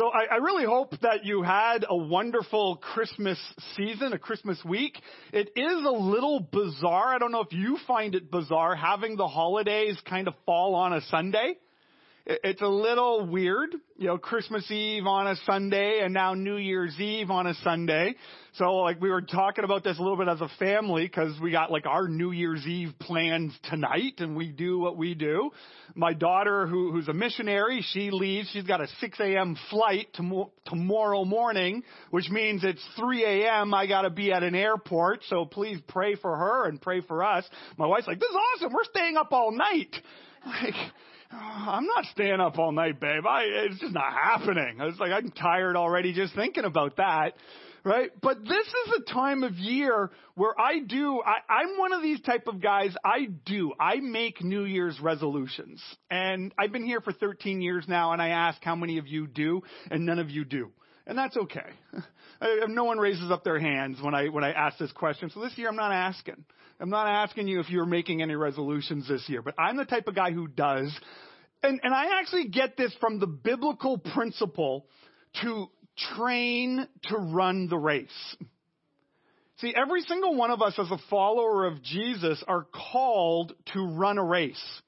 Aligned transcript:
So 0.00 0.08
I, 0.08 0.36
I, 0.36 0.36
really 0.36 0.64
hope 0.64 0.98
that 1.02 1.26
you 1.26 1.42
had 1.42 1.84
a 1.86 1.94
wonderful 1.94 2.76
Christmas 2.76 3.38
season, 3.76 4.14
a 4.14 4.18
Christmas 4.18 4.58
week. 4.64 4.98
It 5.30 5.50
is 5.54 5.84
a 5.84 5.90
little 5.90 6.40
bizarre. 6.40 7.14
I 7.14 7.18
don't 7.18 7.32
know 7.32 7.42
if 7.42 7.52
you 7.52 7.76
find 7.86 8.14
it 8.14 8.30
bizarre 8.30 8.74
having 8.74 9.16
the 9.16 9.28
holidays 9.28 9.98
kind 10.08 10.26
of 10.26 10.32
fall 10.46 10.74
on 10.74 10.94
a 10.94 11.02
Sunday. 11.02 11.58
It's 12.26 12.60
a 12.60 12.68
little 12.68 13.26
weird, 13.26 13.74
you 13.96 14.06
know, 14.06 14.18
Christmas 14.18 14.70
Eve 14.70 15.06
on 15.06 15.26
a 15.26 15.36
Sunday 15.46 16.00
and 16.02 16.12
now 16.12 16.34
New 16.34 16.56
Year's 16.56 16.98
Eve 17.00 17.30
on 17.30 17.46
a 17.46 17.54
Sunday. 17.54 18.14
So 18.54 18.76
like 18.76 19.00
we 19.00 19.08
were 19.08 19.22
talking 19.22 19.64
about 19.64 19.84
this 19.84 19.98
a 19.98 20.02
little 20.02 20.18
bit 20.18 20.28
as 20.28 20.40
a 20.40 20.50
family 20.58 21.06
because 21.06 21.32
we 21.40 21.50
got 21.50 21.70
like 21.70 21.86
our 21.86 22.08
New 22.08 22.30
Year's 22.30 22.66
Eve 22.66 22.92
plans 23.00 23.58
tonight 23.70 24.14
and 24.18 24.36
we 24.36 24.48
do 24.48 24.78
what 24.78 24.98
we 24.98 25.14
do. 25.14 25.50
My 25.94 26.12
daughter 26.12 26.66
who, 26.66 26.92
who's 26.92 27.08
a 27.08 27.14
missionary, 27.14 27.84
she 27.92 28.10
leaves. 28.10 28.50
She's 28.52 28.64
got 28.64 28.82
a 28.82 28.86
6 29.00 29.18
a.m. 29.18 29.56
flight 29.70 30.08
to, 30.14 30.50
tomorrow 30.66 31.24
morning, 31.24 31.82
which 32.10 32.28
means 32.28 32.64
it's 32.64 32.84
3 32.98 33.24
a.m. 33.24 33.72
I 33.72 33.86
got 33.86 34.02
to 34.02 34.10
be 34.10 34.30
at 34.30 34.42
an 34.42 34.54
airport. 34.54 35.20
So 35.28 35.46
please 35.46 35.78
pray 35.88 36.16
for 36.16 36.36
her 36.36 36.68
and 36.68 36.80
pray 36.80 37.00
for 37.00 37.24
us. 37.24 37.44
My 37.78 37.86
wife's 37.86 38.06
like, 38.06 38.20
this 38.20 38.28
is 38.28 38.36
awesome. 38.36 38.72
We're 38.74 38.84
staying 38.84 39.16
up 39.16 39.32
all 39.32 39.52
night. 39.52 39.96
Like, 40.42 40.74
Ah, 41.32 41.76
I'm 41.76 41.86
not 41.86 42.04
staying 42.06 42.40
up 42.40 42.58
all 42.58 42.72
night, 42.72 43.00
babe. 43.00 43.24
I, 43.26 43.42
it's 43.44 43.80
just 43.80 43.94
not 43.94 44.12
happening. 44.12 44.80
I 44.80 44.86
was 44.86 44.98
like 44.98 45.12
I'm 45.12 45.30
tired 45.30 45.76
already 45.76 46.12
just 46.12 46.34
thinking 46.34 46.64
about 46.64 46.96
that. 46.96 47.34
Right? 47.82 48.10
But 48.20 48.44
this 48.44 48.66
is 48.66 48.94
a 48.98 49.12
time 49.12 49.42
of 49.42 49.54
year 49.54 50.10
where 50.34 50.52
I 50.60 50.80
do, 50.80 51.22
I, 51.24 51.38
I'm 51.50 51.78
one 51.78 51.94
of 51.94 52.02
these 52.02 52.20
type 52.20 52.46
of 52.46 52.60
guys, 52.60 52.94
I 53.02 53.28
do, 53.46 53.72
I 53.80 53.96
make 54.00 54.44
New 54.44 54.64
Year's 54.64 55.00
resolutions. 55.00 55.82
And 56.10 56.52
I've 56.58 56.72
been 56.72 56.84
here 56.84 57.00
for 57.00 57.14
13 57.14 57.62
years 57.62 57.86
now 57.88 58.12
and 58.12 58.20
I 58.20 58.28
ask 58.28 58.62
how 58.62 58.76
many 58.76 58.98
of 58.98 59.06
you 59.06 59.26
do, 59.26 59.62
and 59.90 60.04
none 60.04 60.18
of 60.18 60.28
you 60.28 60.44
do. 60.44 60.72
And 61.06 61.16
that's 61.16 61.36
okay. 61.36 61.70
no 62.68 62.84
one 62.84 62.98
raises 62.98 63.30
up 63.30 63.44
their 63.44 63.58
hands 63.58 63.98
when 64.00 64.14
I, 64.14 64.28
when 64.28 64.44
I 64.44 64.52
ask 64.52 64.78
this 64.78 64.92
question. 64.92 65.30
So 65.30 65.40
this 65.40 65.56
year 65.56 65.68
I'm 65.68 65.76
not 65.76 65.92
asking. 65.92 66.44
I'm 66.80 66.90
not 66.90 67.08
asking 67.08 67.48
you 67.48 67.60
if 67.60 67.68
you're 67.68 67.86
making 67.86 68.22
any 68.22 68.34
resolutions 68.34 69.08
this 69.08 69.28
year, 69.28 69.42
but 69.42 69.54
I'm 69.58 69.76
the 69.76 69.84
type 69.84 70.06
of 70.08 70.14
guy 70.14 70.32
who 70.32 70.48
does. 70.48 70.96
And, 71.62 71.80
and 71.82 71.92
I 71.92 72.18
actually 72.20 72.48
get 72.48 72.76
this 72.76 72.94
from 73.00 73.18
the 73.18 73.26
biblical 73.26 73.98
principle 73.98 74.86
to 75.42 75.66
train 76.16 76.86
to 77.04 77.16
run 77.16 77.68
the 77.68 77.76
race. 77.76 78.36
See, 79.58 79.74
every 79.76 80.00
single 80.02 80.34
one 80.36 80.50
of 80.50 80.62
us 80.62 80.74
as 80.78 80.90
a 80.90 80.98
follower 81.10 81.66
of 81.66 81.82
Jesus 81.82 82.42
are 82.48 82.66
called 82.92 83.52
to 83.74 83.86
run 83.86 84.16
a 84.16 84.24
race. 84.24 84.80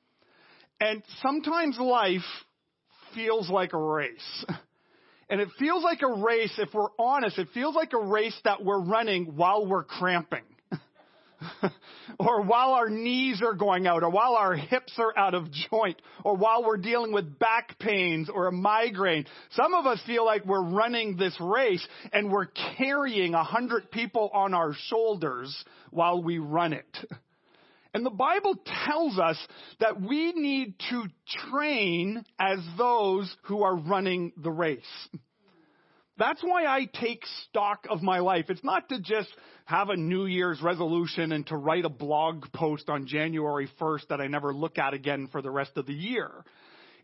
And 0.80 1.02
sometimes 1.20 1.78
life 1.78 2.22
feels 3.14 3.50
like 3.50 3.74
a 3.74 3.78
race. 3.78 4.46
And 5.32 5.40
it 5.40 5.48
feels 5.58 5.82
like 5.82 6.02
a 6.02 6.12
race, 6.12 6.52
if 6.58 6.74
we're 6.74 6.90
honest, 6.98 7.38
it 7.38 7.48
feels 7.54 7.74
like 7.74 7.94
a 7.94 7.98
race 7.98 8.38
that 8.44 8.62
we're 8.62 8.82
running 8.82 9.34
while 9.34 9.64
we're 9.64 9.82
cramping. 9.82 10.42
or 12.18 12.42
while 12.42 12.74
our 12.74 12.90
knees 12.90 13.40
are 13.42 13.54
going 13.54 13.86
out, 13.86 14.02
or 14.02 14.10
while 14.10 14.34
our 14.34 14.54
hips 14.54 14.92
are 14.98 15.16
out 15.16 15.32
of 15.32 15.46
joint, 15.70 16.02
or 16.22 16.36
while 16.36 16.62
we're 16.62 16.76
dealing 16.76 17.12
with 17.12 17.38
back 17.38 17.78
pains 17.78 18.28
or 18.28 18.46
a 18.46 18.52
migraine. 18.52 19.24
Some 19.52 19.72
of 19.72 19.86
us 19.86 20.02
feel 20.06 20.26
like 20.26 20.44
we're 20.44 20.68
running 20.68 21.16
this 21.16 21.34
race 21.40 21.88
and 22.12 22.30
we're 22.30 22.48
carrying 22.76 23.32
a 23.32 23.42
hundred 23.42 23.90
people 23.90 24.28
on 24.34 24.52
our 24.52 24.74
shoulders 24.88 25.64
while 25.90 26.22
we 26.22 26.40
run 26.40 26.74
it. 26.74 26.98
And 27.94 28.06
the 28.06 28.10
Bible 28.10 28.56
tells 28.86 29.18
us 29.18 29.36
that 29.80 30.00
we 30.00 30.32
need 30.32 30.74
to 30.90 31.04
train 31.50 32.24
as 32.38 32.58
those 32.78 33.34
who 33.44 33.62
are 33.62 33.76
running 33.76 34.32
the 34.36 34.50
race. 34.50 34.80
That's 36.18 36.42
why 36.42 36.66
I 36.66 36.86
take 36.92 37.24
stock 37.48 37.86
of 37.90 38.02
my 38.02 38.20
life. 38.20 38.46
It's 38.48 38.64
not 38.64 38.88
to 38.90 39.00
just 39.00 39.28
have 39.64 39.88
a 39.88 39.96
New 39.96 40.26
Year's 40.26 40.60
resolution 40.62 41.32
and 41.32 41.46
to 41.48 41.56
write 41.56 41.84
a 41.84 41.90
blog 41.90 42.44
post 42.52 42.88
on 42.88 43.06
January 43.06 43.68
1st 43.80 44.08
that 44.08 44.20
I 44.20 44.26
never 44.26 44.54
look 44.54 44.78
at 44.78 44.94
again 44.94 45.28
for 45.32 45.42
the 45.42 45.50
rest 45.50 45.72
of 45.76 45.86
the 45.86 45.94
year. 45.94 46.30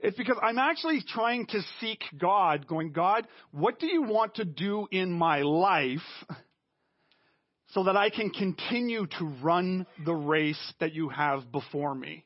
It's 0.01 0.17
because 0.17 0.37
I'm 0.43 0.59
actually 0.59 1.03
trying 1.07 1.47
to 1.47 1.61
seek 1.81 2.03
God, 2.17 2.67
going, 2.67 2.93
God, 2.93 3.27
what 3.51 3.81
do 3.81 3.87
you 3.87 4.03
want 4.03 4.37
to 4.37 4.45
do 4.45 4.87
in 4.93 5.11
my 5.11 5.43
life 5.43 5.99
so 7.69 7.85
that 7.85 7.97
I 7.97 8.11
can 8.11 8.31
continue 8.31 9.07
to 9.19 9.25
run 9.43 9.87
the 10.05 10.15
race 10.15 10.73
that 10.81 10.95
you 10.95 11.09
have 11.09 11.51
before 11.53 11.95
me? 11.95 12.25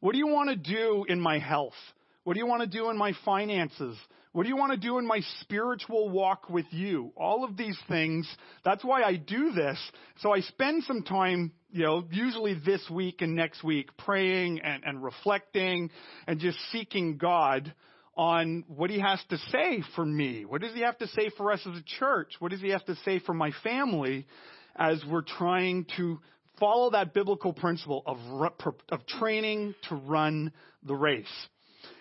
What 0.00 0.12
do 0.12 0.18
you 0.18 0.28
want 0.28 0.50
to 0.50 0.56
do 0.56 1.04
in 1.08 1.20
my 1.20 1.38
health? 1.38 1.74
What 2.24 2.34
do 2.34 2.40
you 2.40 2.46
want 2.46 2.62
to 2.62 2.68
do 2.68 2.90
in 2.90 2.96
my 2.96 3.12
finances? 3.24 3.96
What 4.32 4.42
do 4.42 4.50
you 4.50 4.56
want 4.56 4.72
to 4.72 4.78
do 4.78 4.98
in 4.98 5.06
my 5.06 5.20
spiritual 5.40 6.10
walk 6.10 6.50
with 6.50 6.66
you? 6.70 7.12
All 7.16 7.42
of 7.42 7.56
these 7.56 7.78
things. 7.88 8.28
That's 8.64 8.84
why 8.84 9.02
I 9.02 9.16
do 9.16 9.52
this. 9.52 9.78
So 10.18 10.32
I 10.32 10.40
spend 10.40 10.84
some 10.84 11.02
time, 11.04 11.52
you 11.70 11.84
know, 11.84 12.04
usually 12.10 12.52
this 12.54 12.82
week 12.90 13.22
and 13.22 13.34
next 13.34 13.64
week 13.64 13.96
praying 13.96 14.60
and, 14.60 14.84
and 14.84 15.02
reflecting 15.02 15.90
and 16.26 16.38
just 16.38 16.58
seeking 16.70 17.16
God 17.16 17.72
on 18.16 18.64
what 18.68 18.90
he 18.90 18.98
has 18.98 19.22
to 19.28 19.38
say 19.52 19.82
for 19.94 20.04
me. 20.04 20.44
What 20.44 20.62
does 20.62 20.72
he 20.72 20.80
have 20.80 20.98
to 20.98 21.06
say 21.08 21.30
for 21.36 21.52
us 21.52 21.60
as 21.66 21.78
a 21.78 21.82
church? 21.98 22.32
What 22.38 22.50
does 22.50 22.60
he 22.60 22.70
have 22.70 22.84
to 22.86 22.96
say 23.04 23.18
for 23.18 23.34
my 23.34 23.50
family 23.62 24.26
as 24.74 25.02
we're 25.08 25.22
trying 25.22 25.86
to 25.96 26.18
follow 26.58 26.90
that 26.90 27.12
biblical 27.12 27.52
principle 27.52 28.02
of, 28.06 28.18
of 28.88 29.06
training 29.06 29.74
to 29.88 29.96
run 29.96 30.52
the 30.82 30.94
race? 30.94 31.26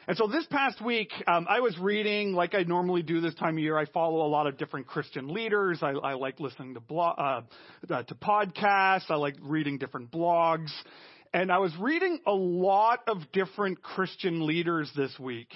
And 0.07 0.15
so 0.15 0.27
this 0.27 0.45
past 0.51 0.83
week, 0.83 1.11
um, 1.27 1.47
I 1.49 1.61
was 1.61 1.77
reading, 1.79 2.33
like 2.33 2.53
I 2.53 2.61
normally 2.61 3.01
do 3.01 3.21
this 3.21 3.33
time 3.35 3.57
of 3.57 3.59
year. 3.59 3.77
I 3.77 3.85
follow 3.85 4.25
a 4.25 4.29
lot 4.29 4.45
of 4.45 4.57
different 4.57 4.85
Christian 4.85 5.33
leaders. 5.33 5.79
I, 5.81 5.91
I 5.91 6.13
like 6.13 6.39
listening 6.39 6.75
to 6.75 6.95
uh, 6.95 7.41
uh, 7.89 8.03
to 8.03 8.15
podcasts. 8.15 9.09
I 9.09 9.15
like 9.15 9.35
reading 9.41 9.79
different 9.79 10.11
blogs. 10.11 10.71
And 11.33 11.51
I 11.51 11.57
was 11.57 11.73
reading 11.79 12.19
a 12.27 12.31
lot 12.33 13.01
of 13.07 13.17
different 13.33 13.81
Christian 13.81 14.45
leaders 14.45 14.89
this 14.95 15.11
week, 15.19 15.49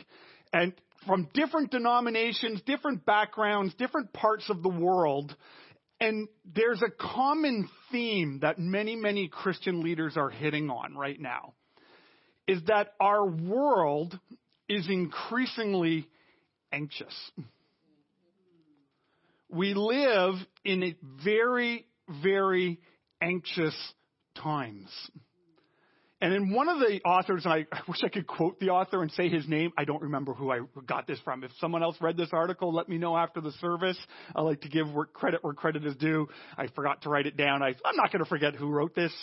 and 0.53 0.73
from 1.05 1.29
different 1.33 1.71
denominations, 1.71 2.61
different 2.65 3.05
backgrounds, 3.05 3.73
different 3.75 4.11
parts 4.13 4.49
of 4.49 4.61
the 4.63 4.69
world. 4.69 5.35
And 5.99 6.27
there's 6.45 6.81
a 6.81 6.89
common 6.89 7.69
theme 7.91 8.39
that 8.41 8.59
many, 8.59 8.95
many 8.95 9.27
Christian 9.27 9.81
leaders 9.81 10.17
are 10.17 10.29
hitting 10.29 10.69
on 10.69 10.95
right 10.95 11.19
now 11.19 11.53
is 12.47 12.61
that 12.67 12.93
our 12.99 13.25
world 13.25 14.17
is 14.67 14.87
increasingly 14.89 16.07
anxious. 16.71 17.13
We 19.49 19.73
live 19.73 20.35
in 20.63 20.95
very, 21.23 21.85
very 22.23 22.79
anxious 23.21 23.75
times. 24.35 24.89
And 26.21 26.33
in 26.33 26.53
one 26.53 26.67
of 26.67 26.79
the 26.79 26.99
authors, 27.05 27.45
and 27.45 27.53
I, 27.53 27.65
I, 27.71 27.79
wish 27.87 27.99
I 28.03 28.09
could 28.09 28.27
quote 28.27 28.59
the 28.59 28.69
author 28.69 29.01
and 29.01 29.11
say 29.11 29.29
his 29.29 29.47
name. 29.47 29.71
I 29.77 29.85
don't 29.85 30.01
remember 30.01 30.33
who 30.33 30.51
I 30.51 30.59
got 30.85 31.07
this 31.07 31.19
from. 31.23 31.45
If 31.45 31.51
someone 31.61 31.81
else 31.81 31.95
read 32.01 32.17
this 32.17 32.29
article, 32.33 32.73
let 32.73 32.89
me 32.89 32.97
know 32.97 33.15
after 33.15 33.39
the 33.39 33.53
service. 33.53 33.97
I 34.35 34.41
like 34.41 34.61
to 34.61 34.69
give 34.69 34.87
credit 35.13 35.43
where 35.43 35.53
credit 35.53 35.85
is 35.85 35.95
due. 35.95 36.27
I 36.57 36.67
forgot 36.75 37.03
to 37.03 37.09
write 37.09 37.25
it 37.25 37.37
down. 37.37 37.63
I, 37.63 37.69
I'm 37.85 37.95
not 37.95 38.11
going 38.11 38.23
to 38.23 38.29
forget 38.29 38.53
who 38.55 38.67
wrote 38.67 38.95
this. 38.95 39.13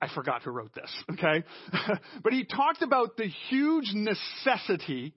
I 0.00 0.08
forgot 0.12 0.42
who 0.42 0.52
wrote 0.52 0.74
this, 0.74 0.90
okay? 1.12 1.44
but 2.24 2.32
he 2.32 2.44
talked 2.44 2.82
about 2.82 3.16
the 3.16 3.28
huge 3.50 3.92
necessity 3.92 5.14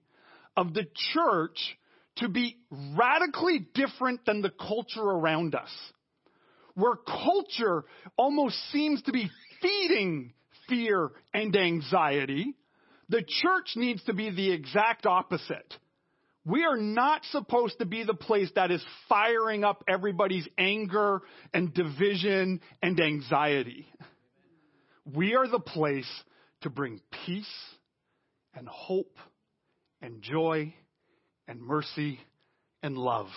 of 0.56 0.74
the 0.74 0.86
church 1.14 1.78
to 2.16 2.28
be 2.28 2.56
radically 2.70 3.66
different 3.74 4.24
than 4.26 4.42
the 4.42 4.50
culture 4.50 5.02
around 5.02 5.54
us. 5.54 5.70
Where 6.74 6.94
culture 6.94 7.84
almost 8.16 8.56
seems 8.70 9.02
to 9.02 9.12
be 9.12 9.30
feeding 9.62 10.34
fear 10.68 11.10
and 11.32 11.54
anxiety, 11.56 12.54
the 13.08 13.22
church 13.22 13.72
needs 13.76 14.02
to 14.04 14.12
be 14.12 14.30
the 14.30 14.52
exact 14.52 15.06
opposite. 15.06 15.74
We 16.44 16.64
are 16.64 16.76
not 16.76 17.22
supposed 17.32 17.78
to 17.80 17.86
be 17.86 18.04
the 18.04 18.14
place 18.14 18.50
that 18.54 18.70
is 18.70 18.84
firing 19.08 19.64
up 19.64 19.82
everybody's 19.88 20.46
anger 20.56 21.22
and 21.52 21.74
division 21.74 22.60
and 22.82 23.00
anxiety. 23.00 23.86
We 25.12 25.34
are 25.34 25.48
the 25.48 25.60
place 25.60 26.10
to 26.62 26.70
bring 26.70 27.00
peace 27.26 27.52
and 28.54 28.68
hope 28.68 29.16
and 30.00 30.22
joy 30.22 30.72
and 31.48 31.60
mercy 31.60 32.20
and 32.82 32.96
love. 32.96 33.28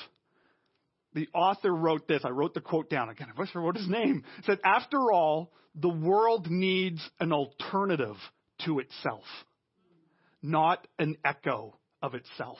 The 1.13 1.27
author 1.33 1.73
wrote 1.73 2.07
this. 2.07 2.21
I 2.23 2.29
wrote 2.29 2.53
the 2.53 2.61
quote 2.61 2.89
down 2.89 3.09
again. 3.09 3.27
I 3.35 3.39
wish 3.39 3.49
I 3.55 3.59
wrote 3.59 3.77
his 3.77 3.89
name. 3.89 4.23
It 4.37 4.45
said, 4.45 4.59
after 4.63 5.11
all, 5.11 5.51
the 5.81 5.89
world 5.89 6.49
needs 6.49 7.01
an 7.19 7.31
alternative 7.31 8.15
to 8.65 8.79
itself, 8.79 9.23
not 10.41 10.85
an 10.97 11.17
echo 11.23 11.77
of 12.01 12.15
itself. 12.15 12.57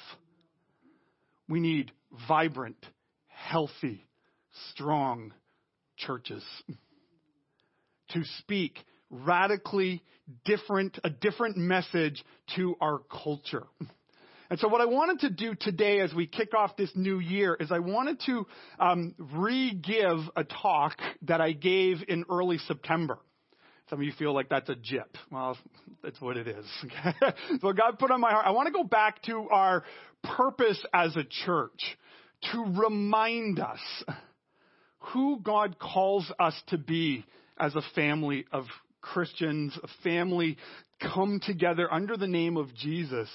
We 1.48 1.60
need 1.60 1.92
vibrant, 2.28 2.84
healthy, 3.28 4.06
strong 4.72 5.34
churches 5.98 6.44
to 8.10 8.24
speak 8.40 8.78
radically 9.10 10.04
different, 10.46 10.98
a 11.04 11.10
different 11.10 11.58
message 11.58 12.24
to 12.56 12.76
our 12.80 13.00
culture. 13.00 13.66
And 14.50 14.60
so 14.60 14.68
what 14.68 14.82
I 14.82 14.86
wanted 14.86 15.20
to 15.22 15.30
do 15.30 15.54
today 15.54 16.00
as 16.00 16.12
we 16.14 16.26
kick 16.26 16.56
off 16.56 16.76
this 16.76 16.90
new 16.96 17.20
year 17.20 17.56
is 17.60 17.72
I 17.72 17.80
wanted 17.80 18.20
to 18.26 18.48
um, 18.80 19.14
re-give 19.20 20.18
a 20.36 20.44
talk 20.44 20.98
that 21.24 21.40
I 21.40 21.52
gave 21.52 21.98
in 22.08 22.26
early 22.32 22.58
September. 22.58 23.20
Some 23.90 24.00
of 24.00 24.06
you 24.06 24.12
feel 24.18 24.34
like 24.34 24.50
that's 24.50 24.70
a 24.70 24.76
jip. 24.76 25.18
Well, 25.32 25.56
that's 26.04 26.20
what 26.20 26.38
it 26.38 26.48
is. 26.48 26.66
so 27.62 27.74
God 27.74 28.00
put 28.00 28.10
on 28.10 28.22
my 28.22 28.32
heart. 28.32 28.46
I 28.46 28.52
want 28.52 28.68
to 28.68 28.74
go 28.74 28.84
back 28.84 29.22
to 29.24 29.48
our 29.52 29.84
purpose 30.24 30.84
as 30.94 31.16
a 31.16 31.24
church 31.46 31.98
to 32.52 32.64
remind 32.76 33.60
us 33.60 33.80
who 35.14 35.40
God 35.42 35.78
calls 35.80 36.32
us 36.40 36.60
to 36.68 36.78
be 36.78 37.24
as 37.60 37.76
a 37.76 37.82
family 37.94 38.46
of 38.52 38.66
Christians, 39.02 39.78
a 39.82 39.88
family 40.04 40.58
come 41.02 41.40
together 41.44 41.92
under 41.92 42.18
the 42.18 42.28
name 42.28 42.58
of 42.58 42.74
Jesus 42.76 43.30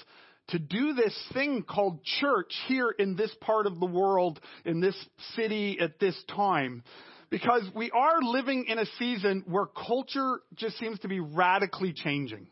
to 0.49 0.59
do 0.59 0.93
this 0.93 1.15
thing 1.33 1.63
called 1.63 2.03
church 2.03 2.53
here 2.67 2.89
in 2.89 3.15
this 3.15 3.33
part 3.41 3.65
of 3.65 3.79
the 3.79 3.85
world, 3.85 4.39
in 4.63 4.79
this 4.79 4.95
city 5.35 5.77
at 5.79 5.99
this 5.99 6.15
time. 6.35 6.83
Because 7.29 7.63
we 7.75 7.89
are 7.91 8.21
living 8.21 8.65
in 8.67 8.77
a 8.77 8.85
season 8.99 9.43
where 9.47 9.65
culture 9.65 10.39
just 10.55 10.77
seems 10.77 10.99
to 10.99 11.07
be 11.07 11.19
radically 11.19 11.91
changing. 11.93 12.47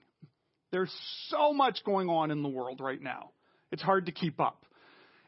There's 0.72 0.94
so 1.28 1.54
much 1.54 1.84
going 1.86 2.10
on 2.10 2.32
in 2.32 2.42
the 2.42 2.50
world 2.50 2.82
right 2.82 3.02
now. 3.02 3.30
It's 3.72 3.84
hard 3.84 4.08
to 4.08 4.12
keep 4.12 4.40
up. 4.40 4.66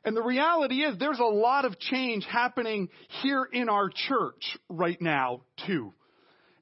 And 0.04 0.16
the 0.16 0.24
reality 0.24 0.84
is 0.84 0.98
there's 0.98 1.20
a 1.20 1.24
lot 1.24 1.66
of 1.66 1.80
change 1.80 2.26
happening 2.26 2.90
here 3.22 3.48
in 3.52 3.70
our 3.70 3.90
church 3.90 4.58
right 4.70 5.00
now, 5.02 5.42
too. 5.66 5.94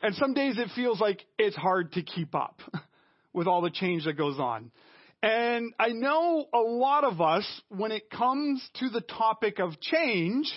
And 0.02 0.16
some 0.16 0.34
days 0.34 0.58
it 0.58 0.70
feels 0.76 1.00
like 1.00 1.26
it's 1.38 1.56
hard 1.56 1.94
to 1.94 2.04
keep 2.04 2.36
up 2.36 2.60
with 3.34 3.48
all 3.48 3.62
the 3.62 3.70
change 3.70 4.06
that 4.06 4.18
goes 4.18 4.38
on. 4.40 4.72
And 5.24 5.74
I 5.80 5.88
know 5.94 6.48
a 6.54 6.60
lot 6.60 7.06
of 7.06 7.22
us, 7.22 7.48
when 7.70 7.94
it 7.94 8.10
comes 8.10 8.62
to 8.82 8.90
the 8.90 9.00
topic 9.00 9.58
of 9.58 9.80
change, 9.80 10.52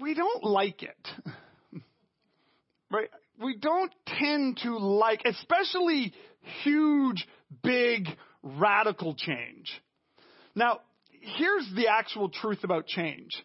we 0.00 0.14
don't 0.14 0.42
like 0.42 0.82
it. 0.82 1.08
right? 2.90 3.10
We 3.38 3.58
don't 3.58 3.92
tend 4.06 4.60
to 4.62 4.78
like, 4.78 5.20
especially 5.26 6.14
huge, 6.64 7.28
big, 7.62 8.08
radical 8.42 9.14
change. 9.14 9.70
Now, 10.54 10.80
here's 11.10 11.70
the 11.76 11.88
actual 11.88 12.30
truth 12.30 12.64
about 12.64 12.86
change. 12.86 13.36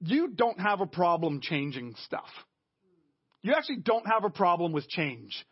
You 0.00 0.26
don't 0.34 0.58
have 0.58 0.80
a 0.80 0.86
problem 0.86 1.40
changing 1.40 1.94
stuff. 2.04 2.28
You 3.42 3.54
actually 3.54 3.78
don't 3.84 4.08
have 4.08 4.24
a 4.24 4.30
problem 4.30 4.72
with 4.72 4.88
change 4.88 5.44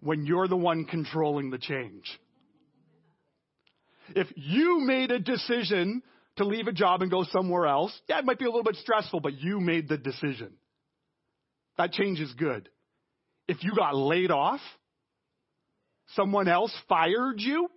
when 0.00 0.24
you're 0.24 0.48
the 0.48 0.56
one 0.56 0.84
controlling 0.84 1.50
the 1.50 1.58
change. 1.58 2.04
If 4.14 4.28
you 4.36 4.80
made 4.80 5.10
a 5.10 5.18
decision 5.18 6.02
to 6.36 6.44
leave 6.44 6.66
a 6.66 6.72
job 6.72 7.02
and 7.02 7.10
go 7.10 7.24
somewhere 7.24 7.66
else, 7.66 7.98
yeah, 8.08 8.18
it 8.18 8.24
might 8.24 8.38
be 8.38 8.46
a 8.46 8.48
little 8.48 8.64
bit 8.64 8.76
stressful, 8.76 9.20
but 9.20 9.34
you 9.34 9.60
made 9.60 9.88
the 9.88 9.98
decision. 9.98 10.54
That 11.76 11.92
change 11.92 12.20
is 12.20 12.32
good. 12.32 12.68
If 13.46 13.62
you 13.62 13.72
got 13.76 13.94
laid 13.94 14.30
off, 14.30 14.60
someone 16.14 16.48
else 16.48 16.74
fired 16.88 17.40
you, 17.40 17.68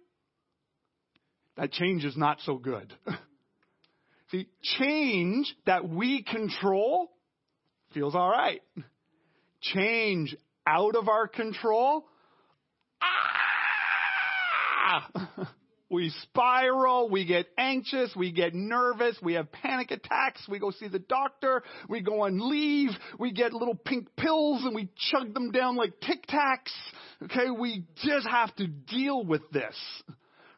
that 1.57 1.71
change 1.71 2.05
is 2.05 2.15
not 2.15 2.39
so 2.45 2.57
good. 2.57 2.93
See, 4.31 4.47
change 4.77 5.53
that 5.65 5.87
we 5.89 6.23
control 6.23 7.11
feels 7.93 8.15
all 8.15 8.29
right 8.29 8.61
change 9.61 10.35
out 10.71 10.95
of 10.95 11.09
our 11.09 11.27
control, 11.27 12.05
ah! 13.01 13.27
We 15.91 16.09
spiral, 16.23 17.09
we 17.09 17.25
get 17.25 17.47
anxious, 17.57 18.15
we 18.15 18.31
get 18.31 18.55
nervous, 18.55 19.17
we 19.21 19.33
have 19.33 19.51
panic 19.51 19.91
attacks, 19.91 20.41
we 20.47 20.57
go 20.57 20.71
see 20.71 20.87
the 20.87 20.99
doctor, 20.99 21.63
we 21.89 21.99
go 21.99 22.21
on 22.21 22.49
leave, 22.49 22.91
we 23.19 23.33
get 23.33 23.51
little 23.51 23.75
pink 23.75 24.07
pills 24.15 24.63
and 24.63 24.73
we 24.73 24.87
chug 25.11 25.33
them 25.33 25.51
down 25.51 25.75
like 25.75 25.99
Tic 25.99 26.25
Tacs. 26.27 26.71
Okay, 27.23 27.51
we 27.51 27.83
just 28.05 28.25
have 28.25 28.55
to 28.55 28.67
deal 28.67 29.25
with 29.25 29.41
this. 29.51 29.75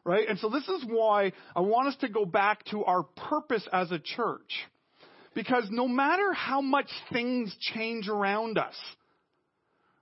Right? 0.04 0.28
And 0.28 0.38
so 0.38 0.48
this 0.48 0.68
is 0.68 0.84
why 0.86 1.32
I 1.56 1.62
want 1.62 1.88
us 1.88 1.96
to 2.02 2.08
go 2.08 2.24
back 2.24 2.64
to 2.66 2.84
our 2.84 3.02
purpose 3.02 3.66
as 3.72 3.90
a 3.90 3.98
church. 3.98 4.52
Because 5.34 5.66
no 5.68 5.88
matter 5.88 6.32
how 6.32 6.60
much 6.60 6.90
things 7.12 7.52
change 7.74 8.08
around 8.08 8.56
us, 8.56 8.76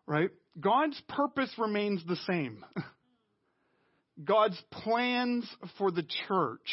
right, 0.07 0.31
God's 0.59 1.01
purpose 1.09 1.51
remains 1.59 2.03
the 2.07 2.17
same. 2.27 2.65
God's 4.25 4.61
plans 4.71 5.49
for 5.79 5.91
the 5.91 6.05
church 6.29 6.69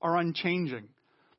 are 0.00 0.16
unchanging. 0.16 0.88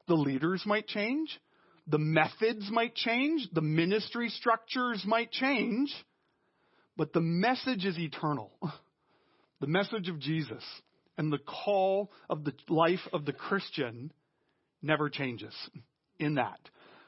The 0.07 0.16
leaders 0.16 0.63
might 0.66 0.88
change, 0.88 1.39
the 1.88 2.00
methods 2.00 2.69
might 2.71 2.95
change, 2.95 3.48
the 3.54 3.62
ministry 3.62 4.30
structures 4.30 5.04
might 5.06 5.31
change, 5.31 5.94
but 6.98 7.13
the 7.13 7.21
message 7.21 7.86
is 7.86 7.98
eternal. 7.98 8.51
The 9.62 9.68
message 9.68 10.07
of 10.07 10.19
Jesus 10.19 10.63
and 11.18 11.33
the 11.33 11.39
call 11.39 12.12
of 12.30 12.45
the 12.45 12.54
life 12.69 13.06
of 13.12 13.25
the 13.25 13.33
Christian 13.33 14.13
never 14.81 15.10
changes 15.10 15.54
in 16.18 16.36
that. 16.36 16.60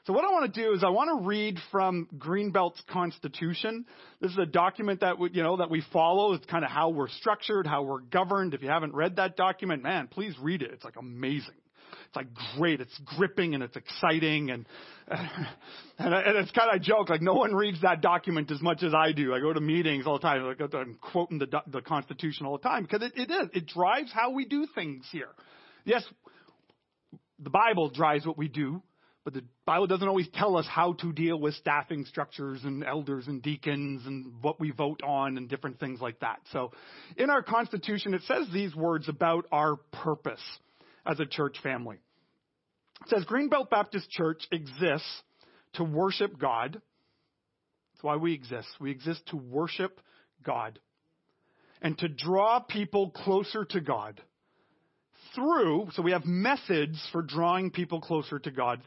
So 0.06 0.12
what 0.12 0.24
I 0.24 0.32
want 0.32 0.52
to 0.52 0.60
do 0.60 0.72
is 0.72 0.82
I 0.82 0.88
want 0.88 1.10
to 1.10 1.26
read 1.28 1.58
from 1.70 2.08
Greenbelt's 2.18 2.82
Constitution. 2.90 3.86
This 4.20 4.32
is 4.32 4.38
a 4.38 4.46
document 4.46 5.00
that 5.00 5.16
we, 5.16 5.30
you 5.30 5.44
know 5.44 5.58
that 5.58 5.70
we 5.70 5.84
follow. 5.92 6.32
It's 6.32 6.46
kind 6.46 6.64
of 6.64 6.72
how 6.72 6.88
we're 6.88 7.08
structured, 7.08 7.68
how 7.68 7.84
we're 7.84 8.00
governed. 8.00 8.52
If 8.52 8.62
you 8.62 8.68
haven't 8.68 8.94
read 8.94 9.16
that 9.16 9.36
document, 9.36 9.84
man, 9.84 10.08
please 10.08 10.34
read 10.40 10.62
it. 10.62 10.72
It's 10.72 10.82
like 10.82 10.96
amazing. 10.96 11.54
It's 12.08 12.16
like 12.16 12.26
great. 12.56 12.80
It's 12.80 12.98
gripping 13.16 13.54
and 13.54 13.62
it's 13.62 13.76
exciting 13.76 14.50
and 14.50 14.66
and, 15.08 16.14
and 16.14 16.36
it's 16.36 16.50
kind 16.50 16.70
of 16.70 16.76
a 16.76 16.84
joke. 16.84 17.08
Like 17.08 17.22
no 17.22 17.34
one 17.34 17.54
reads 17.54 17.80
that 17.82 18.00
document 18.00 18.50
as 18.50 18.60
much 18.60 18.82
as 18.82 18.92
I 18.92 19.12
do. 19.12 19.32
I 19.32 19.38
go 19.38 19.52
to 19.52 19.60
meetings 19.60 20.04
all 20.04 20.14
the 20.14 20.22
time. 20.22 20.42
Like 20.42 20.74
I'm 20.74 20.98
quoting 21.00 21.38
the 21.38 21.62
the 21.68 21.80
Constitution 21.80 22.44
all 22.44 22.58
the 22.58 22.68
time 22.68 22.82
because 22.82 23.02
it, 23.02 23.12
it 23.14 23.30
is. 23.30 23.48
It 23.54 23.66
drives 23.68 24.10
how 24.12 24.32
we 24.32 24.46
do 24.46 24.66
things 24.74 25.06
here. 25.12 25.30
Yes, 25.84 26.04
the 27.38 27.50
Bible 27.50 27.88
drives 27.88 28.26
what 28.26 28.36
we 28.36 28.48
do, 28.48 28.82
but 29.24 29.34
the 29.34 29.44
Bible 29.66 29.86
doesn't 29.86 30.08
always 30.08 30.28
tell 30.34 30.56
us 30.56 30.66
how 30.66 30.94
to 30.94 31.12
deal 31.12 31.38
with 31.38 31.54
staffing 31.54 32.04
structures 32.06 32.60
and 32.64 32.82
elders 32.82 33.28
and 33.28 33.40
deacons 33.40 34.02
and 34.06 34.34
what 34.42 34.58
we 34.58 34.70
vote 34.72 35.00
on 35.04 35.36
and 35.36 35.48
different 35.48 35.78
things 35.78 36.00
like 36.00 36.18
that. 36.20 36.40
So 36.52 36.72
in 37.16 37.30
our 37.30 37.42
Constitution, 37.42 38.14
it 38.14 38.22
says 38.26 38.48
these 38.52 38.74
words 38.74 39.08
about 39.08 39.46
our 39.52 39.76
purpose 39.92 40.42
as 41.06 41.20
a 41.20 41.26
church 41.26 41.56
family. 41.62 41.98
It 43.02 43.10
says 43.10 43.24
Greenbelt 43.24 43.70
Baptist 43.70 44.10
Church 44.10 44.42
exists 44.50 45.22
to 45.74 45.84
worship 45.84 46.38
God. 46.38 46.74
That's 46.74 48.02
why 48.02 48.16
we 48.16 48.34
exist. 48.34 48.68
We 48.80 48.90
exist 48.90 49.22
to 49.28 49.36
worship 49.36 50.00
God 50.44 50.80
and 51.80 51.96
to 51.98 52.08
draw 52.08 52.60
people 52.60 53.10
closer 53.10 53.64
to 53.64 53.80
God 53.80 54.20
through, 55.34 55.88
so 55.92 56.02
we 56.02 56.12
have 56.12 56.24
methods 56.24 57.00
for 57.10 57.22
drawing 57.22 57.70
people 57.70 58.00
closer 58.00 58.38
to 58.38 58.50
God 58.50 58.82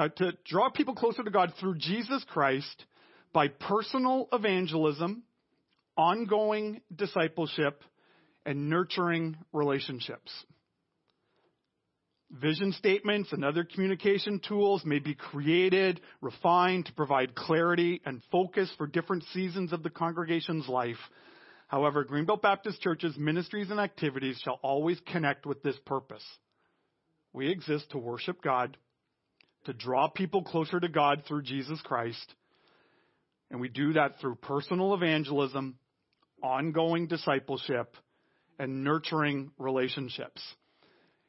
uh, 0.00 0.08
to 0.08 0.32
draw 0.46 0.70
people 0.70 0.94
closer 0.94 1.22
to 1.22 1.30
God 1.30 1.52
through 1.60 1.76
Jesus 1.76 2.24
Christ 2.30 2.86
by 3.34 3.48
personal 3.48 4.28
evangelism, 4.32 5.24
ongoing 5.94 6.80
discipleship, 6.94 7.82
and 8.46 8.70
nurturing 8.70 9.36
relationships. 9.52 10.32
Vision 12.30 12.72
statements 12.72 13.30
and 13.32 13.44
other 13.44 13.62
communication 13.62 14.40
tools 14.48 14.82
may 14.86 15.00
be 15.00 15.14
created, 15.14 16.00
refined 16.22 16.86
to 16.86 16.92
provide 16.94 17.34
clarity 17.34 18.00
and 18.06 18.22
focus 18.32 18.72
for 18.78 18.86
different 18.86 19.24
seasons 19.34 19.70
of 19.70 19.82
the 19.82 19.90
congregation's 19.90 20.66
life. 20.66 20.96
However, 21.66 22.06
Greenbelt 22.06 22.40
Baptist 22.40 22.80
Church's 22.80 23.18
ministries 23.18 23.70
and 23.70 23.78
activities 23.78 24.40
shall 24.42 24.60
always 24.62 24.98
connect 25.12 25.44
with 25.44 25.62
this 25.62 25.76
purpose. 25.84 26.24
We 27.34 27.50
exist 27.50 27.90
to 27.90 27.98
worship 27.98 28.40
God 28.42 28.78
to 29.70 29.76
draw 29.76 30.08
people 30.08 30.42
closer 30.42 30.80
to 30.80 30.88
God 30.88 31.22
through 31.28 31.42
Jesus 31.42 31.80
Christ. 31.82 32.34
And 33.52 33.60
we 33.60 33.68
do 33.68 33.92
that 33.92 34.18
through 34.20 34.34
personal 34.36 34.94
evangelism, 34.94 35.76
ongoing 36.42 37.06
discipleship, 37.06 37.94
and 38.58 38.82
nurturing 38.82 39.52
relationships. 39.58 40.42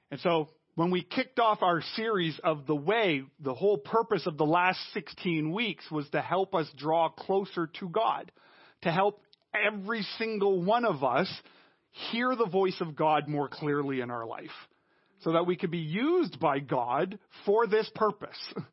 And 0.10 0.20
so 0.22 0.50
when 0.74 0.90
we 0.90 1.04
kicked 1.04 1.40
off 1.40 1.62
our 1.62 1.84
series 1.96 2.40
of 2.44 2.66
the 2.66 2.76
way, 2.76 3.22
the 3.40 3.54
whole 3.54 3.78
purpose 3.78 4.26
of 4.26 4.38
the 4.38 4.46
last 4.46 4.80
16 4.96 5.52
weeks 5.52 5.84
was 5.92 6.10
to 6.10 6.22
help 6.22 6.56
us 6.56 6.68
draw 6.78 7.10
closer 7.10 7.70
to 7.80 7.90
God, 7.90 8.32
to 8.82 8.92
help 8.92 9.22
every 9.54 10.02
single 10.18 10.64
one 10.64 10.84
of 10.84 11.04
us 11.04 11.32
hear 12.12 12.36
the 12.36 12.48
voice 12.48 12.82
of 12.82 12.96
God 12.96 13.28
more 13.28 13.50
clearly 13.50 14.02
in 14.02 14.10
our 14.10 14.26
life 14.26 14.50
so 15.22 15.34
that 15.34 15.46
we 15.46 15.56
could 15.56 15.72
be 15.72 15.80
used 15.80 16.40
by 16.40 16.60
God 16.60 17.18
for 17.46 17.68
this 17.68 17.90
purpose. 17.96 18.54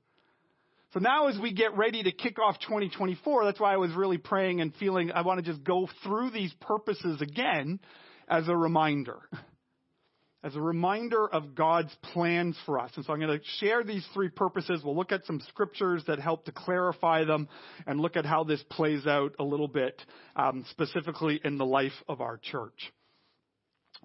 So 0.94 1.00
now 1.00 1.26
as 1.28 1.38
we 1.38 1.52
get 1.52 1.76
ready 1.76 2.02
to 2.02 2.12
kick 2.12 2.38
off 2.38 2.58
2024, 2.60 3.44
that's 3.44 3.60
why 3.60 3.74
I 3.74 3.76
was 3.76 3.92
really 3.92 4.16
praying 4.16 4.62
and 4.62 4.74
feeling 4.76 5.12
I 5.12 5.20
want 5.20 5.44
to 5.44 5.44
just 5.44 5.62
go 5.62 5.86
through 6.02 6.30
these 6.30 6.52
purposes 6.62 7.20
again 7.20 7.78
as 8.26 8.48
a 8.48 8.56
reminder. 8.56 9.18
as 10.42 10.54
a 10.56 10.60
reminder 10.60 11.28
of 11.28 11.54
God's 11.54 11.94
plans 12.12 12.56
for 12.64 12.78
us. 12.78 12.90
And 12.96 13.04
so 13.04 13.12
I'm 13.12 13.20
going 13.20 13.38
to 13.38 13.44
share 13.58 13.82
these 13.82 14.06
three 14.14 14.28
purposes. 14.30 14.82
We'll 14.84 14.96
look 14.96 15.12
at 15.12 15.26
some 15.26 15.42
scriptures 15.48 16.04
that 16.06 16.20
help 16.20 16.44
to 16.44 16.52
clarify 16.52 17.24
them 17.24 17.48
and 17.86 18.00
look 18.00 18.16
at 18.16 18.24
how 18.24 18.44
this 18.44 18.62
plays 18.70 19.06
out 19.06 19.34
a 19.38 19.44
little 19.44 19.68
bit, 19.68 20.00
um, 20.36 20.64
specifically 20.70 21.40
in 21.44 21.58
the 21.58 21.66
life 21.66 21.92
of 22.08 22.20
our 22.20 22.38
church. 22.38 22.92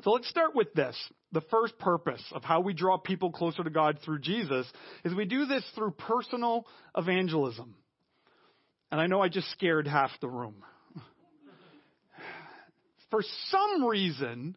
So 0.01 0.12
let's 0.12 0.27
start 0.27 0.55
with 0.55 0.73
this. 0.73 0.97
The 1.31 1.41
first 1.41 1.77
purpose 1.77 2.23
of 2.31 2.43
how 2.43 2.62
we 2.62 2.73
draw 2.73 2.97
people 2.97 3.31
closer 3.31 3.63
to 3.63 3.69
God 3.69 4.00
through 4.03 4.19
Jesus 4.19 4.65
is 5.05 5.13
we 5.13 5.25
do 5.25 5.45
this 5.45 5.63
through 5.75 5.91
personal 5.91 6.65
evangelism. 6.97 7.75
And 8.91 9.00
I 9.00 9.07
know 9.07 9.21
I 9.21 9.29
just 9.29 9.50
scared 9.51 9.88
half 9.88 10.12
the 10.19 10.27
room. 10.27 10.55
For 13.12 13.21
some 13.50 13.85
reason, 13.85 14.55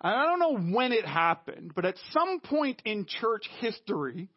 I 0.00 0.26
don't 0.26 0.40
know 0.40 0.74
when 0.74 0.92
it 0.92 1.06
happened, 1.06 1.72
but 1.74 1.84
at 1.84 1.96
some 2.12 2.40
point 2.40 2.80
in 2.84 3.06
church 3.06 3.48
history, 3.60 4.28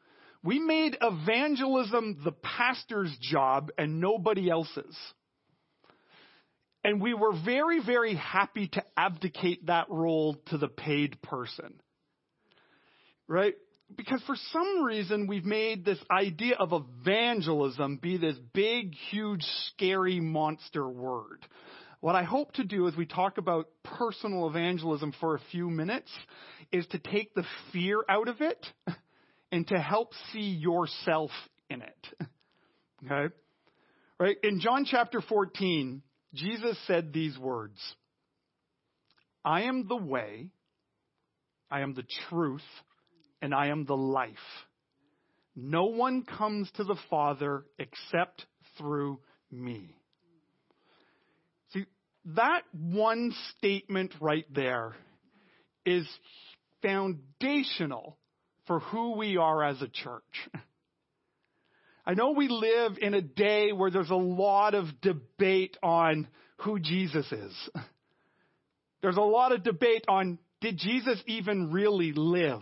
we 0.44 0.60
made 0.60 0.98
evangelism 1.02 2.22
the 2.24 2.32
pastor's 2.32 3.16
job 3.20 3.72
and 3.78 4.00
nobody 4.00 4.50
else's. 4.50 4.96
And 6.88 7.02
we 7.02 7.14
were 7.14 7.34
very, 7.44 7.82
very 7.86 8.16
happy 8.16 8.70
to 8.70 8.84
abdicate 8.96 9.66
that 9.66 9.90
role 9.90 10.38
to 10.46 10.58
the 10.58 10.70
paid 10.70 11.22
person. 11.22 11.82
Right? 13.28 13.56
Because 13.94 14.22
for 14.26 14.38
some 14.54 14.86
reason 14.86 15.28
we've 15.28 15.44
made 15.44 15.84
this 15.84 16.00
idea 16.10 16.56
of 16.56 16.72
evangelism 16.72 17.98
be 17.98 18.16
this 18.16 18.38
big, 18.54 18.96
huge, 19.12 19.44
scary 19.68 20.22
monster 20.22 20.88
word. 20.88 21.46
What 22.00 22.16
I 22.16 22.24
hope 22.24 22.54
to 22.54 22.64
do 22.64 22.88
as 22.88 22.96
we 22.96 23.06
talk 23.06 23.38
about 23.38 23.68
personal 23.84 24.48
evangelism 24.48 25.14
for 25.20 25.36
a 25.36 25.42
few 25.52 25.70
minutes 25.70 26.10
is 26.72 26.88
to 26.88 27.00
take 27.00 27.36
the 27.36 27.44
fear 27.74 28.02
out 28.08 28.30
of 28.30 28.40
it 28.40 28.66
and 29.52 29.68
to 29.68 29.78
help 29.78 30.14
see 30.32 30.52
yourself 30.52 31.32
in 31.70 31.82
it. 31.82 32.08
Okay? 33.06 33.32
Right? 34.20 34.38
In 34.42 34.60
John 34.60 34.86
chapter 34.90 35.22
14, 35.22 36.02
Jesus 36.38 36.78
said 36.88 37.12
these 37.12 37.38
words 37.38 37.80
I 39.44 39.64
am 39.64 39.88
the 39.88 39.98
way, 39.98 40.50
I 41.72 41.82
am 41.82 41.94
the 41.94 42.06
truth, 42.30 42.62
and 43.42 43.54
I 43.54 43.68
am 43.68 43.86
the 43.86 43.98
life. 43.98 44.34
No 45.56 45.86
one 45.86 46.24
comes 46.24 46.70
to 46.76 46.84
the 46.84 46.98
Father 47.10 47.66
except 47.80 48.46
through 48.78 49.20
me. 49.52 49.96
See, 51.74 51.86
that 52.36 52.62
one 52.72 53.34
statement 53.58 54.14
right 54.22 54.46
there 54.54 54.96
is 55.86 56.08
foundational 56.82 58.18
for 58.68 58.80
who 58.80 59.18
we 59.18 59.38
are 59.38 59.64
as 59.64 59.82
a 59.82 59.88
church. 59.88 60.22
I 62.08 62.14
know 62.14 62.32
we 62.32 62.48
live 62.48 62.98
in 63.02 63.14
a 63.14 63.22
day 63.22 63.74
where 63.74 63.92
there's 63.92 64.10
a 64.10 64.16
lot 64.16 64.76
of 64.76 64.86
debate 65.02 65.76
on 65.84 66.30
who 66.60 66.80
Jesus 66.80 67.30
is. 67.30 67.70
There's 69.02 69.18
a 69.18 69.22
lot 69.22 69.52
of 69.52 69.64
debate 69.64 70.06
on 70.08 70.40
did 70.62 70.78
Jesus 70.78 71.22
even 71.28 71.72
really 71.72 72.14
live? 72.14 72.62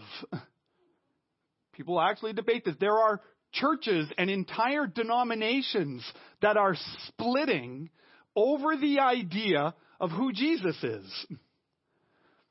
People 1.73 2.01
actually 2.01 2.33
debate 2.33 2.65
this. 2.65 2.75
There 2.79 2.97
are 2.97 3.21
churches 3.53 4.07
and 4.17 4.29
entire 4.29 4.87
denominations 4.87 6.03
that 6.41 6.57
are 6.57 6.75
splitting 7.07 7.89
over 8.35 8.75
the 8.75 8.99
idea 8.99 9.73
of 10.01 10.09
who 10.09 10.33
Jesus 10.33 10.75
is. 10.83 11.25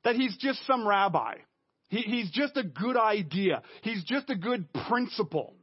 That 0.05 0.15
he's 0.15 0.37
just 0.39 0.65
some 0.67 0.89
rabbi. 0.89 1.35
He, 1.89 1.99
he's 1.99 2.31
just 2.31 2.57
a 2.57 2.63
good 2.63 2.97
idea. 2.97 3.63
He's 3.83 4.03
just 4.05 4.31
a 4.31 4.37
good 4.37 4.73
principle. 4.89 5.55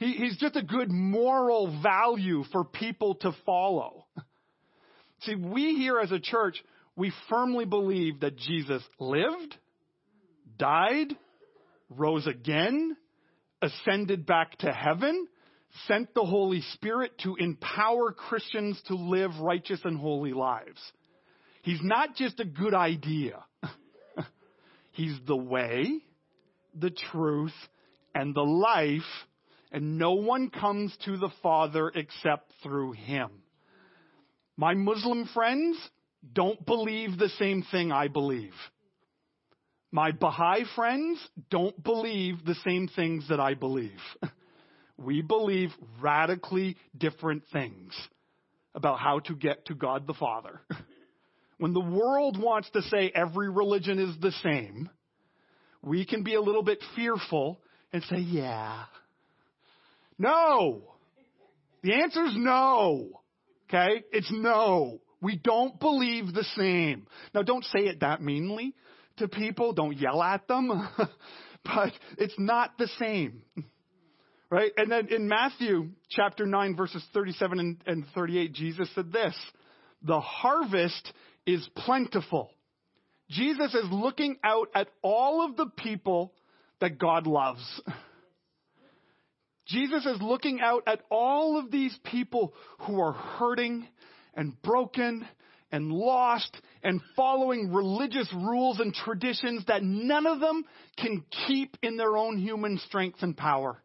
He, 0.00 0.14
he's 0.14 0.38
just 0.38 0.56
a 0.56 0.62
good 0.62 0.90
moral 0.90 1.80
value 1.82 2.42
for 2.50 2.64
people 2.64 3.16
to 3.16 3.32
follow. 3.44 4.06
See, 5.20 5.34
we 5.34 5.76
here 5.76 6.00
as 6.00 6.10
a 6.10 6.18
church, 6.18 6.56
we 6.96 7.12
firmly 7.28 7.66
believe 7.66 8.20
that 8.20 8.38
Jesus 8.38 8.82
lived, 8.98 9.56
died, 10.58 11.14
rose 11.90 12.26
again, 12.26 12.96
ascended 13.60 14.24
back 14.24 14.56
to 14.60 14.72
heaven, 14.72 15.28
sent 15.86 16.14
the 16.14 16.24
Holy 16.24 16.62
Spirit 16.72 17.12
to 17.18 17.36
empower 17.36 18.12
Christians 18.12 18.80
to 18.86 18.94
live 18.94 19.38
righteous 19.38 19.80
and 19.84 19.98
holy 19.98 20.32
lives. 20.32 20.80
He's 21.60 21.82
not 21.82 22.16
just 22.16 22.40
a 22.40 22.46
good 22.46 22.72
idea. 22.72 23.44
He's 24.92 25.18
the 25.26 25.36
way, 25.36 26.00
the 26.74 26.90
truth, 27.12 27.52
and 28.14 28.34
the 28.34 28.40
life, 28.40 29.02
and 29.72 29.98
no 29.98 30.12
one 30.12 30.50
comes 30.50 30.96
to 31.04 31.16
the 31.16 31.30
Father 31.42 31.90
except 31.94 32.52
through 32.62 32.92
Him. 32.92 33.30
My 34.56 34.74
Muslim 34.74 35.28
friends 35.32 35.76
don't 36.32 36.64
believe 36.66 37.18
the 37.18 37.30
same 37.38 37.64
thing 37.70 37.92
I 37.92 38.08
believe. 38.08 38.52
My 39.92 40.12
Baha'i 40.12 40.64
friends 40.76 41.18
don't 41.50 41.82
believe 41.82 42.44
the 42.44 42.54
same 42.64 42.88
things 42.88 43.28
that 43.28 43.40
I 43.40 43.54
believe. 43.54 44.00
We 45.02 45.22
believe 45.22 45.70
radically 46.02 46.76
different 46.94 47.44
things 47.54 47.94
about 48.74 48.98
how 48.98 49.20
to 49.20 49.34
get 49.34 49.64
to 49.68 49.74
God 49.74 50.06
the 50.06 50.12
Father. 50.12 50.60
When 51.56 51.74
the 51.74 51.80
world 51.80 52.38
wants 52.38 52.70
to 52.70 52.80
say 52.82 53.12
every 53.14 53.50
religion 53.50 53.98
is 53.98 54.16
the 54.18 54.32
same, 54.42 54.88
we 55.82 56.06
can 56.06 56.22
be 56.22 56.34
a 56.34 56.40
little 56.40 56.62
bit 56.62 56.78
fearful 56.96 57.60
and 57.92 58.02
say, 58.04 58.16
yeah. 58.16 58.84
No. 60.20 60.82
The 61.82 61.94
answer 61.94 62.26
is 62.26 62.34
no. 62.36 63.22
Okay? 63.68 64.04
It's 64.12 64.30
no. 64.30 65.00
We 65.22 65.36
don't 65.36 65.80
believe 65.80 66.34
the 66.34 66.44
same. 66.56 67.06
Now 67.34 67.42
don't 67.42 67.64
say 67.64 67.86
it 67.86 68.00
that 68.00 68.20
meanly 68.20 68.74
to 69.16 69.28
people. 69.28 69.72
Don't 69.72 69.96
yell 69.96 70.22
at 70.22 70.46
them. 70.46 70.88
but 71.64 71.92
it's 72.18 72.34
not 72.38 72.76
the 72.78 72.88
same. 72.98 73.40
Right? 74.50 74.72
And 74.76 74.92
then 74.92 75.08
in 75.08 75.26
Matthew 75.26 75.90
chapter 76.10 76.44
9 76.44 76.76
verses 76.76 77.02
37 77.14 77.58
and, 77.58 77.82
and 77.86 78.04
38, 78.14 78.52
Jesus 78.52 78.90
said 78.94 79.10
this, 79.10 79.34
the 80.02 80.20
harvest 80.20 81.12
is 81.46 81.66
plentiful. 81.76 82.50
Jesus 83.30 83.74
is 83.74 83.86
looking 83.90 84.36
out 84.44 84.68
at 84.74 84.88
all 85.00 85.46
of 85.46 85.56
the 85.56 85.66
people 85.78 86.34
that 86.80 86.98
God 86.98 87.26
loves. 87.26 87.80
Jesus 89.70 90.04
is 90.04 90.20
looking 90.20 90.60
out 90.60 90.82
at 90.86 91.02
all 91.10 91.58
of 91.58 91.70
these 91.70 91.96
people 92.04 92.54
who 92.80 93.00
are 93.00 93.12
hurting 93.12 93.86
and 94.34 94.60
broken 94.62 95.26
and 95.70 95.92
lost 95.92 96.56
and 96.82 97.00
following 97.14 97.72
religious 97.72 98.28
rules 98.34 98.80
and 98.80 98.92
traditions 98.92 99.64
that 99.68 99.84
none 99.84 100.26
of 100.26 100.40
them 100.40 100.64
can 100.96 101.24
keep 101.46 101.76
in 101.82 101.96
their 101.96 102.16
own 102.16 102.38
human 102.38 102.78
strength 102.78 103.22
and 103.22 103.36
power. 103.36 103.80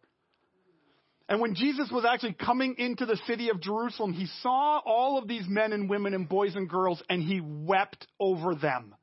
And 1.30 1.40
when 1.40 1.56
Jesus 1.56 1.90
was 1.92 2.06
actually 2.06 2.34
coming 2.34 2.76
into 2.78 3.06
the 3.06 3.20
city 3.28 3.50
of 3.50 3.62
Jerusalem, 3.62 4.14
he 4.14 4.28
saw 4.42 4.80
all 4.86 5.20
of 5.20 5.28
these 5.28 5.46
men 5.48 5.72
and 5.72 5.90
women 5.90 6.14
and 6.14 6.28
boys 6.28 6.56
and 6.56 6.70
girls 6.70 7.02
and 7.10 7.22
he 7.22 7.42
wept 7.42 8.08
over 8.20 8.56
them. 8.56 8.96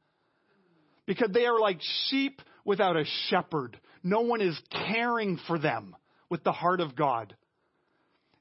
Because 1.06 1.30
they 1.32 1.46
are 1.46 1.58
like 1.58 1.80
sheep 2.08 2.40
without 2.64 2.96
a 2.96 3.04
shepherd. 3.28 3.78
No 4.04 4.20
one 4.22 4.40
is 4.40 4.60
caring 4.70 5.38
for 5.46 5.58
them 5.58 5.96
with 6.32 6.42
the 6.44 6.50
heart 6.50 6.80
of 6.80 6.96
God. 6.96 7.36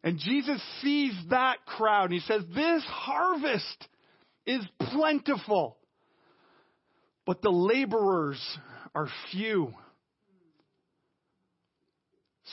And 0.02 0.18
Jesus 0.18 0.64
sees 0.82 1.12
that 1.30 1.58
crowd 1.66 2.06
and 2.06 2.14
he 2.14 2.20
says, 2.22 2.42
This 2.56 2.82
harvest 2.86 3.88
is 4.46 4.66
plentiful, 4.94 5.76
but 7.26 7.42
the 7.42 7.50
laborers 7.50 8.42
are 8.96 9.10
few. 9.34 9.74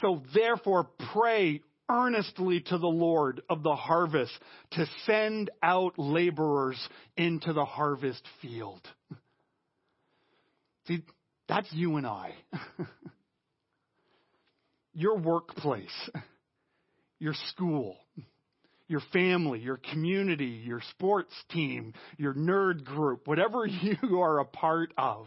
So 0.00 0.22
therefore, 0.34 0.88
pray 1.12 1.60
earnestly 1.88 2.60
to 2.62 2.76
the 2.76 2.88
Lord 2.88 3.40
of 3.48 3.62
the 3.62 3.76
harvest 3.76 4.32
to 4.72 4.86
send 5.06 5.50
out 5.62 5.94
laborers 5.98 6.80
into 7.16 7.52
the 7.52 7.64
harvest 7.64 8.24
field. 8.42 8.82
See, 10.88 11.04
that's 11.48 11.72
you 11.72 11.94
and 11.94 12.08
I. 12.08 12.34
your 14.98 15.16
workplace, 15.16 16.10
your 17.20 17.34
school, 17.50 17.96
your 18.88 19.00
family, 19.12 19.60
your 19.60 19.78
community, 19.92 20.60
your 20.64 20.82
sports 20.90 21.32
team, 21.50 21.94
your 22.16 22.34
nerd 22.34 22.84
group, 22.84 23.28
whatever 23.28 23.64
you 23.66 24.20
are 24.20 24.40
a 24.40 24.44
part 24.44 24.92
of. 24.98 25.26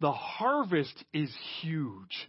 The 0.00 0.12
harvest 0.12 1.04
is 1.14 1.30
huge 1.62 2.28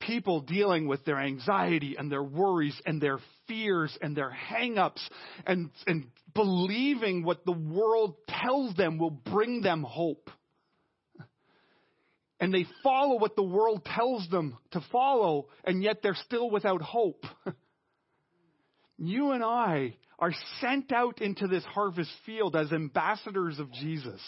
people 0.00 0.40
dealing 0.40 0.86
with 0.86 1.04
their 1.04 1.18
anxiety 1.18 1.96
and 1.98 2.10
their 2.10 2.22
worries 2.22 2.78
and 2.84 3.00
their 3.00 3.18
fears 3.48 3.96
and 4.02 4.16
their 4.16 4.34
hangups 4.50 5.00
and, 5.46 5.70
and 5.86 6.06
believing 6.34 7.24
what 7.24 7.44
the 7.44 7.52
world 7.52 8.16
tells 8.28 8.74
them 8.76 8.98
will 8.98 9.10
bring 9.10 9.62
them 9.62 9.82
hope. 9.82 10.30
And 12.40 12.52
they 12.52 12.66
follow 12.82 13.18
what 13.18 13.36
the 13.36 13.42
world 13.42 13.84
tells 13.84 14.28
them 14.28 14.58
to 14.72 14.84
follow, 14.90 15.46
and 15.64 15.82
yet 15.82 16.02
they're 16.02 16.16
still 16.24 16.50
without 16.50 16.82
hope. 16.82 17.24
you 18.98 19.32
and 19.32 19.44
I 19.44 19.96
are 20.18 20.32
sent 20.60 20.92
out 20.92 21.20
into 21.20 21.46
this 21.46 21.64
harvest 21.64 22.10
field 22.26 22.56
as 22.56 22.72
ambassadors 22.72 23.58
of 23.58 23.72
Jesus 23.72 24.20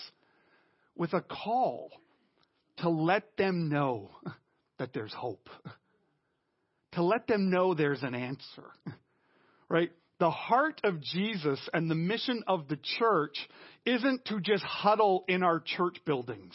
with 0.94 1.12
a 1.12 1.20
call 1.20 1.90
to 2.78 2.88
let 2.88 3.36
them 3.36 3.68
know 3.68 4.10
that 4.78 4.92
there's 4.92 5.12
hope, 5.12 5.48
to 6.92 7.02
let 7.02 7.26
them 7.26 7.50
know 7.50 7.74
there's 7.74 8.02
an 8.02 8.14
answer, 8.14 8.70
right? 9.68 9.90
The 10.18 10.30
heart 10.30 10.80
of 10.84 11.02
Jesus 11.02 11.60
and 11.74 11.90
the 11.90 11.94
mission 11.94 12.42
of 12.46 12.68
the 12.68 12.78
church 12.98 13.36
isn't 13.84 14.24
to 14.26 14.40
just 14.40 14.64
huddle 14.64 15.24
in 15.28 15.42
our 15.42 15.60
church 15.60 15.98
buildings. 16.06 16.54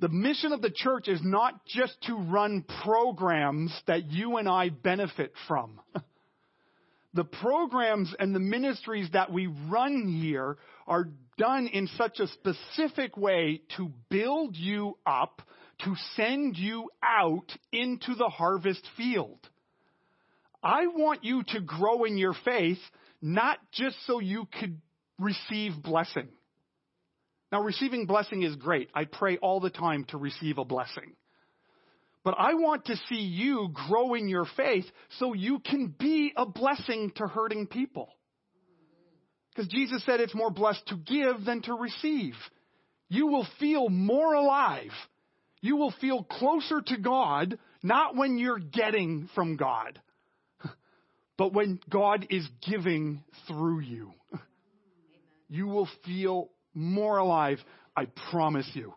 The 0.00 0.08
mission 0.08 0.52
of 0.52 0.62
the 0.62 0.70
church 0.70 1.08
is 1.08 1.20
not 1.24 1.66
just 1.66 2.00
to 2.02 2.14
run 2.14 2.64
programs 2.84 3.72
that 3.86 4.10
you 4.10 4.36
and 4.36 4.48
I 4.48 4.68
benefit 4.68 5.32
from. 5.48 5.80
the 7.14 7.24
programs 7.24 8.14
and 8.18 8.32
the 8.32 8.40
ministries 8.40 9.08
that 9.12 9.32
we 9.32 9.48
run 9.68 10.06
here 10.06 10.56
are 10.86 11.08
done 11.36 11.66
in 11.66 11.88
such 11.96 12.20
a 12.20 12.28
specific 12.28 13.16
way 13.16 13.60
to 13.76 13.90
build 14.08 14.56
you 14.56 14.96
up, 15.04 15.42
to 15.84 15.94
send 16.14 16.56
you 16.56 16.90
out 17.02 17.50
into 17.72 18.14
the 18.14 18.28
harvest 18.28 18.86
field. 18.96 19.38
I 20.62 20.86
want 20.86 21.24
you 21.24 21.42
to 21.48 21.60
grow 21.60 22.04
in 22.04 22.18
your 22.18 22.34
faith, 22.44 22.78
not 23.20 23.58
just 23.72 23.96
so 24.06 24.20
you 24.20 24.46
could 24.60 24.80
receive 25.18 25.82
blessing. 25.82 26.28
Now, 27.50 27.62
receiving 27.62 28.06
blessing 28.06 28.42
is 28.42 28.56
great. 28.56 28.90
I 28.94 29.04
pray 29.04 29.38
all 29.38 29.60
the 29.60 29.70
time 29.70 30.04
to 30.08 30.18
receive 30.18 30.58
a 30.58 30.64
blessing. 30.64 31.14
But 32.24 32.34
I 32.38 32.54
want 32.54 32.86
to 32.86 32.96
see 33.08 33.20
you 33.20 33.70
grow 33.88 34.14
in 34.14 34.28
your 34.28 34.46
faith 34.56 34.84
so 35.18 35.32
you 35.32 35.60
can 35.60 35.94
be 35.98 36.32
a 36.36 36.44
blessing 36.44 37.12
to 37.16 37.26
hurting 37.26 37.68
people. 37.68 38.10
Because 39.48 39.68
Jesus 39.68 40.04
said 40.04 40.20
it's 40.20 40.34
more 40.34 40.50
blessed 40.50 40.86
to 40.88 40.96
give 40.96 41.44
than 41.44 41.62
to 41.62 41.72
receive. 41.72 42.34
You 43.08 43.28
will 43.28 43.46
feel 43.58 43.88
more 43.88 44.34
alive. 44.34 44.90
You 45.60 45.76
will 45.76 45.94
feel 46.00 46.22
closer 46.22 46.82
to 46.82 46.98
God, 46.98 47.58
not 47.82 48.14
when 48.14 48.38
you're 48.38 48.58
getting 48.58 49.28
from 49.34 49.56
God, 49.56 50.00
but 51.38 51.52
when 51.52 51.80
God 51.90 52.26
is 52.30 52.46
giving 52.68 53.24
through 53.46 53.80
you. 53.80 54.12
You 55.50 55.66
will 55.66 55.88
feel 56.04 56.50
more 56.78 57.18
alive. 57.18 57.58
I 57.96 58.06
promise 58.30 58.68
you. 58.74 58.94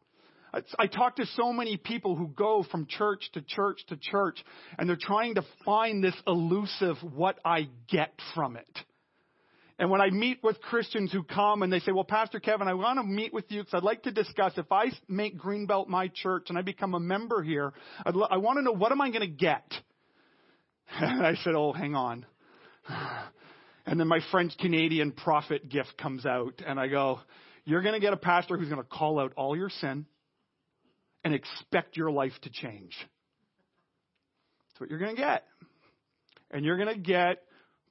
I 0.78 0.88
talk 0.88 1.16
to 1.16 1.26
so 1.28 1.54
many 1.54 1.78
people 1.78 2.16
who 2.16 2.28
go 2.28 2.66
from 2.70 2.86
church 2.86 3.30
to 3.34 3.42
church 3.42 3.86
to 3.88 3.96
church, 3.96 4.44
and 4.78 4.88
they're 4.88 4.98
trying 5.00 5.36
to 5.36 5.46
find 5.64 6.04
this 6.04 6.16
elusive 6.28 6.98
what 7.14 7.40
I 7.46 7.70
get 7.88 8.14
from 8.36 8.58
it. 8.58 8.80
And 9.80 9.90
when 9.90 10.02
I 10.02 10.10
meet 10.10 10.44
with 10.44 10.62
Christians 10.62 11.12
who 11.12 11.24
come 11.24 11.64
and 11.64 11.72
they 11.72 11.80
say, 11.80 11.92
well, 11.92 12.04
Pastor 12.04 12.40
Kevin, 12.40 12.68
I 12.68 12.74
want 12.74 13.00
to 13.00 13.04
meet 13.04 13.34
with 13.34 13.46
you 13.50 13.62
because 13.62 13.74
I'd 13.74 13.84
like 13.84 14.04
to 14.04 14.12
discuss 14.12 14.54
if 14.58 14.72
I 14.72 14.92
make 15.08 15.40
Greenbelt 15.40 15.88
my 15.88 16.10
church 16.14 16.48
and 16.50 16.58
I 16.58 16.62
become 16.62 16.94
a 16.94 17.00
member 17.00 17.42
here, 17.42 17.74
I'd 18.06 18.16
lo- 18.16 18.28
I 18.30 18.38
want 18.38 18.60
to 18.60 18.62
know 18.62 18.74
what 18.74 18.92
am 18.92 19.02
I 19.02 19.10
going 19.10 19.22
to 19.22 19.28
get? 19.28 19.64
And 20.94 21.26
I 21.26 21.36
said, 21.36 21.56
oh, 21.56 21.72
hang 21.74 21.96
on. 21.96 22.26
And 23.84 24.00
then 24.00 24.08
my 24.08 24.20
French 24.30 24.56
Canadian 24.60 25.12
prophet 25.12 25.68
gift 25.68 25.98
comes 25.98 26.24
out 26.24 26.62
and 26.66 26.80
I 26.80 26.88
go, 26.88 27.20
you're 27.72 27.82
going 27.82 27.94
to 27.94 28.00
get 28.00 28.14
a 28.14 28.18
pastor 28.18 28.58
who's 28.58 28.70
going 28.70 28.82
to 28.82 28.88
call 28.88 29.20
out 29.20 29.34
all 29.36 29.56
your 29.56 29.70
sin 29.70 30.06
and 31.24 31.34
expect 31.34 31.96
your 31.96 32.12
life 32.12 32.34
to 32.42 32.50
change. 32.50 32.96
That's 34.70 34.80
what 34.80 34.90
you're 34.90 35.00
going 35.00 35.16
to 35.16 35.22
get. 35.22 35.46
And 36.52 36.66
you're 36.66 36.78
going 36.78 36.94
to 36.94 37.00
get 37.00 37.44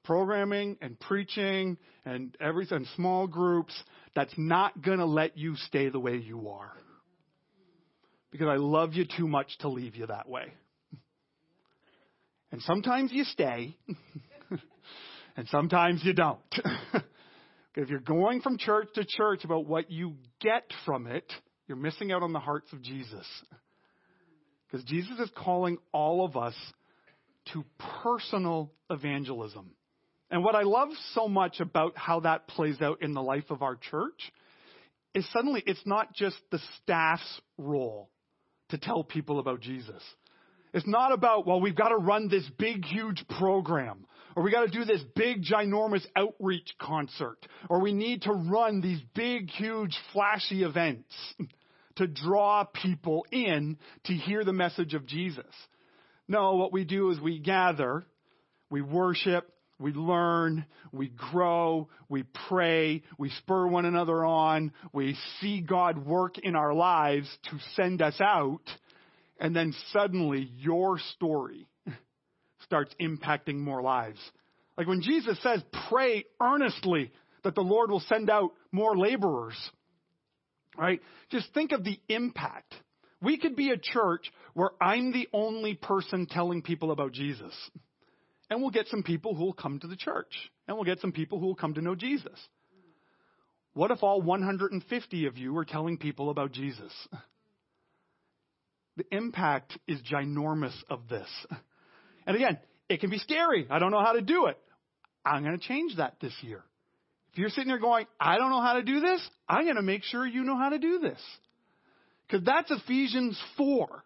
programming 0.03 0.77
and 0.81 0.99
preaching 0.99 1.77
and 2.05 2.35
everything, 2.39 2.85
small 2.95 3.27
groups 3.27 3.73
that's 4.15 4.33
not 4.37 4.81
going 4.81 4.99
to 4.99 5.05
let 5.05 5.37
you 5.37 5.55
stay 5.55 5.89
the 5.89 5.99
way 5.99 6.17
you 6.17 6.49
are. 6.49 6.73
Because 8.31 8.47
I 8.47 8.55
love 8.55 8.93
you 8.93 9.05
too 9.05 9.27
much 9.27 9.57
to 9.59 9.69
leave 9.69 9.95
you 9.95 10.07
that 10.07 10.27
way. 10.27 10.53
And 12.51 12.61
sometimes 12.61 13.11
you 13.11 13.23
stay, 13.23 13.77
and 15.37 15.47
sometimes 15.47 16.01
you 16.03 16.13
don't. 16.13 16.39
if 17.75 17.89
you're 17.89 17.99
going 17.99 18.41
from 18.41 18.57
church 18.57 18.89
to 18.95 19.05
church 19.05 19.43
about 19.43 19.65
what 19.65 19.89
you 19.89 20.15
get 20.41 20.63
from 20.85 21.07
it, 21.07 21.31
you're 21.67 21.77
missing 21.77 22.11
out 22.11 22.23
on 22.23 22.33
the 22.33 22.39
hearts 22.39 22.71
of 22.73 22.81
Jesus. 22.81 23.25
Because 24.67 24.85
Jesus 24.85 25.19
is 25.19 25.29
calling 25.35 25.77
all 25.93 26.25
of 26.25 26.35
us 26.35 26.55
to 27.53 27.63
personal 28.03 28.71
evangelism. 28.89 29.71
And 30.29 30.43
what 30.43 30.55
I 30.55 30.63
love 30.63 30.89
so 31.13 31.27
much 31.27 31.59
about 31.59 31.97
how 31.97 32.21
that 32.21 32.47
plays 32.47 32.81
out 32.81 33.01
in 33.01 33.13
the 33.13 33.21
life 33.21 33.49
of 33.49 33.61
our 33.61 33.75
church 33.75 34.31
is 35.13 35.29
suddenly 35.31 35.61
it's 35.65 35.85
not 35.85 36.13
just 36.13 36.37
the 36.51 36.59
staff's 36.81 37.41
role 37.57 38.09
to 38.69 38.77
tell 38.77 39.03
people 39.03 39.39
about 39.39 39.59
Jesus. 39.59 40.01
It's 40.73 40.87
not 40.87 41.11
about, 41.11 41.45
well, 41.45 41.59
we've 41.59 41.75
got 41.75 41.89
to 41.89 41.97
run 41.97 42.29
this 42.29 42.49
big, 42.57 42.85
huge 42.85 43.25
program, 43.37 44.05
or 44.35 44.43
we 44.43 44.51
got 44.51 44.65
to 44.65 44.71
do 44.71 44.85
this 44.85 45.01
big, 45.15 45.43
ginormous 45.43 46.05
outreach 46.15 46.75
concert, 46.79 47.37
or 47.69 47.81
we 47.81 47.93
need 47.93 48.23
to 48.23 48.31
run 48.31 48.81
these 48.81 49.01
big, 49.13 49.49
huge, 49.49 49.97
flashy 50.13 50.63
events 50.63 51.13
to 51.95 52.07
draw 52.07 52.63
people 52.63 53.25
in 53.31 53.77
to 54.05 54.13
hear 54.13 54.43
the 54.43 54.53
message 54.53 54.93
of 54.93 55.05
Jesus. 55.05 55.45
No, 56.27 56.55
what 56.55 56.71
we 56.71 56.85
do 56.85 57.09
is 57.09 57.19
we 57.19 57.39
gather, 57.39 58.05
we 58.69 58.81
worship, 58.81 59.51
we 59.79 59.91
learn, 59.91 60.65
we 60.91 61.09
grow, 61.09 61.89
we 62.07 62.23
pray, 62.47 63.01
we 63.17 63.29
spur 63.31 63.67
one 63.67 63.85
another 63.85 64.23
on, 64.23 64.71
we 64.93 65.17
see 65.39 65.61
God 65.61 66.05
work 66.05 66.37
in 66.37 66.55
our 66.55 66.73
lives 66.73 67.27
to 67.49 67.57
send 67.75 68.01
us 68.01 68.21
out, 68.21 68.61
and 69.39 69.55
then 69.55 69.73
suddenly 69.91 70.51
your 70.55 70.99
story 71.15 71.67
starts 72.71 72.95
impacting 73.01 73.57
more 73.57 73.81
lives. 73.81 74.17
Like 74.77 74.87
when 74.87 75.01
Jesus 75.01 75.37
says, 75.43 75.61
pray 75.89 76.23
earnestly 76.41 77.11
that 77.43 77.53
the 77.53 77.59
Lord 77.59 77.91
will 77.91 77.99
send 77.99 78.29
out 78.29 78.51
more 78.71 78.97
laborers, 78.97 79.57
right? 80.77 81.01
Just 81.31 81.53
think 81.53 81.73
of 81.73 81.83
the 81.83 81.99
impact. 82.07 82.73
We 83.21 83.37
could 83.37 83.57
be 83.57 83.71
a 83.71 83.77
church 83.77 84.31
where 84.53 84.69
I'm 84.79 85.11
the 85.11 85.27
only 85.33 85.75
person 85.75 86.27
telling 86.27 86.61
people 86.61 86.91
about 86.91 87.11
Jesus. 87.11 87.53
And 88.49 88.61
we'll 88.61 88.71
get 88.71 88.87
some 88.87 89.03
people 89.03 89.35
who 89.35 89.43
will 89.43 89.53
come 89.53 89.77
to 89.79 89.87
the 89.87 89.97
church. 89.97 90.33
And 90.65 90.77
we'll 90.77 90.85
get 90.85 91.01
some 91.01 91.11
people 91.11 91.39
who 91.39 91.47
will 91.47 91.55
come 91.55 91.73
to 91.73 91.81
know 91.81 91.95
Jesus. 91.95 92.39
What 93.73 93.91
if 93.91 94.01
all 94.01 94.21
150 94.21 95.25
of 95.25 95.37
you 95.37 95.51
were 95.51 95.65
telling 95.65 95.97
people 95.97 96.29
about 96.29 96.53
Jesus? 96.53 96.93
The 98.95 99.05
impact 99.11 99.77
is 99.89 99.99
ginormous 100.01 100.75
of 100.89 101.09
this. 101.09 101.27
And 102.25 102.35
again, 102.35 102.57
it 102.89 102.99
can 102.99 103.09
be 103.09 103.17
scary. 103.17 103.67
I 103.69 103.79
don't 103.79 103.91
know 103.91 104.03
how 104.03 104.13
to 104.13 104.21
do 104.21 104.47
it. 104.47 104.57
I'm 105.25 105.43
going 105.43 105.57
to 105.57 105.65
change 105.65 105.97
that 105.97 106.15
this 106.21 106.33
year. 106.41 106.63
If 107.31 107.39
you're 107.39 107.49
sitting 107.49 107.69
there 107.69 107.79
going, 107.79 108.07
I 108.19 108.37
don't 108.37 108.49
know 108.49 108.61
how 108.61 108.73
to 108.73 108.83
do 108.83 108.99
this, 108.99 109.25
I'm 109.47 109.63
going 109.63 109.77
to 109.77 109.81
make 109.81 110.03
sure 110.03 110.25
you 110.25 110.43
know 110.43 110.57
how 110.57 110.69
to 110.69 110.79
do 110.79 110.99
this. 110.99 111.19
Because 112.27 112.45
that's 112.45 112.71
Ephesians 112.71 113.41
4. 113.57 114.03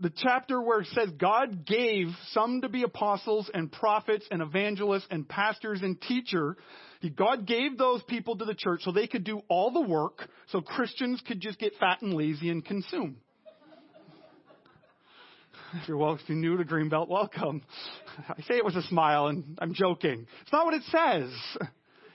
The 0.00 0.12
chapter 0.14 0.60
where 0.60 0.80
it 0.80 0.88
says 0.88 1.10
God 1.16 1.64
gave 1.64 2.08
some 2.32 2.62
to 2.62 2.68
be 2.68 2.82
apostles 2.82 3.48
and 3.54 3.70
prophets 3.70 4.26
and 4.30 4.42
evangelists 4.42 5.06
and 5.10 5.28
pastors 5.28 5.80
and 5.82 6.00
teacher. 6.00 6.56
God 7.16 7.46
gave 7.46 7.78
those 7.78 8.02
people 8.02 8.36
to 8.36 8.44
the 8.44 8.54
church 8.54 8.80
so 8.82 8.90
they 8.90 9.06
could 9.06 9.22
do 9.22 9.42
all 9.48 9.70
the 9.70 9.80
work 9.80 10.28
so 10.48 10.60
Christians 10.60 11.22
could 11.26 11.40
just 11.40 11.58
get 11.58 11.74
fat 11.78 12.02
and 12.02 12.14
lazy 12.14 12.50
and 12.50 12.64
consume. 12.64 13.18
If 15.74 15.88
you're, 15.88 15.96
well, 15.96 16.14
if 16.14 16.20
you're 16.26 16.36
new 16.36 16.58
to 16.58 16.64
Greenbelt, 16.64 17.08
welcome. 17.08 17.62
I 18.28 18.42
say 18.42 18.56
it 18.56 18.64
with 18.64 18.76
a 18.76 18.82
smile 18.82 19.28
and 19.28 19.58
I'm 19.58 19.72
joking. 19.72 20.26
It's 20.42 20.52
not 20.52 20.66
what 20.66 20.74
it 20.74 20.82
says. 20.90 21.30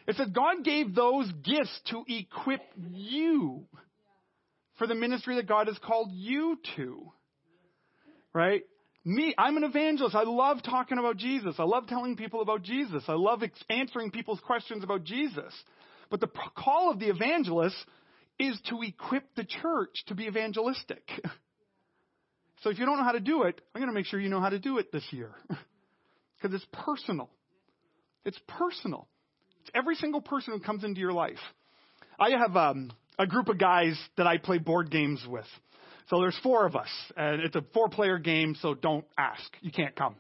It 0.08 0.16
says 0.16 0.28
God 0.34 0.64
gave 0.64 0.94
those 0.94 1.30
gifts 1.44 1.82
to 1.90 2.04
equip 2.08 2.62
you 2.78 3.66
for 4.78 4.88
the 4.88 4.96
ministry 4.96 5.36
that 5.36 5.48
God 5.48 5.68
has 5.68 5.78
called 5.80 6.12
you 6.14 6.58
to. 6.76 7.12
Right? 8.34 8.62
Me, 9.04 9.34
I'm 9.38 9.58
an 9.58 9.64
evangelist. 9.64 10.16
I 10.16 10.24
love 10.24 10.60
talking 10.64 10.98
about 10.98 11.18
Jesus. 11.18 11.56
I 11.58 11.64
love 11.64 11.88
telling 11.88 12.16
people 12.16 12.42
about 12.42 12.62
Jesus. 12.62 13.04
I 13.08 13.14
love 13.14 13.42
answering 13.70 14.12
people's 14.12 14.40
questions 14.42 14.84
about 14.84 15.04
Jesus. 15.04 15.54
But 16.10 16.20
the 16.20 16.30
call 16.56 16.92
of 16.92 17.00
the 17.00 17.10
evangelist 17.10 17.76
is 18.40 18.60
to 18.70 18.82
equip 18.84 19.34
the 19.36 19.46
church 19.46 20.04
to 20.08 20.16
be 20.16 20.26
evangelistic. 20.26 21.04
So 22.64 22.70
if 22.70 22.80
you 22.80 22.86
don't 22.86 22.98
know 22.98 23.04
how 23.04 23.12
to 23.12 23.20
do 23.20 23.44
it, 23.44 23.62
I'm 23.74 23.82
going 23.82 23.90
to 23.90 23.94
make 23.94 24.06
sure 24.06 24.20
you 24.20 24.30
know 24.30 24.42
how 24.42 24.50
to 24.50 24.60
do 24.60 24.78
it 24.78 24.92
this 24.92 25.06
year. 25.12 25.32
Because 26.40 26.56
it's 26.56 26.68
personal. 26.72 27.32
It's 28.24 28.40
personal. 28.48 29.08
It's 29.62 29.72
every 29.74 29.96
single 29.96 30.22
person 30.22 30.54
who 30.54 30.60
comes 30.60 30.84
into 30.84 31.00
your 31.00 31.12
life. 31.12 31.40
I 32.20 32.30
have 32.30 32.56
um, 32.56 32.92
a 33.18 33.26
group 33.26 33.50
of 33.50 33.58
guys 33.58 34.00
that 34.18 34.28
I 34.28 34.38
play 34.38 34.60
board 34.60 34.92
games 34.92 35.26
with. 35.28 35.48
So 36.10 36.22
there's 36.22 36.38
four 36.44 36.66
of 36.66 36.76
us, 36.76 36.90
and 37.16 37.42
it's 37.42 37.56
a 37.56 37.64
four 37.74 37.90
player 37.90 38.18
game, 38.18 38.56
so 38.62 38.74
don't 38.74 39.06
ask. 39.18 39.44
You 39.62 39.72
can't 39.72 39.96
come. 39.96 40.16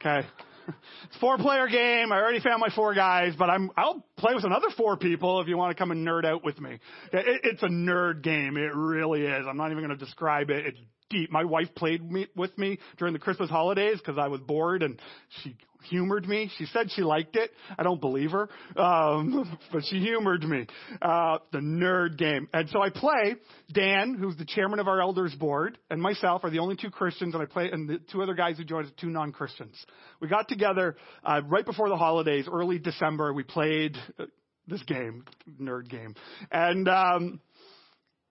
Okay? 0.00 0.26
It's 0.64 1.16
a 1.16 1.18
four 1.18 1.38
player 1.38 1.66
game. 1.66 2.12
I 2.12 2.20
already 2.20 2.38
found 2.38 2.60
my 2.60 2.68
four 2.72 2.94
guys, 2.94 3.34
but 3.36 3.50
I'm, 3.50 3.72
I'll 3.76 4.06
play 4.16 4.32
with 4.32 4.44
another 4.44 4.68
four 4.76 4.96
people 4.96 5.40
if 5.40 5.48
you 5.48 5.56
want 5.56 5.76
to 5.76 5.80
come 5.80 5.90
and 5.90 6.06
nerd 6.06 6.24
out 6.24 6.44
with 6.44 6.60
me. 6.60 6.78
It, 7.12 7.40
it's 7.42 7.62
a 7.64 7.68
nerd 7.68 8.22
game. 8.22 8.56
It 8.56 8.72
really 8.72 9.22
is. 9.22 9.44
I'm 9.48 9.56
not 9.56 9.72
even 9.72 9.84
going 9.84 9.98
to 9.98 10.02
describe 10.04 10.50
it. 10.50 10.66
It's 10.66 10.78
deep. 11.12 11.30
My 11.30 11.44
wife 11.44 11.68
played 11.76 12.10
me, 12.10 12.26
with 12.34 12.56
me 12.58 12.78
during 12.98 13.12
the 13.12 13.20
Christmas 13.20 13.48
holidays 13.48 13.98
because 13.98 14.18
I 14.18 14.28
was 14.28 14.40
bored 14.40 14.82
and 14.82 15.00
she 15.42 15.56
humored 15.88 16.26
me. 16.26 16.50
She 16.58 16.66
said 16.66 16.90
she 16.90 17.02
liked 17.02 17.36
it. 17.36 17.50
I 17.78 17.82
don't 17.82 18.00
believe 18.00 18.32
her, 18.32 18.48
um, 18.76 19.58
but 19.72 19.82
she 19.84 19.98
humored 19.98 20.42
me. 20.42 20.66
Uh, 21.00 21.38
the 21.52 21.58
nerd 21.58 22.16
game. 22.16 22.48
And 22.52 22.68
so 22.70 22.80
I 22.82 22.90
play. 22.90 23.36
Dan, 23.72 24.14
who's 24.14 24.36
the 24.36 24.44
chairman 24.44 24.78
of 24.78 24.88
our 24.88 25.00
elders 25.00 25.34
board, 25.34 25.78
and 25.90 26.00
myself 26.00 26.44
are 26.44 26.50
the 26.50 26.58
only 26.58 26.76
two 26.76 26.90
Christians, 26.90 27.34
and 27.34 27.42
I 27.42 27.46
play, 27.46 27.70
and 27.70 27.88
the 27.88 28.00
two 28.10 28.22
other 28.22 28.34
guys 28.34 28.58
who 28.58 28.64
joined 28.64 28.86
us, 28.86 28.92
two 29.00 29.10
non-Christians. 29.10 29.74
We 30.20 30.28
got 30.28 30.48
together 30.48 30.96
uh, 31.24 31.40
right 31.46 31.64
before 31.64 31.88
the 31.88 31.96
holidays, 31.96 32.46
early 32.50 32.78
December. 32.78 33.32
We 33.32 33.42
played 33.42 33.96
uh, 34.18 34.26
this 34.66 34.82
game, 34.84 35.24
nerd 35.60 35.88
game, 35.88 36.14
and 36.50 36.88
um, 36.88 37.40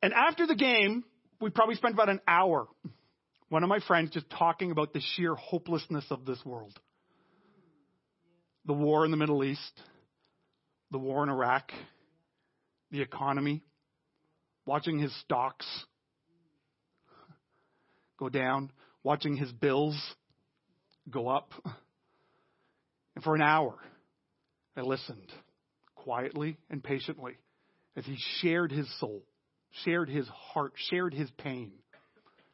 and 0.01 0.13
after 0.13 0.47
the 0.47 0.55
game, 0.55 1.03
we 1.41 1.49
probably 1.49 1.75
spent 1.75 1.95
about 1.95 2.09
an 2.09 2.21
hour, 2.27 2.67
one 3.49 3.63
of 3.63 3.69
my 3.69 3.79
friends, 3.79 4.11
just 4.11 4.29
talking 4.29 4.71
about 4.71 4.93
the 4.93 5.01
sheer 5.15 5.33
hopelessness 5.35 6.05
of 6.11 6.25
this 6.25 6.39
world. 6.45 6.79
The 8.65 8.73
war 8.73 9.03
in 9.05 9.11
the 9.11 9.17
Middle 9.17 9.43
East, 9.43 9.81
the 10.91 10.99
war 10.99 11.23
in 11.23 11.29
Iraq, 11.29 11.71
the 12.91 13.01
economy, 13.01 13.63
watching 14.65 14.99
his 14.99 15.13
stocks 15.21 15.65
go 18.19 18.29
down, 18.29 18.71
watching 19.03 19.35
his 19.35 19.51
bills 19.51 19.99
go 21.09 21.27
up. 21.27 21.53
And 23.15 23.23
for 23.23 23.33
an 23.33 23.41
hour, 23.41 23.75
I 24.77 24.81
listened 24.81 25.31
quietly 25.95 26.57
and 26.69 26.83
patiently 26.83 27.33
as 27.95 28.05
he 28.05 28.15
shared 28.39 28.71
his 28.71 28.87
soul 28.99 29.23
shared 29.83 30.09
his 30.09 30.27
heart, 30.27 30.73
shared 30.89 31.13
his 31.13 31.29
pain 31.37 31.71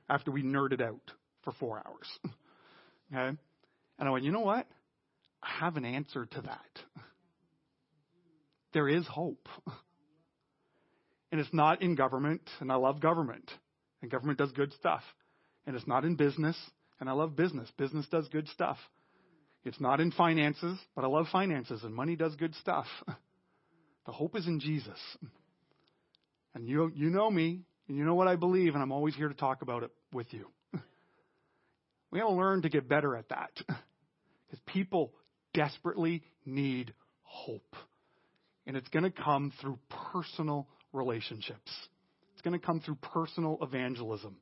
after 0.10 0.32
we 0.32 0.44
nerded 0.44 0.82
out 0.82 1.12
for 1.44 1.54
four 1.54 1.82
hours. 1.86 2.08
okay? 3.14 3.38
And 4.00 4.08
I 4.08 4.12
went, 4.12 4.24
you 4.24 4.32
know 4.32 4.42
what? 4.42 4.68
I 5.42 5.50
have 5.60 5.78
an 5.78 5.86
answer 5.86 6.26
to 6.26 6.42
that. 6.42 7.04
There 8.74 8.88
is 8.88 9.06
hope. 9.08 9.48
And 11.30 11.42
it's 11.42 11.54
not 11.54 11.82
in 11.82 11.96
government, 11.96 12.42
and 12.62 12.72
I 12.72 12.76
love 12.76 13.02
government, 13.02 13.52
and 14.02 14.10
government 14.10 14.40
does 14.40 14.52
good 14.54 14.72
stuff. 14.74 15.02
And 15.66 15.76
it's 15.76 15.86
not 15.86 16.06
in 16.06 16.16
business, 16.16 16.56
and 17.02 17.10
I 17.10 17.12
love 17.12 17.36
business. 17.36 17.70
Business 17.78 18.08
does 18.10 18.30
good 18.30 18.48
stuff. 18.48 18.78
It's 19.66 19.82
not 19.82 20.00
in 20.00 20.12
finances, 20.12 20.80
but 20.96 21.04
I 21.04 21.08
love 21.08 21.28
finances, 21.30 21.84
and 21.84 21.94
money 21.94 22.16
does 22.16 22.36
good 22.36 22.56
stuff. 22.56 22.86
The 24.06 24.14
hope 24.14 24.38
is 24.38 24.48
in 24.48 24.62
Jesus. 24.62 24.98
And 26.58 26.68
you, 26.68 26.92
you 26.96 27.12
know 27.12 27.30
me, 27.30 27.62
and 27.88 27.96
you 27.96 28.04
know 28.04 28.16
what 28.16 28.28
I 28.28 28.36
believe, 28.36 28.74
and 28.74 28.82
I'm 28.82 28.92
always 28.92 29.14
here 29.14 29.28
to 29.28 29.36
talk 29.36 29.62
about 29.62 29.84
it 29.84 29.92
with 30.12 30.26
you. 30.34 30.48
we 32.12 32.20
got 32.20 32.30
to 32.30 32.34
learn 32.34 32.64
to 32.64 32.70
get 32.70 32.90
better 32.90 33.16
at 33.16 33.30
that. 33.30 33.52
Because 34.50 34.62
people 34.66 35.12
desperately 35.54 36.24
need 36.46 36.94
hope. 37.24 37.76
And 38.66 38.78
it's 38.78 38.88
going 38.88 39.04
to 39.04 39.12
come 39.12 39.52
through 39.60 39.78
personal 40.14 40.70
relationships. 40.94 41.70
It's 42.32 42.42
going 42.44 42.58
to 42.58 42.66
come 42.66 42.80
through 42.80 42.96
personal 42.96 43.58
evangelism. 43.62 44.38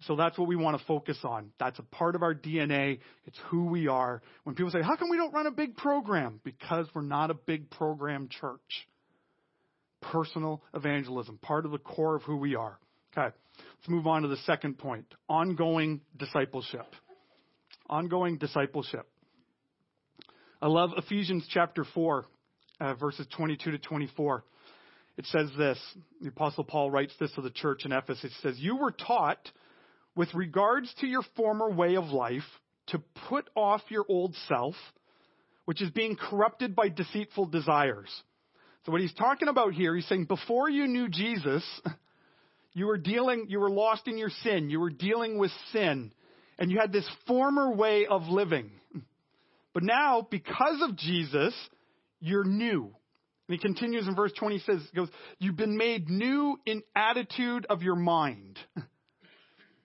So 0.00 0.16
that's 0.16 0.36
what 0.36 0.48
we 0.48 0.56
want 0.56 0.80
to 0.80 0.84
focus 0.84 1.16
on. 1.22 1.52
That's 1.60 1.78
a 1.78 1.84
part 1.84 2.16
of 2.16 2.24
our 2.24 2.34
DNA. 2.34 2.98
It's 3.24 3.38
who 3.50 3.66
we 3.66 3.86
are. 3.86 4.20
When 4.42 4.56
people 4.56 4.72
say, 4.72 4.82
How 4.82 4.96
come 4.96 5.10
we 5.10 5.16
don't 5.16 5.32
run 5.32 5.46
a 5.46 5.52
big 5.52 5.76
program? 5.76 6.40
Because 6.42 6.88
we're 6.92 7.02
not 7.02 7.30
a 7.30 7.34
big 7.34 7.70
program 7.70 8.28
church 8.28 8.88
personal 10.00 10.62
evangelism, 10.74 11.38
part 11.38 11.64
of 11.64 11.72
the 11.72 11.78
core 11.78 12.16
of 12.16 12.22
who 12.22 12.36
we 12.36 12.54
are. 12.54 12.78
Okay, 13.16 13.34
let's 13.58 13.88
move 13.88 14.06
on 14.06 14.22
to 14.22 14.28
the 14.28 14.36
second 14.38 14.78
point 14.78 15.06
ongoing 15.28 16.00
discipleship. 16.16 16.86
Ongoing 17.88 18.36
discipleship. 18.38 19.06
I 20.60 20.68
love 20.68 20.90
Ephesians 20.96 21.46
chapter 21.50 21.84
4, 21.84 22.24
uh, 22.80 22.94
verses 22.94 23.26
22 23.36 23.72
to 23.72 23.78
24. 23.78 24.44
It 25.18 25.26
says 25.26 25.50
this 25.56 25.78
the 26.20 26.28
Apostle 26.28 26.64
Paul 26.64 26.90
writes 26.90 27.14
this 27.18 27.32
to 27.32 27.42
the 27.42 27.50
church 27.50 27.84
in 27.84 27.92
Ephesus. 27.92 28.34
He 28.34 28.48
says, 28.48 28.58
You 28.58 28.76
were 28.76 28.92
taught 28.92 29.50
with 30.14 30.34
regards 30.34 30.92
to 31.00 31.06
your 31.06 31.22
former 31.36 31.70
way 31.70 31.96
of 31.96 32.06
life 32.06 32.42
to 32.88 33.02
put 33.28 33.48
off 33.54 33.82
your 33.88 34.04
old 34.08 34.34
self, 34.48 34.74
which 35.64 35.80
is 35.80 35.90
being 35.90 36.16
corrupted 36.16 36.76
by 36.76 36.88
deceitful 36.88 37.46
desires 37.46 38.10
so 38.86 38.92
what 38.92 39.00
he's 39.00 39.12
talking 39.14 39.48
about 39.48 39.74
here, 39.74 39.96
he's 39.96 40.06
saying 40.06 40.26
before 40.26 40.70
you 40.70 40.86
knew 40.86 41.08
Jesus, 41.08 41.64
you 42.72 42.86
were 42.86 42.98
dealing, 42.98 43.46
you 43.48 43.58
were 43.58 43.68
lost 43.70 44.06
in 44.06 44.16
your 44.16 44.30
sin. 44.44 44.70
You 44.70 44.78
were 44.78 44.90
dealing 44.90 45.38
with 45.38 45.50
sin. 45.72 46.12
And 46.56 46.70
you 46.70 46.78
had 46.80 46.92
this 46.92 47.08
former 47.26 47.72
way 47.72 48.06
of 48.06 48.28
living. 48.28 48.70
But 49.74 49.82
now, 49.82 50.24
because 50.30 50.80
of 50.88 50.96
Jesus, 50.96 51.52
you're 52.20 52.44
new. 52.44 52.84
And 53.48 53.56
he 53.56 53.58
continues 53.58 54.06
in 54.06 54.14
verse 54.14 54.32
20, 54.38 54.58
he 54.58 54.62
says, 54.62 54.80
goes, 54.94 55.08
You've 55.40 55.56
been 55.56 55.76
made 55.76 56.08
new 56.08 56.56
in 56.64 56.84
attitude 56.94 57.66
of 57.68 57.82
your 57.82 57.96
mind. 57.96 58.56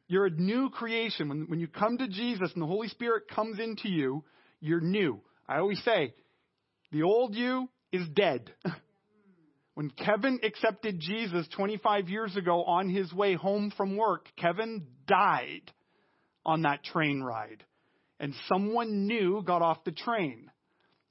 You're 0.07 0.27
a 0.27 0.29
new 0.29 0.69
creation. 0.69 1.29
When, 1.29 1.45
when 1.47 1.59
you 1.59 1.67
come 1.67 1.97
to 1.97 2.07
Jesus 2.07 2.51
and 2.53 2.61
the 2.61 2.67
Holy 2.67 2.89
Spirit 2.89 3.29
comes 3.33 3.59
into 3.59 3.87
you, 3.87 4.25
you're 4.59 4.81
new. 4.81 5.21
I 5.47 5.59
always 5.59 5.81
say, 5.85 6.13
the 6.91 7.03
old 7.03 7.33
you 7.33 7.69
is 7.93 8.05
dead. 8.09 8.51
When 9.73 9.89
Kevin 9.89 10.39
accepted 10.43 10.99
Jesus 10.99 11.47
25 11.55 12.09
years 12.09 12.35
ago 12.35 12.63
on 12.63 12.89
his 12.89 13.11
way 13.13 13.35
home 13.35 13.71
from 13.75 13.95
work, 13.95 14.27
Kevin 14.37 14.85
died 15.07 15.71
on 16.45 16.63
that 16.63 16.83
train 16.83 17.21
ride. 17.21 17.63
And 18.19 18.33
someone 18.47 19.07
new 19.07 19.41
got 19.43 19.61
off 19.61 19.83
the 19.83 19.91
train. 19.91 20.51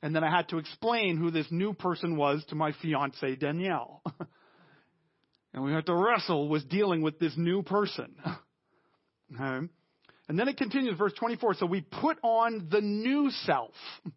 And 0.03 0.15
then 0.15 0.25
I 0.25 0.35
had 0.35 0.49
to 0.51 0.59
explain 0.59 1.17
who 1.17 1.31
this 1.31 1.47
new 1.51 1.73
person 1.73 2.17
was 2.17 2.45
to 2.49 2.55
my 2.55 2.73
fiance 2.81 3.37
Danielle. 3.37 4.03
and 5.55 5.65
we 5.65 5.73
had 5.73 5.87
to 5.87 5.95
wrestle 5.95 6.49
with 6.49 6.69
dealing 6.69 7.03
with 7.03 7.19
this 7.19 7.35
new 7.37 7.63
person. 7.63 8.15
okay. 9.35 9.67
And 10.29 10.39
then 10.39 10.49
it 10.49 10.57
continues, 10.57 10.97
verse 10.97 11.13
24. 11.19 11.55
So 11.55 11.67
we 11.67 11.81
put 11.81 12.19
on 12.23 12.69
the 12.71 12.81
new 12.81 13.31
self. 13.31 13.73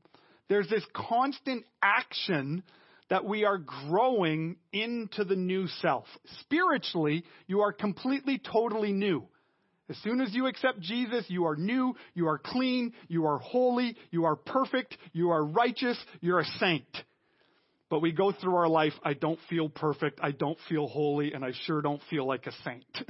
There's 0.48 0.70
this 0.70 0.86
constant 0.94 1.66
action 1.82 2.64
that 3.10 3.26
we 3.26 3.46
are 3.46 3.58
growing 3.58 4.58
into 4.72 5.24
the 5.24 5.36
new 5.36 5.68
self. 5.68 6.06
Spiritually, 6.42 7.24
you 7.48 7.62
are 7.62 7.74
completely, 7.74 8.40
totally 8.40 8.92
new. 8.92 9.28
As 9.90 9.98
soon 9.98 10.22
as 10.22 10.34
you 10.34 10.48
accept 10.48 10.80
Jesus, 10.80 11.26
you 11.28 11.46
are 11.46 11.56
new, 11.56 11.96
you 12.14 12.28
are 12.28 12.38
clean, 12.38 12.94
you 13.08 13.26
are 13.26 13.38
holy, 13.38 13.98
you 14.12 14.26
are 14.26 14.36
perfect, 14.36 14.98
you 15.12 15.32
are 15.32 15.44
righteous, 15.44 15.98
you're 16.22 16.40
a 16.40 16.46
saint. 16.60 16.88
But 17.90 18.02
we 18.02 18.12
go 18.12 18.32
through 18.32 18.56
our 18.56 18.70
life, 18.70 18.94
I 19.04 19.14
don't 19.14 19.40
feel 19.50 19.70
perfect, 19.70 20.20
I 20.24 20.32
don't 20.32 20.58
feel 20.70 20.88
holy, 20.88 21.34
and 21.34 21.44
I 21.44 21.52
sure 21.66 21.82
don't 21.82 22.02
feel 22.10 22.26
like 22.26 22.48
a 22.48 22.54
saint. 22.64 22.86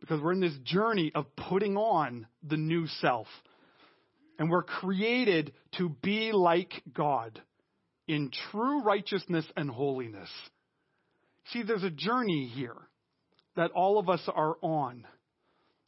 because 0.00 0.20
we're 0.20 0.32
in 0.32 0.40
this 0.40 0.56
journey 0.64 1.12
of 1.14 1.26
putting 1.36 1.76
on 1.76 2.26
the 2.42 2.56
new 2.56 2.86
self. 2.86 3.26
And 4.38 4.50
we're 4.50 4.62
created 4.62 5.52
to 5.76 5.90
be 6.02 6.32
like 6.32 6.72
God 6.92 7.40
in 8.10 8.30
true 8.50 8.82
righteousness 8.82 9.44
and 9.56 9.70
holiness. 9.70 10.28
See, 11.52 11.62
there's 11.62 11.84
a 11.84 11.90
journey 11.90 12.50
here 12.52 12.76
that 13.56 13.70
all 13.70 13.98
of 13.98 14.08
us 14.08 14.20
are 14.28 14.56
on. 14.62 15.06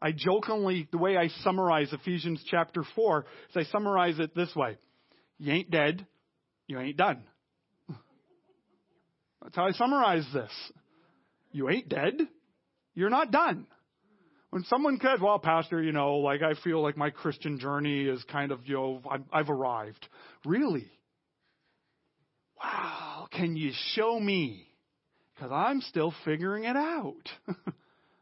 I 0.00 0.12
jokingly, 0.12 0.88
the 0.90 0.98
way 0.98 1.16
I 1.16 1.28
summarize 1.42 1.92
Ephesians 1.92 2.42
chapter 2.48 2.84
4 2.94 3.26
is 3.50 3.56
I 3.56 3.70
summarize 3.70 4.18
it 4.18 4.34
this 4.34 4.54
way 4.54 4.78
You 5.38 5.52
ain't 5.52 5.70
dead, 5.70 6.06
you 6.68 6.78
ain't 6.78 6.96
done. 6.96 7.24
That's 9.42 9.56
how 9.56 9.66
I 9.66 9.72
summarize 9.72 10.26
this. 10.32 10.52
You 11.50 11.70
ain't 11.70 11.88
dead, 11.88 12.14
you're 12.94 13.10
not 13.10 13.32
done. 13.32 13.66
When 14.50 14.64
someone 14.64 14.98
says, 15.02 15.18
well, 15.20 15.38
Pastor, 15.38 15.82
you 15.82 15.92
know, 15.92 16.16
like 16.16 16.42
I 16.42 16.54
feel 16.62 16.82
like 16.82 16.96
my 16.96 17.10
Christian 17.10 17.58
journey 17.58 18.04
is 18.04 18.22
kind 18.30 18.52
of, 18.52 18.60
you 18.66 18.74
know, 18.74 19.02
I've 19.32 19.48
arrived. 19.48 20.06
Really? 20.44 20.90
Wow, 22.62 23.28
can 23.30 23.56
you 23.56 23.72
show 23.94 24.18
me? 24.18 24.66
Because 25.34 25.50
I'm 25.52 25.80
still 25.80 26.14
figuring 26.24 26.64
it 26.64 26.76
out. 26.76 27.28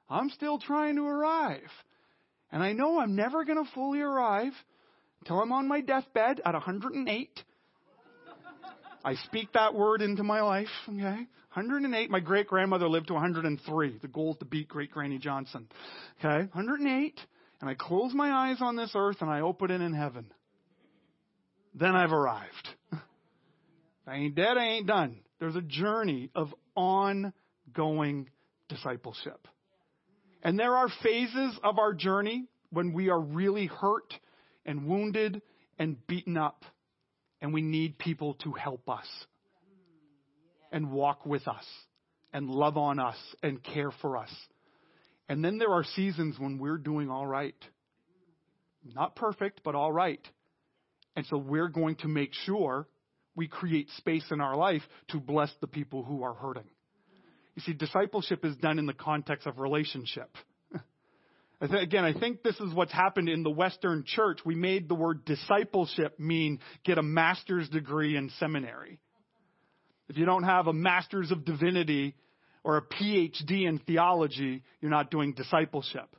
I'm 0.09 0.31
still 0.31 0.59
trying 0.59 0.97
to 0.97 1.03
arrive. 1.03 1.69
And 2.53 2.63
I 2.63 2.73
know 2.73 2.99
I'm 2.99 3.15
never 3.15 3.45
going 3.45 3.65
to 3.65 3.71
fully 3.73 4.01
arrive 4.01 4.53
until 5.21 5.41
I'm 5.41 5.53
on 5.53 5.69
my 5.69 5.81
deathbed 5.81 6.41
at 6.45 6.55
108. 6.55 7.29
I 9.05 9.15
speak 9.15 9.53
that 9.55 9.75
word 9.75 10.03
into 10.03 10.23
my 10.23 10.43
life. 10.43 10.69
Okay. 10.89 11.27
108. 11.55 12.11
My 12.11 12.21
great 12.21 12.47
grandmother 12.47 12.89
lived 12.89 13.09
to 13.09 13.15
103. 13.15 13.99
The 14.01 14.09
goal 14.09 14.33
is 14.33 14.39
to 14.39 14.45
beat 14.45 14.69
great 14.69 14.91
Granny 14.91 15.19
Johnson. 15.19 15.69
Okay. 16.19 16.49
108. 16.53 17.19
And 17.61 17.71
I 17.71 17.75
close 17.75 18.13
my 18.15 18.31
eyes 18.31 18.59
on 18.61 18.77
this 18.77 18.93
earth 18.95 19.17
and 19.21 19.31
I 19.31 19.41
open 19.41 19.71
it 19.71 19.81
in 19.81 19.93
heaven. 19.93 20.27
Then 21.75 21.95
I've 21.95 22.13
arrived. 22.13 22.69
I 24.07 24.17
ain't 24.17 24.35
dead. 24.35 24.57
I 24.57 24.67
ain't 24.67 24.87
done. 24.87 25.21
There's 25.39 25.57
a 25.57 25.63
journey 25.63 26.31
of 26.35 26.55
ongoing 26.75 28.29
discipleship. 28.69 29.47
And 30.43 30.59
there 30.59 30.77
are 30.77 30.89
phases 31.03 31.59
of 31.63 31.79
our 31.79 31.93
journey 31.93 32.47
when 32.71 32.93
we 32.93 33.11
are 33.11 33.21
really 33.21 33.67
hurt 33.67 34.15
and 34.65 34.87
wounded 34.87 35.43
and 35.79 36.05
beaten 36.07 36.37
up. 36.37 36.65
And 37.43 37.55
we 37.55 37.63
need 37.63 37.99
people 37.99 38.35
to 38.45 38.53
help 38.53 38.89
us 38.89 39.07
and 40.71 40.91
walk 40.91 41.25
with 41.25 41.49
us 41.49 41.65
and 42.33 42.49
love 42.49 42.77
on 42.77 42.99
us 42.99 43.17
and 43.43 43.63
care 43.63 43.91
for 44.03 44.17
us. 44.17 44.31
And 45.29 45.45
then 45.45 45.59
there 45.59 45.73
are 45.73 45.85
seasons 45.85 46.39
when 46.39 46.59
we're 46.59 46.77
doing 46.77 47.11
all 47.11 47.27
right. 47.27 47.55
Not 48.95 49.17
perfect, 49.17 49.61
but 49.65 49.75
all 49.75 49.93
right. 49.93 50.21
And 51.17 51.27
so 51.27 51.37
we're 51.39 51.69
going 51.69 51.97
to 51.97 52.09
make 52.09 52.33
sure 52.45 52.87
we 53.41 53.49
create 53.49 53.89
space 53.97 54.27
in 54.31 54.39
our 54.43 54.55
life 54.55 54.83
to 55.09 55.19
bless 55.19 55.51
the 55.63 55.67
people 55.67 56.05
who 56.05 56.23
are 56.23 56.35
hurting. 56.35 56.69
You 57.57 57.63
see, 57.63 57.73
discipleship 57.73 58.45
is 58.45 58.55
done 58.57 58.79
in 58.79 58.85
the 58.85 58.93
context 58.93 59.47
of 59.47 59.59
relationship. 59.59 60.29
Again, 61.63 62.05
I 62.05 62.13
think 62.13 62.43
this 62.43 62.61
is 62.61 62.75
what's 62.75 62.93
happened 62.93 63.31
in 63.31 63.43
the 63.43 63.49
Western 63.49 64.05
church. 64.07 64.41
We 64.45 64.57
made 64.57 64.91
the 64.91 64.95
word 64.95 65.25
discipleship 65.25 66.21
mean 66.21 66.59
get 66.85 66.99
a 66.99 67.03
master's 67.03 67.67
degree 67.71 68.15
in 68.15 68.29
seminary. 68.39 69.01
If 70.11 70.19
you 70.19 70.27
don't 70.27 70.45
have 70.45 70.67
a 70.67 70.75
master's 70.75 71.31
of 71.31 71.47
divinity 71.47 72.17
or 72.63 72.77
a 72.77 72.83
PhD 72.83 73.67
in 73.67 73.79
theology, 73.79 74.65
you're 74.83 74.91
not 74.91 75.11
doing 75.11 75.33
discipleship. 75.33 76.15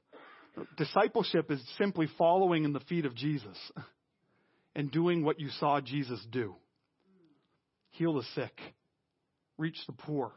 Discipleship 0.75 1.51
is 1.51 1.61
simply 1.77 2.07
following 2.17 2.63
in 2.63 2.73
the 2.73 2.79
feet 2.79 3.05
of 3.05 3.13
Jesus 3.13 3.59
and 4.75 4.91
doing 4.91 5.23
what 5.23 5.39
you 5.39 5.49
saw 5.59 5.79
Jesus 5.81 6.19
do 6.31 6.55
heal 7.91 8.15
the 8.15 8.23
sick, 8.35 8.59
reach 9.57 9.77
the 9.87 9.93
poor, 9.93 10.31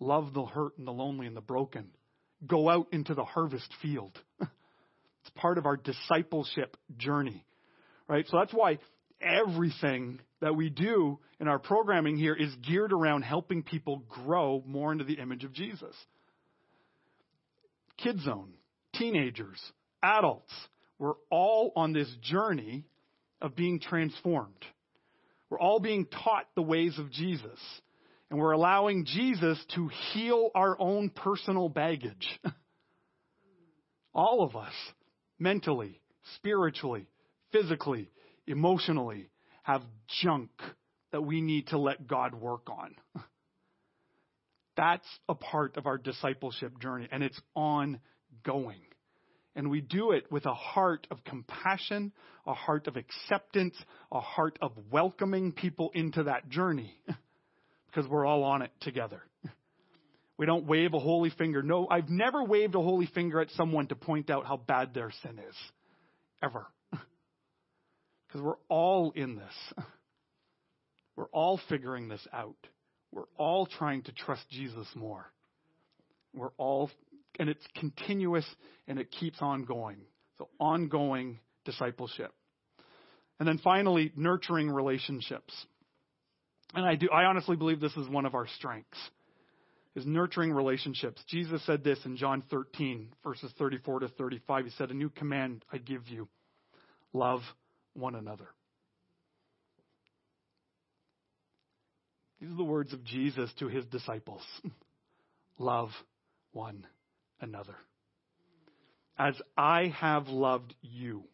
love 0.00 0.32
the 0.34 0.44
hurt 0.44 0.76
and 0.78 0.86
the 0.86 0.92
lonely 0.92 1.26
and 1.26 1.36
the 1.36 1.40
broken, 1.40 1.88
go 2.46 2.68
out 2.68 2.88
into 2.92 3.14
the 3.14 3.24
harvest 3.24 3.70
field. 3.80 4.18
it's 4.40 5.30
part 5.34 5.58
of 5.58 5.66
our 5.66 5.76
discipleship 5.76 6.76
journey, 6.96 7.44
right? 8.08 8.26
So 8.28 8.38
that's 8.38 8.52
why 8.52 8.78
everything 9.20 10.20
that 10.40 10.56
we 10.56 10.68
do 10.70 11.18
in 11.40 11.48
our 11.48 11.58
programming 11.58 12.16
here 12.16 12.34
is 12.34 12.54
geared 12.56 12.92
around 12.92 13.22
helping 13.22 13.62
people 13.62 14.02
grow 14.08 14.62
more 14.66 14.92
into 14.92 15.04
the 15.04 15.14
image 15.14 15.44
of 15.44 15.52
Jesus. 15.52 15.94
Kid 17.96 18.20
zone, 18.20 18.52
teenagers, 18.94 19.60
adults, 20.02 20.52
we're 20.98 21.14
all 21.30 21.72
on 21.76 21.92
this 21.92 22.08
journey 22.22 22.84
of 23.40 23.56
being 23.56 23.80
transformed. 23.80 24.64
We're 25.54 25.60
all 25.60 25.78
being 25.78 26.06
taught 26.06 26.48
the 26.56 26.62
ways 26.62 26.98
of 26.98 27.12
Jesus. 27.12 27.60
And 28.28 28.40
we're 28.40 28.50
allowing 28.50 29.04
Jesus 29.04 29.56
to 29.76 29.88
heal 30.12 30.50
our 30.52 30.76
own 30.80 31.10
personal 31.10 31.68
baggage. 31.68 32.26
all 34.12 34.42
of 34.42 34.56
us, 34.56 34.72
mentally, 35.38 36.00
spiritually, 36.34 37.06
physically, 37.52 38.10
emotionally, 38.48 39.30
have 39.62 39.82
junk 40.24 40.50
that 41.12 41.22
we 41.22 41.40
need 41.40 41.68
to 41.68 41.78
let 41.78 42.08
God 42.08 42.34
work 42.34 42.68
on. 42.68 42.96
That's 44.76 45.06
a 45.28 45.36
part 45.36 45.76
of 45.76 45.86
our 45.86 45.98
discipleship 45.98 46.80
journey, 46.80 47.06
and 47.12 47.22
it's 47.22 47.40
ongoing. 47.54 48.82
And 49.56 49.70
we 49.70 49.80
do 49.80 50.10
it 50.12 50.30
with 50.32 50.46
a 50.46 50.54
heart 50.54 51.06
of 51.10 51.22
compassion, 51.24 52.12
a 52.46 52.54
heart 52.54 52.88
of 52.88 52.96
acceptance, 52.96 53.76
a 54.10 54.20
heart 54.20 54.58
of 54.60 54.72
welcoming 54.90 55.52
people 55.52 55.90
into 55.94 56.24
that 56.24 56.48
journey 56.48 56.92
because 57.86 58.08
we're 58.08 58.26
all 58.26 58.42
on 58.42 58.62
it 58.62 58.72
together. 58.80 59.22
We 60.36 60.46
don't 60.46 60.66
wave 60.66 60.94
a 60.94 60.98
holy 60.98 61.30
finger. 61.30 61.62
No, 61.62 61.86
I've 61.88 62.08
never 62.08 62.42
waved 62.42 62.74
a 62.74 62.80
holy 62.80 63.06
finger 63.06 63.40
at 63.40 63.50
someone 63.50 63.86
to 63.88 63.94
point 63.94 64.30
out 64.30 64.46
how 64.46 64.56
bad 64.56 64.92
their 64.92 65.12
sin 65.22 65.38
is. 65.38 65.56
Ever. 66.42 66.66
Because 68.26 68.46
we're 68.46 68.64
all 68.68 69.12
in 69.14 69.36
this. 69.36 69.54
We're 71.14 71.26
all 71.26 71.60
figuring 71.68 72.08
this 72.08 72.26
out. 72.32 72.56
We're 73.12 73.28
all 73.36 73.66
trying 73.66 74.02
to 74.02 74.12
trust 74.12 74.42
Jesus 74.50 74.88
more. 74.96 75.30
We're 76.32 76.50
all 76.56 76.90
and 77.38 77.48
it's 77.48 77.64
continuous 77.76 78.46
and 78.86 78.98
it 78.98 79.10
keeps 79.10 79.38
on 79.40 79.64
going. 79.64 79.98
So 80.38 80.48
ongoing 80.58 81.38
discipleship. 81.64 82.32
And 83.38 83.48
then 83.48 83.58
finally, 83.58 84.12
nurturing 84.16 84.70
relationships. 84.70 85.52
And 86.74 86.84
I 86.84 86.96
do, 86.96 87.08
I 87.10 87.24
honestly 87.24 87.56
believe 87.56 87.80
this 87.80 87.96
is 87.96 88.08
one 88.08 88.26
of 88.26 88.34
our 88.34 88.46
strengths, 88.56 88.98
is 89.94 90.06
nurturing 90.06 90.52
relationships. 90.52 91.22
Jesus 91.28 91.64
said 91.66 91.84
this 91.84 91.98
in 92.04 92.16
John 92.16 92.42
13, 92.50 93.12
verses 93.22 93.52
34 93.58 94.00
to 94.00 94.08
35. 94.08 94.64
He 94.64 94.70
said, 94.72 94.90
a 94.90 94.94
new 94.94 95.10
command 95.10 95.64
I 95.72 95.78
give 95.78 96.08
you. 96.08 96.28
Love 97.12 97.40
one 97.94 98.14
another. 98.16 98.48
These 102.40 102.50
are 102.50 102.56
the 102.56 102.64
words 102.64 102.92
of 102.92 103.04
Jesus 103.04 103.50
to 103.60 103.68
his 103.68 103.86
disciples. 103.86 104.42
Love 105.58 105.90
one 106.52 106.86
another. 107.40 107.76
As 109.18 109.34
I 109.56 109.94
have 110.00 110.28
loved 110.28 110.74
you, 110.82 111.24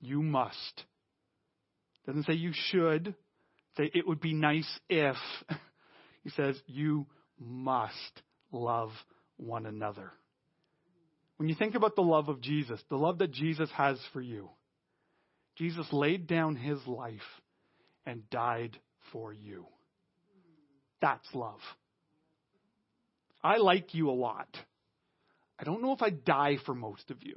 you 0.00 0.22
must. 0.22 0.84
Doesn't 2.06 2.24
say 2.24 2.34
you 2.34 2.52
should. 2.54 3.14
Say 3.76 3.90
it 3.92 4.06
would 4.06 4.20
be 4.20 4.34
nice 4.34 4.68
if. 4.88 5.16
He 6.22 6.28
says 6.30 6.60
you 6.66 7.06
must 7.38 8.22
love 8.52 8.90
one 9.38 9.64
another. 9.64 10.12
When 11.38 11.48
you 11.48 11.54
think 11.54 11.74
about 11.74 11.96
the 11.96 12.02
love 12.02 12.28
of 12.28 12.42
Jesus, 12.42 12.78
the 12.90 12.98
love 12.98 13.18
that 13.18 13.32
Jesus 13.32 13.70
has 13.70 13.98
for 14.12 14.20
you, 14.20 14.50
Jesus 15.56 15.86
laid 15.92 16.26
down 16.26 16.56
his 16.56 16.78
life 16.86 17.20
and 18.04 18.28
died 18.28 18.78
for 19.12 19.32
you. 19.32 19.66
That's 21.00 21.26
love. 21.32 21.60
I 23.42 23.56
like 23.56 23.94
you 23.94 24.10
a 24.10 24.12
lot. 24.12 24.48
I 25.60 25.64
don't 25.64 25.82
know 25.82 25.92
if 25.92 26.00
I'd 26.00 26.24
die 26.24 26.56
for 26.64 26.74
most 26.74 27.10
of 27.10 27.18
you. 27.22 27.36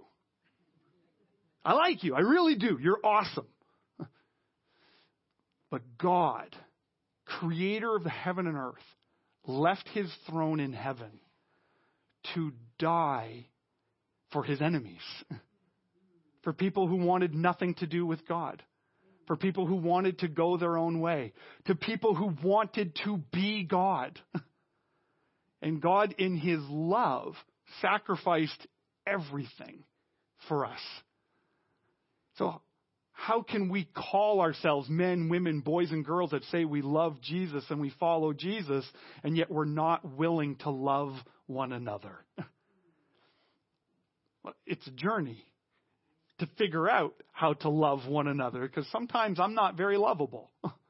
I 1.65 1.73
like 1.73 2.03
you. 2.03 2.15
I 2.15 2.21
really 2.21 2.55
do. 2.55 2.79
You're 2.81 2.99
awesome. 3.03 3.47
But 5.69 5.81
God, 5.97 6.55
creator 7.25 7.95
of 7.95 8.03
the 8.03 8.09
heaven 8.09 8.47
and 8.47 8.55
earth, 8.55 8.75
left 9.45 9.89
his 9.89 10.07
throne 10.29 10.59
in 10.59 10.71
heaven 10.71 11.19
to 12.35 12.53
die 12.79 13.47
for 14.31 14.43
his 14.43 14.61
enemies, 14.61 15.01
for 16.43 16.53
people 16.53 16.87
who 16.87 16.97
wanted 16.97 17.33
nothing 17.33 17.73
to 17.75 17.87
do 17.87 18.05
with 18.05 18.25
God, 18.27 18.63
for 19.27 19.35
people 19.35 19.65
who 19.65 19.75
wanted 19.75 20.19
to 20.19 20.27
go 20.27 20.57
their 20.57 20.77
own 20.77 21.01
way, 21.01 21.33
to 21.65 21.75
people 21.75 22.15
who 22.15 22.33
wanted 22.43 22.97
to 23.03 23.17
be 23.33 23.63
God. 23.63 24.19
And 25.61 25.81
God, 25.81 26.15
in 26.17 26.37
his 26.37 26.59
love, 26.69 27.35
sacrificed 27.81 28.67
everything 29.05 29.83
for 30.47 30.65
us. 30.65 30.79
So, 32.37 32.61
how 33.11 33.41
can 33.41 33.69
we 33.69 33.87
call 33.93 34.41
ourselves 34.41 34.89
men, 34.89 35.29
women, 35.29 35.61
boys, 35.61 35.91
and 35.91 36.03
girls 36.03 36.31
that 36.31 36.43
say 36.45 36.65
we 36.65 36.81
love 36.81 37.21
Jesus 37.21 37.63
and 37.69 37.79
we 37.79 37.93
follow 37.99 38.33
Jesus, 38.33 38.85
and 39.23 39.37
yet 39.37 39.51
we're 39.51 39.65
not 39.65 40.17
willing 40.17 40.55
to 40.57 40.71
love 40.71 41.13
one 41.45 41.71
another? 41.71 42.17
it's 44.65 44.85
a 44.87 44.91
journey 44.91 45.45
to 46.39 46.49
figure 46.57 46.89
out 46.89 47.13
how 47.31 47.53
to 47.53 47.69
love 47.69 48.07
one 48.07 48.27
another 48.27 48.61
because 48.61 48.87
sometimes 48.91 49.39
I'm 49.39 49.53
not 49.53 49.77
very 49.77 49.97
lovable. 49.97 50.51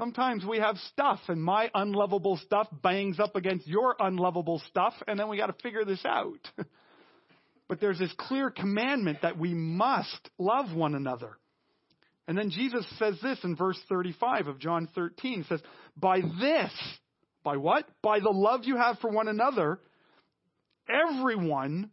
Sometimes 0.00 0.46
we 0.46 0.56
have 0.56 0.78
stuff 0.92 1.20
and 1.28 1.42
my 1.42 1.70
unlovable 1.74 2.38
stuff 2.38 2.66
bangs 2.82 3.20
up 3.20 3.36
against 3.36 3.66
your 3.68 3.94
unlovable 4.00 4.62
stuff 4.70 4.94
and 5.06 5.20
then 5.20 5.28
we 5.28 5.36
got 5.36 5.48
to 5.48 5.62
figure 5.62 5.84
this 5.84 6.02
out. 6.06 6.40
but 7.68 7.82
there's 7.82 7.98
this 7.98 8.12
clear 8.16 8.48
commandment 8.48 9.18
that 9.20 9.38
we 9.38 9.52
must 9.52 10.30
love 10.38 10.74
one 10.74 10.94
another. 10.94 11.36
And 12.26 12.38
then 12.38 12.48
Jesus 12.48 12.86
says 12.98 13.16
this 13.22 13.40
in 13.44 13.56
verse 13.56 13.78
35 13.90 14.46
of 14.46 14.58
John 14.58 14.88
13. 14.94 15.42
He 15.42 15.48
says, 15.50 15.60
by 15.98 16.22
this, 16.22 16.72
by 17.44 17.58
what? 17.58 17.86
By 18.00 18.20
the 18.20 18.30
love 18.30 18.60
you 18.64 18.78
have 18.78 18.98
for 19.00 19.10
one 19.10 19.28
another, 19.28 19.80
everyone, 20.88 21.90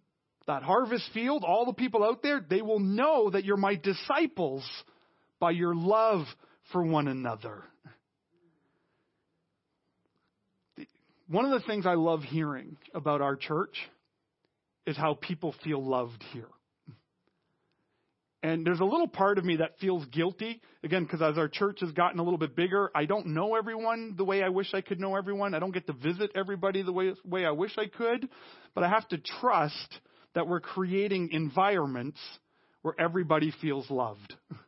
that 0.47 0.63
harvest 0.63 1.09
field, 1.13 1.43
all 1.45 1.65
the 1.65 1.73
people 1.73 2.05
out 2.05 2.23
there, 2.23 2.39
they 2.39 2.61
will 2.61 2.79
know 2.79 3.31
that 3.31 3.43
you're 3.43 3.57
my 3.57 3.75
disciples 3.75 4.65
by 5.41 5.51
your 5.51 5.75
love 5.75 6.25
for 6.71 6.85
one 6.85 7.09
another. 7.09 7.65
One 11.29 11.45
of 11.45 11.51
the 11.51 11.67
things 11.67 11.85
I 11.85 11.95
love 11.95 12.21
hearing 12.23 12.77
about 12.93 13.21
our 13.21 13.35
church 13.35 13.75
is 14.85 14.95
how 14.95 15.15
people 15.15 15.53
feel 15.63 15.83
loved 15.83 16.23
here. 16.31 16.47
And 18.43 18.65
there's 18.65 18.79
a 18.79 18.85
little 18.85 19.07
part 19.07 19.37
of 19.37 19.43
me 19.43 19.57
that 19.57 19.77
feels 19.79 20.05
guilty, 20.05 20.61
again, 20.83 21.03
because 21.03 21.21
as 21.21 21.37
our 21.37 21.49
church 21.49 21.79
has 21.81 21.91
gotten 21.91 22.19
a 22.19 22.23
little 22.23 22.37
bit 22.37 22.55
bigger, 22.55 22.89
I 22.95 23.05
don't 23.05 23.27
know 23.27 23.55
everyone 23.55 24.13
the 24.15 24.23
way 24.23 24.41
I 24.41 24.49
wish 24.49 24.73
I 24.73 24.79
could 24.79 25.01
know 25.01 25.17
everyone. 25.17 25.53
I 25.53 25.59
don't 25.59 25.73
get 25.73 25.87
to 25.87 25.93
visit 25.93 26.31
everybody 26.33 26.81
the 26.81 26.93
way, 26.93 27.13
way 27.25 27.45
I 27.45 27.51
wish 27.51 27.77
I 27.77 27.87
could. 27.87 28.29
But 28.73 28.85
I 28.85 28.89
have 28.89 29.07
to 29.09 29.17
trust 29.17 29.99
that 30.33 30.47
we're 30.47 30.61
creating 30.61 31.31
environments 31.33 32.19
where 32.83 32.93
everybody 32.97 33.51
feels 33.59 33.89
loved. 33.89 34.35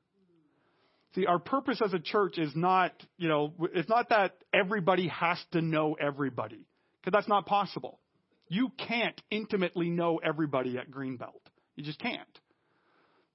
See, 1.15 1.25
our 1.25 1.39
purpose 1.39 1.81
as 1.83 1.93
a 1.93 1.99
church 1.99 2.37
is 2.37 2.55
not, 2.55 2.93
you 3.17 3.27
know, 3.27 3.53
it's 3.73 3.89
not 3.89 4.09
that 4.09 4.35
everybody 4.53 5.07
has 5.07 5.39
to 5.53 5.61
know 5.61 5.95
everybody, 5.99 6.67
because 7.01 7.13
that's 7.17 7.27
not 7.27 7.45
possible. 7.45 7.99
You 8.47 8.71
can't 8.77 9.19
intimately 9.31 9.89
know 9.89 10.19
everybody 10.23 10.77
at 10.77 10.91
Greenbelt. 10.91 11.41
You 11.75 11.83
just 11.83 11.99
can't. 11.99 12.39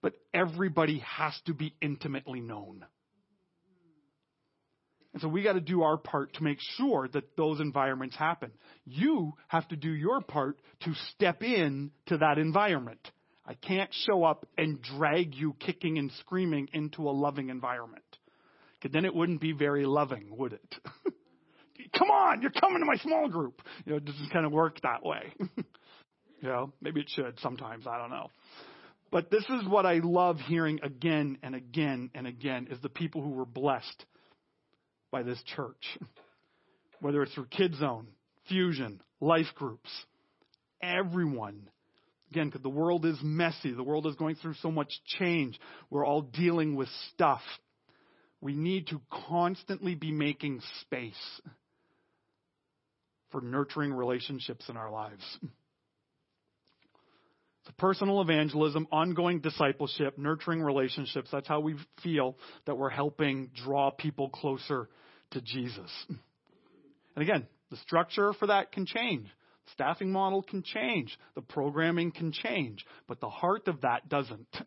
But 0.02 0.14
everybody 0.32 1.00
has 1.00 1.34
to 1.46 1.54
be 1.54 1.74
intimately 1.80 2.40
known. 2.40 2.84
And 5.14 5.22
so 5.22 5.28
we 5.28 5.42
got 5.44 5.52
to 5.52 5.60
do 5.60 5.82
our 5.82 5.96
part 5.96 6.34
to 6.34 6.42
make 6.42 6.58
sure 6.76 7.08
that 7.12 7.36
those 7.36 7.60
environments 7.60 8.16
happen. 8.16 8.50
You 8.84 9.34
have 9.46 9.66
to 9.68 9.76
do 9.76 9.90
your 9.90 10.20
part 10.20 10.58
to 10.82 10.94
step 11.12 11.42
in 11.42 11.92
to 12.06 12.18
that 12.18 12.38
environment. 12.38 12.98
I 13.46 13.54
can't 13.54 13.90
show 14.06 14.24
up 14.24 14.46
and 14.56 14.80
drag 14.80 15.34
you 15.34 15.54
kicking 15.58 15.98
and 15.98 16.10
screaming 16.20 16.68
into 16.72 17.08
a 17.08 17.12
loving 17.12 17.50
environment. 17.50 18.04
Because 18.74 18.92
then 18.92 19.04
it 19.04 19.14
wouldn't 19.14 19.40
be 19.40 19.52
very 19.52 19.84
loving, 19.84 20.28
would 20.36 20.54
it? 20.54 20.74
Come 21.98 22.10
on, 22.10 22.42
you're 22.42 22.50
coming 22.50 22.80
to 22.80 22.86
my 22.86 22.96
small 22.96 23.28
group. 23.28 23.60
You 23.84 23.92
know, 23.92 23.96
it 23.98 24.04
doesn't 24.04 24.30
kind 24.32 24.46
of 24.46 24.52
work 24.52 24.80
that 24.82 25.04
way. 25.04 25.32
you 25.40 26.48
know, 26.48 26.72
maybe 26.80 27.00
it 27.00 27.10
should 27.10 27.38
sometimes, 27.40 27.86
I 27.86 27.98
don't 27.98 28.10
know. 28.10 28.28
But 29.10 29.30
this 29.30 29.44
is 29.44 29.68
what 29.68 29.86
I 29.86 30.00
love 30.02 30.38
hearing 30.38 30.80
again 30.82 31.38
and 31.42 31.54
again 31.54 32.10
and 32.14 32.26
again 32.26 32.68
is 32.70 32.80
the 32.80 32.88
people 32.88 33.22
who 33.22 33.30
were 33.30 33.44
blessed 33.44 34.06
by 35.10 35.22
this 35.22 35.40
church. 35.54 35.98
Whether 37.00 37.22
it's 37.22 37.34
through 37.34 37.46
Kid 37.46 37.74
Zone, 37.76 38.08
Fusion, 38.48 39.00
life 39.20 39.46
groups, 39.54 39.90
everyone 40.82 41.68
Again, 42.34 42.48
because 42.48 42.62
the 42.62 42.68
world 42.68 43.06
is 43.06 43.16
messy. 43.22 43.72
The 43.72 43.84
world 43.84 44.08
is 44.08 44.16
going 44.16 44.34
through 44.34 44.54
so 44.54 44.68
much 44.68 44.92
change. 45.20 45.56
We're 45.88 46.04
all 46.04 46.22
dealing 46.22 46.74
with 46.74 46.88
stuff. 47.12 47.42
We 48.40 48.56
need 48.56 48.88
to 48.88 49.00
constantly 49.28 49.94
be 49.94 50.10
making 50.10 50.60
space 50.80 51.40
for 53.30 53.40
nurturing 53.40 53.92
relationships 53.92 54.68
in 54.68 54.76
our 54.76 54.90
lives. 54.90 55.22
So 57.66 57.72
personal 57.78 58.20
evangelism, 58.20 58.88
ongoing 58.90 59.38
discipleship, 59.38 60.18
nurturing 60.18 60.60
relationships. 60.60 61.28
That's 61.30 61.46
how 61.46 61.60
we 61.60 61.76
feel 62.02 62.36
that 62.66 62.76
we're 62.76 62.90
helping 62.90 63.50
draw 63.64 63.90
people 63.90 64.28
closer 64.28 64.88
to 65.30 65.40
Jesus. 65.40 65.90
And 66.08 67.22
again, 67.22 67.46
the 67.70 67.76
structure 67.76 68.32
for 68.32 68.48
that 68.48 68.72
can 68.72 68.86
change. 68.86 69.28
Staffing 69.72 70.12
model 70.12 70.42
can 70.42 70.62
change. 70.62 71.18
The 71.34 71.42
programming 71.42 72.12
can 72.12 72.32
change. 72.32 72.84
But 73.08 73.20
the 73.20 73.28
heart 73.28 73.68
of 73.68 73.80
that 73.82 74.08
doesn't. 74.08 74.46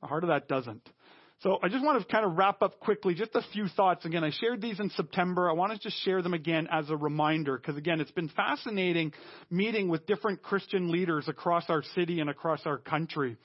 the 0.00 0.06
heart 0.06 0.24
of 0.24 0.28
that 0.28 0.48
doesn't. 0.48 0.88
So 1.42 1.58
I 1.62 1.68
just 1.68 1.82
want 1.82 1.98
to 1.98 2.12
kind 2.12 2.26
of 2.26 2.36
wrap 2.36 2.60
up 2.60 2.80
quickly, 2.80 3.14
just 3.14 3.34
a 3.34 3.42
few 3.52 3.66
thoughts. 3.68 4.04
Again, 4.04 4.22
I 4.22 4.30
shared 4.30 4.60
these 4.60 4.78
in 4.78 4.90
September. 4.90 5.48
I 5.48 5.54
want 5.54 5.80
to 5.80 5.90
share 6.04 6.20
them 6.20 6.34
again 6.34 6.68
as 6.70 6.90
a 6.90 6.96
reminder, 6.96 7.56
because 7.56 7.78
again, 7.78 7.98
it's 7.98 8.10
been 8.10 8.28
fascinating 8.28 9.14
meeting 9.48 9.88
with 9.88 10.06
different 10.06 10.42
Christian 10.42 10.92
leaders 10.92 11.28
across 11.28 11.64
our 11.70 11.82
city 11.94 12.20
and 12.20 12.28
across 12.28 12.60
our 12.66 12.76
country. 12.76 13.38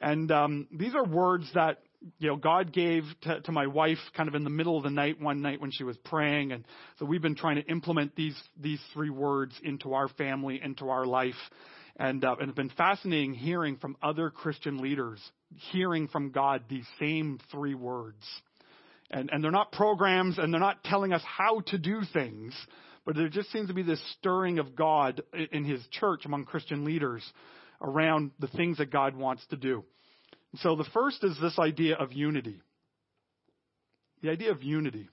And 0.00 0.32
um, 0.32 0.68
these 0.72 0.94
are 0.94 1.04
words 1.04 1.46
that 1.54 1.80
you 2.18 2.28
know, 2.28 2.36
God 2.36 2.72
gave 2.72 3.04
to, 3.22 3.40
to 3.40 3.52
my 3.52 3.66
wife 3.66 3.98
kind 4.16 4.28
of 4.28 4.34
in 4.34 4.44
the 4.44 4.50
middle 4.50 4.76
of 4.76 4.84
the 4.84 4.90
night 4.90 5.20
one 5.20 5.40
night 5.40 5.60
when 5.60 5.70
she 5.70 5.84
was 5.84 5.96
praying. 5.98 6.52
And 6.52 6.64
so 6.98 7.04
we've 7.04 7.22
been 7.22 7.34
trying 7.34 7.56
to 7.56 7.66
implement 7.66 8.14
these, 8.14 8.36
these 8.60 8.80
three 8.92 9.10
words 9.10 9.54
into 9.62 9.94
our 9.94 10.08
family, 10.08 10.60
into 10.62 10.90
our 10.90 11.06
life. 11.06 11.34
And, 11.96 12.24
uh, 12.24 12.36
and 12.40 12.48
it's 12.48 12.56
been 12.56 12.70
fascinating 12.70 13.34
hearing 13.34 13.76
from 13.76 13.96
other 14.02 14.30
Christian 14.30 14.78
leaders, 14.78 15.20
hearing 15.72 16.08
from 16.08 16.30
God 16.30 16.64
these 16.68 16.86
same 16.98 17.38
three 17.50 17.74
words. 17.74 18.24
And, 19.10 19.30
and 19.32 19.42
they're 19.42 19.50
not 19.50 19.72
programs 19.72 20.38
and 20.38 20.52
they're 20.52 20.60
not 20.60 20.82
telling 20.84 21.12
us 21.12 21.22
how 21.24 21.60
to 21.68 21.78
do 21.78 22.02
things, 22.12 22.54
but 23.06 23.14
there 23.14 23.28
just 23.28 23.52
seems 23.52 23.68
to 23.68 23.74
be 23.74 23.82
this 23.82 24.02
stirring 24.18 24.58
of 24.58 24.74
God 24.74 25.22
in 25.52 25.64
his 25.64 25.80
church 25.92 26.24
among 26.24 26.46
Christian 26.46 26.84
leaders 26.84 27.22
around 27.80 28.32
the 28.40 28.48
things 28.48 28.78
that 28.78 28.90
God 28.90 29.14
wants 29.14 29.44
to 29.50 29.56
do. 29.56 29.84
So 30.58 30.76
the 30.76 30.86
first 30.92 31.22
is 31.24 31.36
this 31.40 31.58
idea 31.58 31.96
of 31.96 32.12
unity. 32.12 32.60
The 34.22 34.30
idea 34.30 34.52
of 34.52 34.62
unity. 34.62 35.08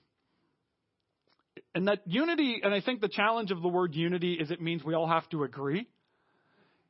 And 1.74 1.88
that 1.88 2.02
unity, 2.06 2.60
and 2.62 2.72
I 2.72 2.80
think 2.80 3.00
the 3.00 3.08
challenge 3.08 3.50
of 3.50 3.60
the 3.62 3.68
word 3.68 3.94
unity 3.94 4.34
is 4.34 4.50
it 4.50 4.60
means 4.60 4.84
we 4.84 4.94
all 4.94 5.08
have 5.08 5.28
to 5.30 5.44
agree. 5.44 5.88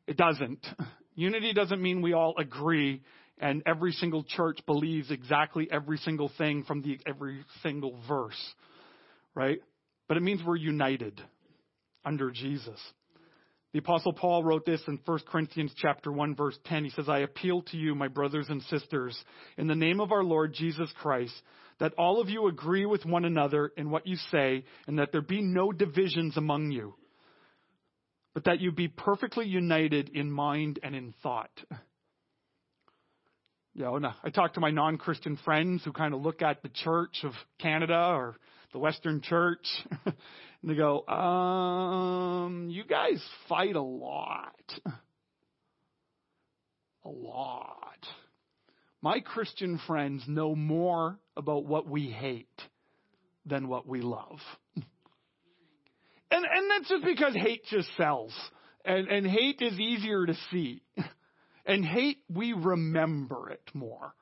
It 0.07 0.17
doesn't. 0.17 0.67
Unity 1.15 1.53
doesn't 1.53 1.83
mean 1.83 2.01
we 2.01 2.15
all 2.15 2.35
agree 2.39 3.03
and 3.43 3.63
every 3.67 3.93
single 3.93 4.23
church 4.23 4.61
believes 4.67 5.11
exactly 5.11 5.69
every 5.71 5.99
single 5.99 6.31
thing 6.39 6.63
from 6.63 6.81
the 6.81 6.99
every 7.07 7.45
single 7.63 7.99
verse, 8.09 8.55
right? 9.35 9.59
But 10.09 10.17
it 10.17 10.23
means 10.23 10.41
we're 10.47 10.57
united 10.57 11.21
under 12.05 12.31
Jesus. 12.31 12.81
The 13.73 13.79
apostle 13.79 14.13
Paul 14.13 14.45
wrote 14.45 14.67
this 14.67 14.83
in 14.87 14.99
1 15.05 15.19
Corinthians 15.27 15.73
chapter 15.77 16.13
1 16.13 16.35
verse 16.37 16.59
10. 16.67 16.85
He 16.85 16.91
says, 16.91 17.09
I 17.09 17.21
appeal 17.21 17.63
to 17.63 17.77
you, 17.77 17.95
my 17.95 18.09
brothers 18.09 18.47
and 18.51 18.63
sisters, 18.65 19.19
in 19.57 19.67
the 19.67 19.75
name 19.75 20.01
of 20.01 20.13
our 20.13 20.23
Lord 20.23 20.53
Jesus 20.53 20.93
Christ, 21.01 21.35
that 21.81 21.95
all 21.97 22.21
of 22.21 22.29
you 22.29 22.49
agree 22.49 22.85
with 22.85 23.07
one 23.07 23.25
another 23.25 23.73
in 23.77 23.91
what 23.91 24.07
you 24.07 24.17
say, 24.31 24.65
and 24.87 24.99
that 24.99 25.11
there 25.11 25.23
be 25.23 25.41
no 25.41 25.73
divisions 25.73 26.37
among 26.37 26.71
you, 26.71 26.95
but 28.35 28.45
that 28.45 28.61
you 28.61 28.73
be 28.73 28.89
perfectly 28.89 29.47
united 29.47 30.11
in 30.11 30.31
mind 30.31 30.79
and 30.83 30.95
in 30.95 31.15
thought. 31.23 31.51
You 33.75 33.87
oh, 33.87 33.97
know, 33.97 34.13
I 34.23 34.29
talk 34.29 34.53
to 34.55 34.61
my 34.61 34.71
non-Christian 34.71 35.39
friends 35.47 35.83
who 35.83 35.93
kind 35.93 36.13
of 36.13 36.21
look 36.21 36.43
at 36.43 36.63
the 36.63 36.69
Church 36.69 37.21
of 37.25 37.33
Canada 37.59 37.97
or 37.97 38.37
the 38.75 38.79
Western 38.79 39.23
Church, 39.23 39.67
And 40.63 40.71
they 40.71 40.75
go, 40.77 41.07
um, 41.09 42.69
you 42.71 42.85
guys 42.85 43.23
fight 43.49 43.75
a 43.75 43.83
lot. 43.83 44.55
A 47.05 47.09
lot. 47.09 47.99
My 49.03 49.19
Christian 49.19 49.81
friends 49.89 50.23
know 50.29 50.55
more 50.55 51.19
about 51.37 51.65
what 51.65 51.89
we 51.89 52.09
hate 52.11 52.63
than 53.45 53.67
what 53.67 53.89
we 53.89 54.01
love. 54.01 54.39
And, 56.31 56.47
and 56.47 56.71
that's 56.71 56.89
just 56.89 57.05
because 57.05 57.35
hate 57.35 57.65
just 57.67 57.89
sells. 57.97 58.33
And, 58.85 59.09
and 59.09 59.27
hate 59.27 59.61
is 59.61 59.79
easier 59.81 60.25
to 60.25 60.35
see. 60.53 60.83
And 61.67 61.85
hate, 61.85 62.19
we 62.33 62.53
remember 62.53 63.51
it 63.51 63.69
more. 63.75 64.15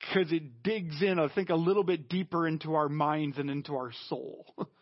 Because 0.00 0.32
it 0.32 0.62
digs 0.62 1.02
in, 1.02 1.18
I 1.18 1.28
think, 1.28 1.50
a 1.50 1.56
little 1.56 1.84
bit 1.84 2.08
deeper 2.08 2.46
into 2.46 2.74
our 2.74 2.88
minds 2.88 3.38
and 3.38 3.50
into 3.50 3.74
our 3.74 3.92
soul. 4.08 4.46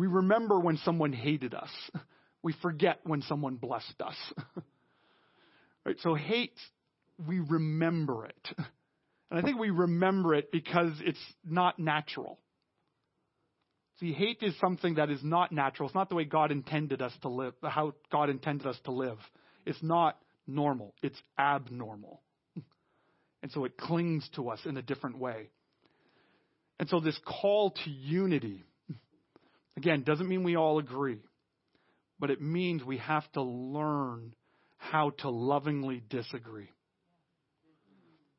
We 0.00 0.06
remember 0.06 0.58
when 0.58 0.78
someone 0.78 1.12
hated 1.12 1.54
us. 1.54 1.70
We 2.42 2.54
forget 2.62 3.00
when 3.04 3.20
someone 3.20 3.56
blessed 3.56 4.00
us. 4.02 4.14
right? 5.84 5.96
So 6.00 6.14
hate, 6.14 6.58
we 7.28 7.38
remember 7.38 8.24
it. 8.24 8.48
And 9.30 9.38
I 9.38 9.42
think 9.42 9.58
we 9.58 9.68
remember 9.68 10.34
it 10.34 10.50
because 10.50 10.92
it's 11.02 11.20
not 11.44 11.78
natural. 11.78 12.38
See, 14.00 14.12
hate 14.14 14.38
is 14.40 14.58
something 14.58 14.94
that 14.94 15.10
is 15.10 15.22
not 15.22 15.52
natural. 15.52 15.86
It's 15.86 15.94
not 15.94 16.08
the 16.08 16.14
way 16.14 16.24
God 16.24 16.50
intended 16.50 17.02
us 17.02 17.12
to 17.20 17.28
live, 17.28 17.52
how 17.62 17.92
God 18.10 18.30
intended 18.30 18.66
us 18.66 18.78
to 18.86 18.90
live. 18.90 19.18
It's 19.66 19.82
not 19.82 20.16
normal. 20.46 20.94
It's 21.02 21.20
abnormal. 21.38 22.22
And 23.42 23.52
so 23.52 23.66
it 23.66 23.76
clings 23.76 24.26
to 24.36 24.48
us 24.48 24.60
in 24.64 24.78
a 24.78 24.82
different 24.82 25.18
way. 25.18 25.50
And 26.78 26.88
so 26.88 27.00
this 27.00 27.20
call 27.26 27.72
to 27.84 27.90
unity 27.90 28.64
Again, 29.76 30.02
doesn't 30.02 30.28
mean 30.28 30.42
we 30.42 30.56
all 30.56 30.78
agree, 30.78 31.20
but 32.18 32.30
it 32.30 32.40
means 32.40 32.84
we 32.84 32.98
have 32.98 33.30
to 33.32 33.42
learn 33.42 34.34
how 34.76 35.10
to 35.18 35.30
lovingly 35.30 36.02
disagree. 36.08 36.68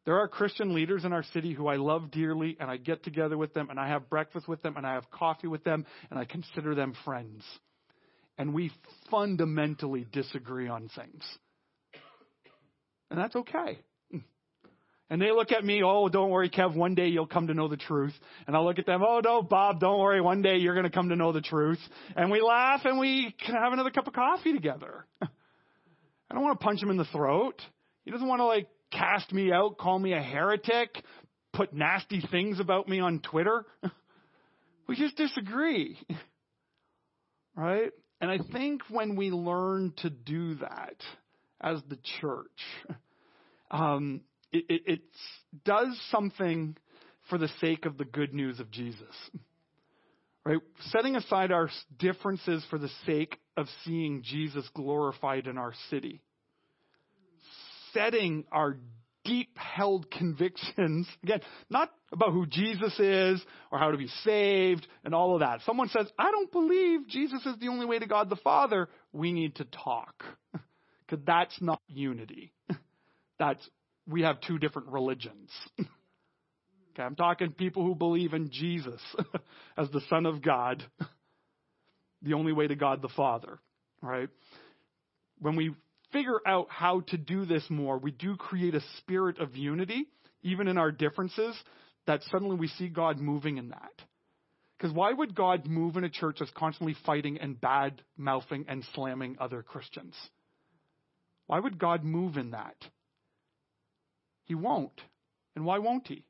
There 0.05 0.17
are 0.19 0.27
Christian 0.27 0.73
leaders 0.73 1.05
in 1.05 1.13
our 1.13 1.23
city 1.23 1.53
who 1.53 1.67
I 1.67 1.75
love 1.75 2.09
dearly, 2.09 2.57
and 2.59 2.71
I 2.71 2.77
get 2.77 3.03
together 3.03 3.37
with 3.37 3.53
them, 3.53 3.69
and 3.69 3.79
I 3.79 3.89
have 3.89 4.09
breakfast 4.09 4.47
with 4.47 4.61
them, 4.63 4.75
and 4.75 4.85
I 4.85 4.95
have 4.95 5.09
coffee 5.11 5.47
with 5.47 5.63
them, 5.63 5.85
and 6.09 6.19
I 6.19 6.25
consider 6.25 6.73
them 6.73 6.95
friends. 7.05 7.43
And 8.37 8.53
we 8.53 8.71
fundamentally 9.11 10.07
disagree 10.11 10.67
on 10.67 10.89
things. 10.95 11.23
And 13.11 13.19
that's 13.19 13.35
okay. 13.35 13.79
And 15.11 15.21
they 15.21 15.29
look 15.33 15.51
at 15.51 15.65
me, 15.65 15.83
oh, 15.83 16.07
don't 16.07 16.29
worry, 16.29 16.49
Kev, 16.49 16.73
one 16.73 16.95
day 16.95 17.09
you'll 17.09 17.27
come 17.27 17.47
to 17.47 17.53
know 17.53 17.67
the 17.67 17.75
truth. 17.75 18.13
And 18.47 18.55
I'll 18.55 18.63
look 18.63 18.79
at 18.79 18.85
them, 18.85 19.03
oh, 19.05 19.19
no, 19.21 19.41
Bob, 19.41 19.81
don't 19.81 19.99
worry, 19.99 20.21
one 20.21 20.41
day 20.41 20.55
you're 20.55 20.73
going 20.73 20.85
to 20.85 20.89
come 20.89 21.09
to 21.09 21.17
know 21.17 21.33
the 21.33 21.41
truth. 21.41 21.79
And 22.15 22.31
we 22.31 22.41
laugh 22.41 22.85
and 22.85 22.97
we 22.97 23.35
can 23.45 23.55
have 23.55 23.73
another 23.73 23.89
cup 23.89 24.07
of 24.07 24.13
coffee 24.13 24.53
together. 24.53 25.05
I 25.21 25.27
don't 26.33 26.41
want 26.41 26.57
to 26.57 26.63
punch 26.63 26.81
him 26.81 26.91
in 26.91 26.95
the 26.95 27.03
throat. 27.03 27.61
He 28.05 28.11
doesn't 28.11 28.25
want 28.25 28.39
to 28.39 28.45
like 28.45 28.69
cast 28.89 29.33
me 29.33 29.51
out, 29.51 29.77
call 29.77 29.99
me 29.99 30.13
a 30.13 30.21
heretic, 30.21 31.03
put 31.51 31.73
nasty 31.73 32.23
things 32.31 32.61
about 32.61 32.87
me 32.87 33.01
on 33.01 33.19
Twitter. 33.19 33.65
we 34.87 34.95
just 34.95 35.17
disagree. 35.17 35.99
Right? 37.53 37.91
And 38.21 38.31
I 38.31 38.39
think 38.53 38.81
when 38.89 39.17
we 39.17 39.29
learn 39.29 39.91
to 39.97 40.09
do 40.09 40.55
that 40.55 40.95
as 41.59 41.81
the 41.89 41.99
church, 42.21 42.47
um, 43.69 44.21
it, 44.51 44.81
it, 44.85 45.01
does 45.65 45.99
something 46.09 46.77
for 47.29 47.37
the 47.37 47.49
sake 47.59 47.85
of 47.85 47.97
the 47.97 48.05
good 48.05 48.33
news 48.33 48.59
of 48.59 48.71
Jesus. 48.71 49.15
Right? 50.45 50.57
Setting 50.89 51.15
aside 51.15 51.51
our 51.51 51.69
differences 51.99 52.65
for 52.69 52.79
the 52.79 52.89
sake 53.05 53.37
of 53.57 53.67
seeing 53.85 54.23
Jesus 54.23 54.67
glorified 54.73 55.47
in 55.47 55.57
our 55.57 55.73
city. 55.89 56.21
Setting 57.93 58.45
our 58.51 58.77
deep 59.23 59.55
held 59.57 60.09
convictions, 60.09 61.07
again, 61.23 61.41
not 61.69 61.91
about 62.11 62.31
who 62.31 62.45
Jesus 62.45 62.97
is 62.99 63.41
or 63.71 63.77
how 63.77 63.91
to 63.91 63.97
be 63.97 64.07
saved 64.23 64.87
and 65.03 65.13
all 65.13 65.35
of 65.35 65.41
that. 65.41 65.61
Someone 65.65 65.89
says, 65.89 66.07
I 66.17 66.31
don't 66.31 66.51
believe 66.51 67.07
Jesus 67.07 67.45
is 67.45 67.55
the 67.59 67.67
only 67.67 67.85
way 67.85 67.99
to 67.99 68.07
God 68.07 68.29
the 68.29 68.35
Father. 68.37 68.89
We 69.13 69.31
need 69.31 69.55
to 69.55 69.65
talk. 69.65 70.23
Because 71.05 71.23
that's 71.25 71.61
not 71.61 71.81
unity. 71.87 72.53
That's 73.37 73.67
we 74.07 74.21
have 74.23 74.41
two 74.41 74.57
different 74.57 74.89
religions. 74.89 75.49
okay, 75.79 77.03
I'm 77.03 77.15
talking 77.15 77.51
people 77.51 77.85
who 77.85 77.95
believe 77.95 78.33
in 78.33 78.49
Jesus 78.51 79.01
as 79.77 79.89
the 79.91 80.01
Son 80.09 80.25
of 80.25 80.41
God, 80.41 80.83
the 82.21 82.33
only 82.33 82.53
way 82.53 82.67
to 82.67 82.75
God 82.75 83.01
the 83.01 83.09
Father, 83.09 83.59
right? 84.01 84.29
When 85.39 85.55
we 85.55 85.73
figure 86.11 86.39
out 86.45 86.67
how 86.69 87.01
to 87.07 87.17
do 87.17 87.45
this 87.45 87.63
more, 87.69 87.97
we 87.97 88.11
do 88.11 88.35
create 88.35 88.75
a 88.75 88.81
spirit 88.97 89.39
of 89.39 89.55
unity, 89.55 90.05
even 90.43 90.67
in 90.67 90.77
our 90.77 90.91
differences, 90.91 91.55
that 92.07 92.21
suddenly 92.31 92.55
we 92.55 92.67
see 92.67 92.89
God 92.89 93.19
moving 93.19 93.57
in 93.57 93.69
that. 93.69 93.91
Because 94.77 94.95
why 94.95 95.13
would 95.13 95.35
God 95.35 95.67
move 95.67 95.95
in 95.95 96.03
a 96.03 96.09
church 96.09 96.37
that's 96.39 96.51
constantly 96.55 96.95
fighting 97.05 97.37
and 97.37 97.59
bad 97.59 98.01
mouthing 98.17 98.65
and 98.67 98.83
slamming 98.95 99.37
other 99.39 99.61
Christians? 99.61 100.15
Why 101.45 101.59
would 101.59 101.77
God 101.77 102.03
move 102.03 102.37
in 102.37 102.51
that? 102.51 102.75
He 104.51 104.55
won't. 104.55 104.99
And 105.55 105.63
why 105.63 105.79
won't 105.79 106.09
he? 106.09 106.25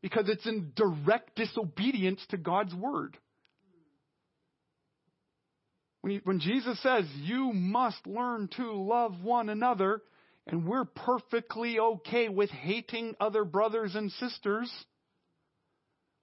Because 0.00 0.28
it's 0.28 0.46
in 0.46 0.70
direct 0.76 1.34
disobedience 1.34 2.24
to 2.28 2.36
God's 2.36 2.72
word. 2.72 3.18
When, 6.00 6.12
he, 6.12 6.20
when 6.22 6.38
Jesus 6.38 6.80
says, 6.80 7.06
You 7.16 7.52
must 7.52 8.06
learn 8.06 8.48
to 8.56 8.70
love 8.70 9.20
one 9.20 9.48
another, 9.48 10.00
and 10.46 10.64
we're 10.64 10.84
perfectly 10.84 11.80
okay 11.80 12.28
with 12.28 12.50
hating 12.50 13.16
other 13.18 13.44
brothers 13.44 13.96
and 13.96 14.12
sisters, 14.12 14.70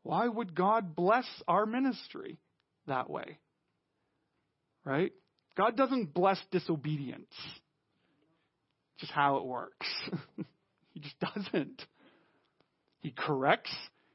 why 0.04 0.30
would 0.30 0.56
God 0.56 0.96
bless 0.96 1.28
our 1.46 1.66
ministry 1.66 2.38
that 2.88 3.10
way? 3.10 3.38
Right? 4.86 5.12
God 5.58 5.76
doesn't 5.76 6.14
bless 6.14 6.40
disobedience. 6.54 7.34
Just 9.00 9.12
how 9.12 9.36
it 9.40 9.46
works. 9.46 9.88
He 10.94 11.00
just 11.00 11.20
doesn't. 11.36 11.82
He 13.00 13.12
corrects 13.12 13.74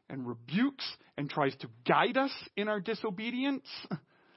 and 0.09 0.27
rebukes 0.27 0.85
and 1.17 1.29
tries 1.29 1.55
to 1.57 1.69
guide 1.87 2.17
us 2.17 2.33
in 2.57 2.69
our 2.69 2.81
disobedience, 2.81 3.67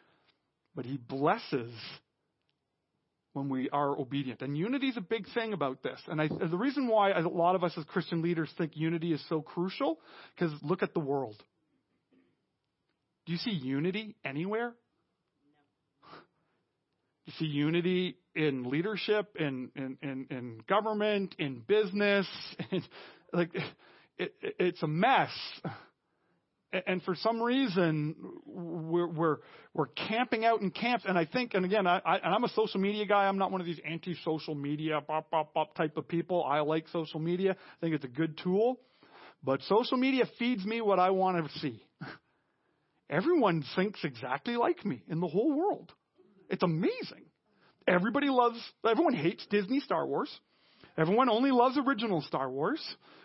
but 0.75 0.85
he 0.85 0.97
blesses 0.97 1.71
when 3.33 3.47
we 3.47 3.69
are 3.69 3.97
obedient. 3.97 4.41
And 4.41 4.57
unity 4.57 4.87
is 4.87 4.97
a 4.97 5.01
big 5.01 5.25
thing 5.33 5.53
about 5.53 5.81
this. 5.83 5.99
And 6.07 6.21
I, 6.21 6.27
the 6.27 6.57
reason 6.57 6.87
why 6.87 7.11
a 7.11 7.21
lot 7.21 7.55
of 7.55 7.63
us 7.63 7.73
as 7.77 7.85
Christian 7.85 8.21
leaders 8.21 8.49
think 8.57 8.73
unity 8.75 9.13
is 9.13 9.23
so 9.29 9.41
crucial, 9.41 9.99
because 10.35 10.51
look 10.61 10.83
at 10.83 10.93
the 10.93 10.99
world. 10.99 11.41
Do 13.25 13.31
you 13.31 13.37
see 13.37 13.51
unity 13.51 14.15
anywhere? 14.25 14.73
No. 16.03 16.09
Do 17.25 17.31
you 17.31 17.33
see 17.39 17.45
unity 17.45 18.17
in 18.35 18.69
leadership, 18.69 19.35
in 19.39 19.69
in 19.75 19.97
in, 20.01 20.27
in 20.29 20.61
government, 20.67 21.35
in 21.39 21.59
business, 21.67 22.27
like 23.33 23.53
it, 24.17 24.33
it, 24.41 24.55
it's 24.59 24.83
a 24.83 24.87
mess. 24.87 25.31
And 26.87 27.03
for 27.03 27.15
some 27.15 27.41
reason, 27.41 28.15
we're, 28.45 29.07
we're 29.07 29.37
we're 29.73 29.87
camping 29.87 30.45
out 30.45 30.61
in 30.61 30.71
camps. 30.71 31.03
And 31.05 31.17
I 31.17 31.25
think, 31.25 31.53
and 31.53 31.65
again, 31.65 31.85
I, 31.85 32.01
I 32.05 32.15
and 32.17 32.33
I'm 32.33 32.45
a 32.45 32.49
social 32.49 32.79
media 32.79 33.05
guy. 33.05 33.27
I'm 33.27 33.37
not 33.37 33.51
one 33.51 33.59
of 33.59 33.67
these 33.67 33.81
anti-social 33.85 34.55
media 34.55 35.01
bop, 35.05 35.29
bop, 35.29 35.53
bop 35.53 35.75
type 35.75 35.97
of 35.97 36.07
people. 36.07 36.45
I 36.45 36.61
like 36.61 36.87
social 36.87 37.19
media. 37.19 37.51
I 37.51 37.79
think 37.81 37.95
it's 37.95 38.05
a 38.05 38.09
good 38.09 38.37
tool. 38.37 38.79
But 39.43 39.61
social 39.63 39.97
media 39.97 40.25
feeds 40.39 40.63
me 40.63 40.79
what 40.79 40.99
I 40.99 41.09
want 41.09 41.45
to 41.45 41.59
see. 41.59 41.83
Everyone 43.09 43.65
thinks 43.75 43.99
exactly 44.03 44.55
like 44.55 44.85
me 44.85 45.03
in 45.09 45.19
the 45.19 45.27
whole 45.27 45.53
world. 45.53 45.91
It's 46.49 46.63
amazing. 46.63 47.25
Everybody 47.87 48.29
loves, 48.29 48.59
everyone 48.87 49.13
hates 49.13 49.45
Disney 49.49 49.79
Star 49.79 50.05
Wars. 50.05 50.29
Everyone 50.97 51.29
only 51.29 51.51
loves 51.51 51.77
original 51.77 52.21
Star 52.21 52.49
Wars. 52.49 52.81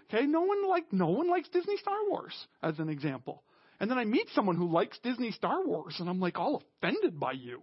Okay, 0.09 0.25
no 0.27 0.43
one 0.43 0.69
like 0.69 0.93
no 0.93 1.09
one 1.09 1.29
likes 1.29 1.49
Disney 1.49 1.77
Star 1.79 1.99
Wars 2.09 2.33
as 2.63 2.79
an 2.79 2.89
example. 2.89 3.43
And 3.81 3.91
then 3.91 3.99
I 3.99 4.05
meet 4.05 4.29
someone 4.35 4.57
who 4.57 4.71
likes 4.71 4.99
Disney 5.01 5.33
Star 5.33 5.65
Wars, 5.65 5.97
and 5.99 6.09
I'm 6.09 6.21
like 6.21 6.39
all 6.39 6.63
offended 6.81 7.19
by 7.19 7.33
you. 7.33 7.63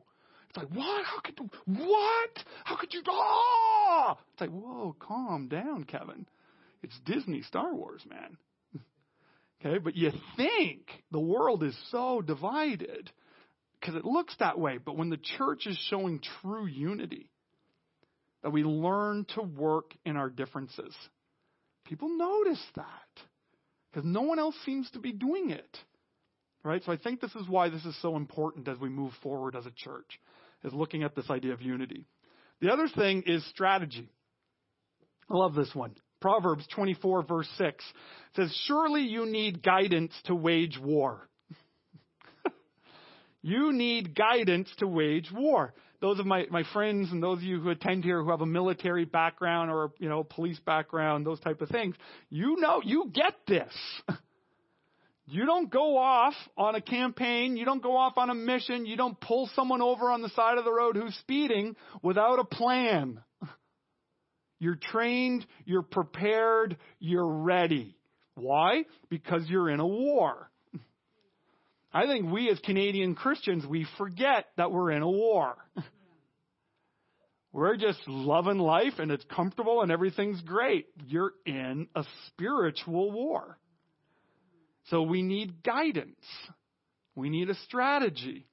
It's 0.49 0.57
like 0.57 0.69
what? 0.69 1.05
How 1.05 1.19
could? 1.21 1.39
What? 1.65 2.43
How 2.65 2.75
could 2.75 2.93
you? 2.93 3.01
Ah! 3.09 4.17
It's 4.33 4.41
like 4.41 4.51
whoa, 4.51 4.95
calm 4.99 5.47
down, 5.47 5.85
Kevin. 5.85 6.27
It's 6.83 6.99
Disney 7.05 7.41
Star 7.43 7.73
Wars, 7.73 8.03
man. 8.07 8.37
okay, 9.65 9.77
but 9.79 9.95
you 9.95 10.11
think 10.35 10.89
the 11.11 11.19
world 11.19 11.63
is 11.63 11.75
so 11.89 12.21
divided 12.21 13.09
because 13.83 13.95
it 13.95 14.05
looks 14.05 14.33
that 14.39 14.57
way. 14.57 14.77
But 14.83 14.97
when 14.97 15.09
the 15.09 15.19
church 15.37 15.67
is 15.67 15.77
showing 15.89 16.21
true 16.41 16.65
unity, 16.65 17.29
that 18.41 18.51
we 18.51 18.63
learn 18.63 19.25
to 19.35 19.41
work 19.41 19.91
in 20.05 20.15
our 20.15 20.29
differences, 20.29 20.95
people 21.85 22.09
notice 22.17 22.63
that 22.75 23.23
because 23.91 24.05
no 24.05 24.21
one 24.21 24.39
else 24.39 24.55
seems 24.65 24.89
to 24.91 24.99
be 24.99 25.11
doing 25.11 25.49
it. 25.49 25.77
Right? 26.63 26.81
So 26.85 26.93
I 26.93 26.97
think 26.97 27.19
this 27.19 27.35
is 27.35 27.47
why 27.49 27.69
this 27.69 27.83
is 27.83 27.95
so 28.01 28.15
important 28.15 28.69
as 28.69 28.79
we 28.79 28.87
move 28.87 29.11
forward 29.21 29.55
as 29.55 29.65
a 29.65 29.71
church, 29.75 30.19
is 30.63 30.73
looking 30.73 31.03
at 31.03 31.13
this 31.13 31.29
idea 31.29 31.51
of 31.51 31.61
unity. 31.61 32.07
The 32.61 32.71
other 32.71 32.87
thing 32.87 33.23
is 33.25 33.45
strategy. 33.49 34.09
I 35.29 35.35
love 35.35 35.55
this 35.55 35.75
one. 35.75 35.95
Proverbs 36.21 36.65
24, 36.73 37.23
verse 37.23 37.49
6 37.57 37.83
says, 38.37 38.57
Surely 38.65 39.01
you 39.01 39.25
need 39.25 39.61
guidance 39.61 40.13
to 40.25 40.35
wage 40.35 40.79
war. 40.81 41.27
You 43.43 43.73
need 43.73 44.15
guidance 44.15 44.69
to 44.79 44.87
wage 44.87 45.29
war. 45.31 45.73
Those 45.99 46.19
of 46.19 46.25
my, 46.25 46.45
my 46.49 46.63
friends 46.73 47.11
and 47.11 47.21
those 47.21 47.37
of 47.37 47.43
you 47.43 47.59
who 47.59 47.69
attend 47.69 48.03
here 48.03 48.23
who 48.23 48.31
have 48.31 48.41
a 48.41 48.45
military 48.45 49.05
background 49.05 49.69
or, 49.69 49.91
you 49.99 50.09
know, 50.09 50.23
police 50.23 50.59
background, 50.59 51.25
those 51.25 51.39
type 51.41 51.61
of 51.61 51.69
things, 51.69 51.95
you 52.29 52.55
know, 52.59 52.81
you 52.83 53.11
get 53.13 53.35
this. 53.47 53.73
You 55.25 55.45
don't 55.45 55.71
go 55.71 55.97
off 55.97 56.33
on 56.57 56.75
a 56.75 56.81
campaign. 56.81 57.55
You 57.55 57.63
don't 57.65 57.81
go 57.81 57.95
off 57.95 58.17
on 58.17 58.29
a 58.29 58.35
mission. 58.35 58.85
You 58.85 58.97
don't 58.97 59.19
pull 59.19 59.49
someone 59.55 59.81
over 59.81 60.11
on 60.11 60.21
the 60.21 60.29
side 60.29 60.57
of 60.57 60.65
the 60.65 60.73
road 60.73 60.97
who's 60.97 61.15
speeding 61.15 61.75
without 62.01 62.39
a 62.39 62.43
plan. 62.43 63.21
You're 64.59 64.75
trained, 64.75 65.45
you're 65.65 65.81
prepared, 65.81 66.77
you're 66.99 67.27
ready. 67.27 67.97
Why? 68.35 68.85
Because 69.09 69.43
you're 69.47 69.69
in 69.69 69.81
a 69.81 69.87
war. 69.87 70.49
I 71.93 72.07
think 72.07 72.31
we 72.31 72.49
as 72.49 72.59
Canadian 72.59 73.15
Christians, 73.15 73.65
we 73.65 73.85
forget 73.97 74.45
that 74.57 74.71
we're 74.71 74.91
in 74.91 75.03
a 75.03 75.09
war. 75.09 75.55
We're 77.53 77.77
just 77.77 77.99
loving 78.07 78.57
life 78.57 78.93
and 78.97 79.11
it's 79.11 79.23
comfortable 79.25 79.83
and 79.83 79.91
everything's 79.91 80.41
great. 80.41 80.87
You're 81.05 81.33
in 81.45 81.87
a 81.95 82.03
spiritual 82.25 83.11
war. 83.11 83.59
So 84.85 85.03
we 85.03 85.21
need 85.21 85.61
guidance. 85.61 86.25
We 87.15 87.29
need 87.29 87.51
a 87.51 87.55
strategy. 87.65 88.47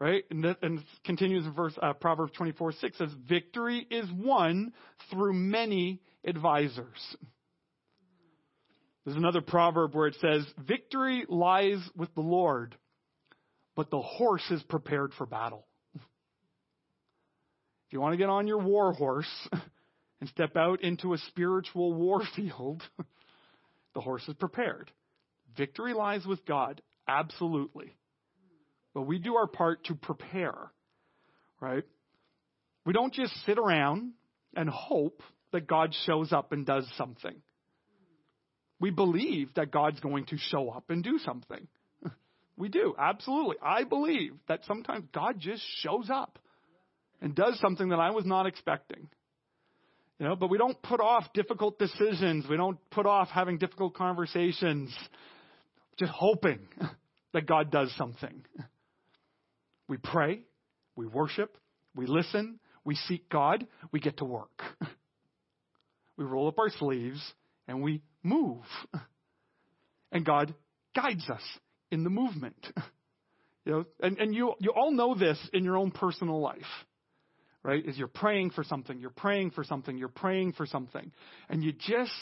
Right? 0.00 0.24
And, 0.28 0.42
that, 0.42 0.58
and 0.60 0.82
continues 1.04 1.46
in 1.46 1.52
verse, 1.52 1.72
uh, 1.80 1.92
Proverbs 1.92 2.32
24, 2.36 2.72
6 2.72 2.98
says, 2.98 3.10
Victory 3.28 3.86
is 3.90 4.06
won 4.12 4.72
through 5.10 5.32
many 5.32 6.02
advisors. 6.24 7.16
There's 9.06 9.16
another 9.16 9.40
proverb 9.40 9.94
where 9.94 10.08
it 10.08 10.16
says, 10.20 10.44
Victory 10.58 11.24
lies 11.28 11.78
with 11.96 12.14
the 12.14 12.20
Lord, 12.20 12.76
but 13.74 13.90
the 13.90 14.02
horse 14.02 14.44
is 14.50 14.62
prepared 14.64 15.12
for 15.16 15.24
battle. 15.24 15.66
If 15.94 16.02
you 17.92 18.00
want 18.00 18.12
to 18.12 18.18
get 18.18 18.28
on 18.28 18.46
your 18.46 18.58
war 18.58 18.92
horse 18.92 19.48
and 20.20 20.28
step 20.28 20.56
out 20.56 20.82
into 20.82 21.14
a 21.14 21.18
spiritual 21.18 21.94
war 21.94 22.20
field, 22.36 22.82
The 23.96 24.02
horse 24.02 24.28
is 24.28 24.34
prepared. 24.34 24.92
Victory 25.56 25.94
lies 25.94 26.26
with 26.26 26.44
God, 26.44 26.82
absolutely. 27.08 27.96
But 28.92 29.02
we 29.02 29.18
do 29.18 29.36
our 29.36 29.46
part 29.46 29.84
to 29.84 29.94
prepare, 29.94 30.70
right? 31.62 31.82
We 32.84 32.92
don't 32.92 33.14
just 33.14 33.32
sit 33.46 33.58
around 33.58 34.12
and 34.54 34.68
hope 34.68 35.22
that 35.52 35.66
God 35.66 35.94
shows 36.04 36.30
up 36.30 36.52
and 36.52 36.66
does 36.66 36.86
something. 36.98 37.36
We 38.78 38.90
believe 38.90 39.54
that 39.54 39.70
God's 39.70 40.00
going 40.00 40.26
to 40.26 40.36
show 40.36 40.70
up 40.70 40.90
and 40.90 41.02
do 41.02 41.18
something. 41.18 41.66
We 42.58 42.70
do, 42.70 42.94
absolutely. 42.98 43.56
I 43.62 43.84
believe 43.84 44.32
that 44.48 44.60
sometimes 44.66 45.04
God 45.12 45.38
just 45.38 45.62
shows 45.82 46.08
up 46.10 46.38
and 47.20 47.34
does 47.34 47.60
something 47.60 47.90
that 47.90 47.98
I 47.98 48.12
was 48.12 48.24
not 48.24 48.46
expecting. 48.46 49.08
You 50.18 50.26
know, 50.26 50.36
but 50.36 50.48
we 50.48 50.56
don't 50.56 50.80
put 50.80 51.00
off 51.00 51.24
difficult 51.34 51.78
decisions. 51.78 52.46
We 52.48 52.56
don't 52.56 52.78
put 52.90 53.04
off 53.04 53.28
having 53.28 53.58
difficult 53.58 53.92
conversations, 53.94 54.90
just 55.98 56.12
hoping 56.12 56.60
that 57.34 57.46
God 57.46 57.70
does 57.70 57.94
something. 57.96 58.44
We 59.88 59.98
pray, 59.98 60.40
we 60.96 61.06
worship, 61.06 61.56
we 61.94 62.06
listen, 62.06 62.58
we 62.84 62.96
seek 62.96 63.28
God, 63.28 63.64
we 63.92 64.00
get 64.00 64.16
to 64.16 64.24
work. 64.24 64.60
We 66.16 66.24
roll 66.24 66.48
up 66.48 66.58
our 66.58 66.70
sleeves 66.70 67.20
and 67.68 67.82
we 67.82 68.02
move. 68.22 68.64
And 70.12 70.24
God 70.24 70.54
guides 70.94 71.28
us 71.28 71.42
in 71.90 72.04
the 72.04 72.10
movement. 72.10 72.56
You 73.66 73.72
know, 73.72 73.84
and, 74.00 74.16
and 74.18 74.32
you 74.32 74.54
you 74.60 74.70
all 74.70 74.92
know 74.92 75.16
this 75.16 75.36
in 75.52 75.64
your 75.64 75.76
own 75.76 75.90
personal 75.90 76.40
life. 76.40 76.62
Right? 77.64 77.84
Is 77.84 77.98
you're 77.98 78.06
praying 78.06 78.50
for 78.50 78.62
something, 78.62 79.00
you're 79.00 79.10
praying 79.10 79.50
for 79.50 79.64
something, 79.64 79.98
you're 79.98 80.06
praying 80.06 80.52
for 80.52 80.66
something, 80.66 81.10
and 81.48 81.64
you 81.64 81.72
just 81.72 82.12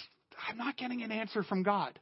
I'm 0.48 0.56
not 0.56 0.78
getting 0.78 1.02
an 1.02 1.12
answer 1.12 1.42
from 1.42 1.62
God. 1.62 1.98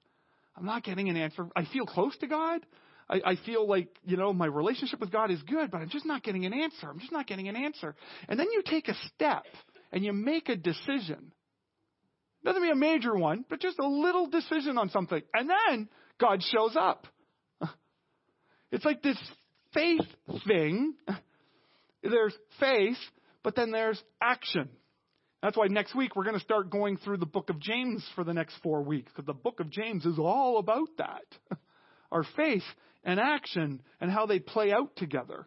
I'm 0.56 0.64
not 0.64 0.84
getting 0.84 1.08
an 1.08 1.16
answer. 1.16 1.48
I 1.56 1.64
feel 1.64 1.86
close 1.86 2.16
to 2.18 2.26
God. 2.26 2.64
I, 3.08 3.20
I 3.24 3.36
feel 3.44 3.66
like, 3.66 3.88
you 4.04 4.16
know, 4.16 4.32
my 4.32 4.46
relationship 4.46 5.00
with 5.00 5.10
God 5.10 5.30
is 5.30 5.42
good, 5.42 5.70
but 5.70 5.80
I'm 5.80 5.90
just 5.90 6.06
not 6.06 6.22
getting 6.22 6.46
an 6.46 6.52
answer. 6.52 6.88
I'm 6.88 7.00
just 7.00 7.12
not 7.12 7.26
getting 7.26 7.48
an 7.48 7.56
answer. 7.56 7.94
And 8.28 8.38
then 8.38 8.46
you 8.52 8.62
take 8.64 8.88
a 8.88 8.94
step 9.08 9.44
and 9.90 10.04
you 10.04 10.12
make 10.12 10.48
a 10.48 10.56
decision. 10.56 11.32
Doesn't 12.44 12.62
be 12.62 12.70
a 12.70 12.76
major 12.76 13.14
one, 13.14 13.44
but 13.48 13.60
just 13.60 13.78
a 13.78 13.86
little 13.86 14.26
decision 14.26 14.78
on 14.78 14.90
something. 14.90 15.22
And 15.32 15.48
then 15.48 15.88
God 16.20 16.42
shows 16.42 16.76
up. 16.76 17.06
It's 18.72 18.84
like 18.86 19.02
this 19.02 19.18
faith 19.74 20.00
thing. 20.48 20.94
There's 22.02 22.34
faith, 22.58 22.96
but 23.44 23.54
then 23.54 23.70
there's 23.70 24.02
action. 24.20 24.70
That's 25.42 25.56
why 25.56 25.66
next 25.66 25.94
week 25.94 26.16
we're 26.16 26.24
going 26.24 26.38
to 26.38 26.44
start 26.44 26.70
going 26.70 26.96
through 26.96 27.18
the 27.18 27.26
book 27.26 27.50
of 27.50 27.60
James 27.60 28.04
for 28.14 28.24
the 28.24 28.32
next 28.32 28.54
four 28.62 28.82
weeks, 28.82 29.12
because 29.12 29.26
the 29.26 29.34
book 29.34 29.60
of 29.60 29.70
James 29.70 30.06
is 30.06 30.18
all 30.18 30.58
about 30.58 30.88
that. 30.98 31.24
Our 32.12 32.24
faith 32.36 32.62
and 33.04 33.20
action 33.20 33.82
and 34.00 34.10
how 34.10 34.26
they 34.26 34.38
play 34.38 34.72
out 34.72 34.96
together. 34.96 35.46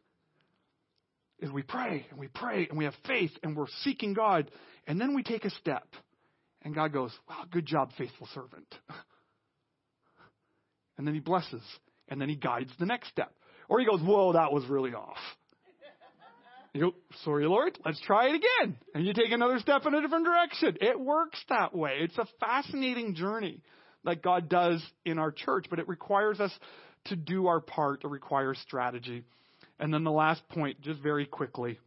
Is 1.40 1.52
we 1.52 1.64
pray 1.64 2.06
and 2.10 2.20
we 2.20 2.28
pray 2.28 2.68
and 2.70 2.78
we 2.78 2.86
have 2.86 2.96
faith 3.08 3.32
and 3.44 3.56
we're 3.56 3.68
seeking 3.84 4.14
God, 4.14 4.52
and 4.88 5.00
then 5.00 5.16
we 5.16 5.24
take 5.24 5.46
a 5.46 5.50
step. 5.50 5.88
And 6.66 6.76
God 6.76 6.92
goes, 6.92 7.12
Wow, 7.30 7.46
good 7.50 7.66
job, 7.66 7.92
faithful 7.98 8.28
servant. 8.34 8.68
And 10.98 11.06
then 11.06 11.14
he 11.14 11.20
blesses 11.20 11.62
and 12.08 12.22
then 12.22 12.30
he 12.30 12.36
guides 12.36 12.72
the 12.80 12.86
next 12.86 13.10
step. 13.10 13.34
Or 13.68 13.82
he 13.82 13.86
goes, 13.86 14.00
Whoa, 14.02 14.32
that 14.32 14.54
was 14.54 14.66
really 14.68 14.94
off. 14.94 15.18
You 16.74 16.82
go, 16.82 16.96
sorry, 17.24 17.46
Lord, 17.48 17.78
let's 17.86 18.02
try 18.02 18.28
it 18.30 18.36
again. 18.36 18.78
And 18.94 19.06
you 19.06 19.14
take 19.14 19.32
another 19.32 19.60
step 19.60 19.86
in 19.86 19.94
a 19.94 20.02
different 20.02 20.26
direction. 20.26 20.78
It 20.82 21.00
works 21.00 21.38
that 21.48 21.74
way. 21.74 22.00
It's 22.02 22.18
a 22.18 22.26
fascinating 22.42 23.16
journey 23.16 23.62
that 24.04 24.22
God 24.22 24.50
does 24.50 24.82
in 25.06 25.18
our 25.18 25.32
church, 25.32 25.68
but 25.70 25.80
it 25.80 25.88
requires 25.88 26.40
us 26.40 26.52
to 27.06 27.16
do 27.16 27.48
our 27.48 27.62
part. 27.62 28.04
It 28.04 28.10
requires 28.10 28.58
strategy. 28.60 29.24
And 29.80 29.94
then 29.94 30.04
the 30.04 30.12
last 30.12 30.48
point, 30.50 30.82
just 30.82 31.02
very 31.02 31.26
quickly, 31.26 31.80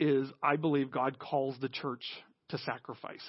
is 0.00 0.28
I 0.42 0.56
believe 0.56 0.90
God 0.90 1.18
calls 1.18 1.56
the 1.60 1.68
church 1.68 2.02
to 2.50 2.58
sacrifice. 2.58 3.24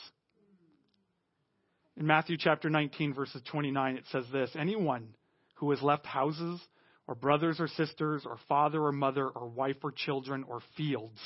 In 1.98 2.08
Matthew 2.08 2.38
chapter 2.40 2.70
19, 2.70 3.14
verses 3.14 3.42
29, 3.52 3.98
it 3.98 4.06
says 4.12 4.24
this 4.32 4.52
Anyone 4.58 5.16
who 5.56 5.72
has 5.72 5.82
left 5.82 6.06
houses, 6.06 6.60
or 7.08 7.16
brothers 7.16 7.60
or 7.60 7.68
sisters, 7.68 8.24
or 8.26 8.38
father 8.48 8.82
or 8.82 8.92
mother, 8.92 9.28
or 9.28 9.48
wife 9.48 9.78
or 9.84 9.92
children, 9.92 10.46
or 10.48 10.62
fields, 10.78 11.20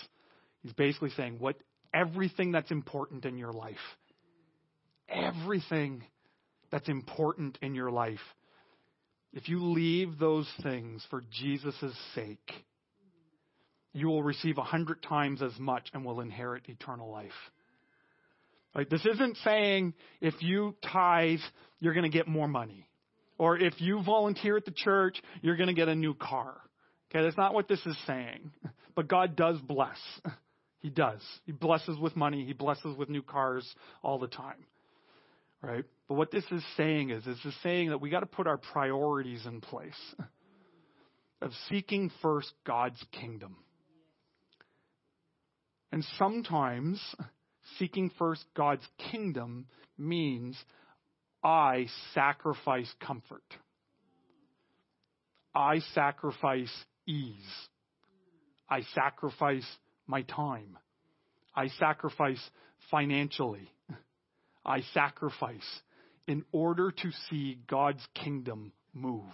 he's 0.61 0.73
basically 0.73 1.11
saying, 1.11 1.37
what 1.39 1.57
everything 1.93 2.51
that's 2.51 2.71
important 2.71 3.25
in 3.25 3.37
your 3.37 3.53
life, 3.53 3.75
everything 5.07 6.03
that's 6.71 6.89
important 6.89 7.59
in 7.61 7.75
your 7.75 7.91
life, 7.91 8.17
if 9.33 9.49
you 9.49 9.63
leave 9.63 10.17
those 10.17 10.49
things 10.63 11.05
for 11.09 11.21
Jesus' 11.31 11.95
sake, 12.15 12.51
you 13.93 14.07
will 14.07 14.23
receive 14.23 14.57
a 14.57 14.63
hundred 14.63 15.03
times 15.03 15.41
as 15.41 15.57
much 15.59 15.89
and 15.93 16.03
will 16.03 16.21
inherit 16.21 16.67
eternal 16.67 17.11
life. 17.11 17.31
Like 18.75 18.89
this 18.89 19.05
isn't 19.05 19.37
saying 19.43 19.93
if 20.21 20.35
you 20.41 20.75
tithe, 20.91 21.39
you're 21.79 21.93
going 21.93 22.09
to 22.09 22.17
get 22.17 22.27
more 22.27 22.47
money. 22.47 22.87
Or 23.37 23.57
if 23.57 23.79
you 23.79 24.03
volunteer 24.03 24.57
at 24.57 24.65
the 24.65 24.71
church, 24.71 25.21
you're 25.41 25.57
going 25.57 25.67
to 25.67 25.73
get 25.73 25.89
a 25.89 25.95
new 25.95 26.13
car. 26.13 26.55
Okay, 27.09 27.23
that's 27.23 27.37
not 27.37 27.53
what 27.53 27.67
this 27.67 27.85
is 27.85 27.97
saying. 28.07 28.51
But 28.95 29.07
God 29.07 29.35
does 29.35 29.59
bless. 29.59 29.97
He 30.83 30.89
does. 30.89 31.21
He 31.45 31.53
blesses 31.53 31.97
with 31.97 32.15
money. 32.17 32.45
He 32.45 32.51
blesses 32.51 32.97
with 32.97 33.07
new 33.07 33.23
cars 33.23 33.65
all 34.03 34.19
the 34.19 34.27
time. 34.27 34.65
Right? 35.61 35.85
But 36.09 36.15
what 36.15 36.29
this 36.29 36.43
is 36.51 36.61
saying 36.75 37.09
is, 37.09 37.23
this 37.23 37.37
is 37.45 37.55
saying 37.63 37.89
that 37.89 38.01
we 38.01 38.09
got 38.09 38.19
to 38.19 38.25
put 38.25 38.47
our 38.47 38.57
priorities 38.57 39.45
in 39.45 39.61
place 39.61 39.95
of 41.41 41.51
seeking 41.69 42.11
first 42.21 42.51
God's 42.65 43.01
kingdom. 43.13 43.55
And 45.93 46.03
sometimes 46.19 47.01
seeking 47.79 48.11
first 48.17 48.43
God's 48.55 48.87
kingdom 49.11 49.67
means 49.97 50.57
I 51.43 51.87
sacrifice 52.13 52.91
comfort. 53.05 53.43
I 55.53 55.79
sacrifice 55.93 56.71
ease. 57.07 57.67
I 58.69 58.81
sacrifice 58.95 59.65
my 60.07 60.23
time. 60.23 60.77
I 61.55 61.67
sacrifice 61.79 62.41
financially. 62.89 63.69
I 64.65 64.81
sacrifice 64.93 65.81
in 66.27 66.43
order 66.51 66.91
to 66.91 67.11
see 67.29 67.59
God's 67.67 68.05
kingdom 68.15 68.71
move. 68.93 69.33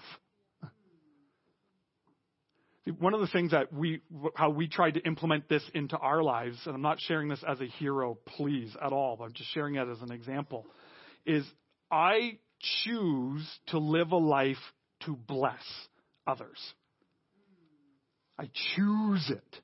One 2.97 3.13
of 3.13 3.19
the 3.19 3.27
things 3.27 3.51
that 3.51 3.71
we, 3.71 4.01
how 4.35 4.49
we 4.49 4.67
tried 4.67 4.95
to 4.95 5.01
implement 5.01 5.47
this 5.47 5.63
into 5.73 5.97
our 5.97 6.23
lives, 6.23 6.57
and 6.65 6.73
I'm 6.75 6.81
not 6.81 6.99
sharing 6.99 7.27
this 7.27 7.43
as 7.47 7.61
a 7.61 7.65
hero, 7.65 8.17
please, 8.37 8.75
at 8.83 8.91
all, 8.91 9.15
but 9.17 9.25
I'm 9.25 9.33
just 9.33 9.51
sharing 9.53 9.75
it 9.75 9.87
as 9.87 10.01
an 10.01 10.11
example, 10.11 10.65
is 11.25 11.45
I 11.91 12.39
choose 12.83 13.47
to 13.67 13.79
live 13.79 14.11
a 14.11 14.17
life 14.17 14.57
to 15.05 15.15
bless 15.15 15.63
others. 16.25 16.57
I 18.37 18.49
choose 18.75 19.29
it. 19.29 19.61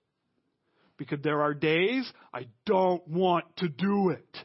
Because 0.97 1.19
there 1.23 1.41
are 1.41 1.53
days 1.53 2.09
I 2.33 2.47
don't 2.65 3.05
want 3.07 3.45
to 3.57 3.67
do 3.67 4.11
it. 4.11 4.37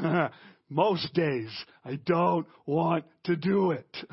Most 0.68 1.12
days 1.12 1.50
I 1.84 1.96
don't 1.96 2.46
want 2.66 3.04
to 3.24 3.36
do 3.36 3.72
it. 3.72 3.96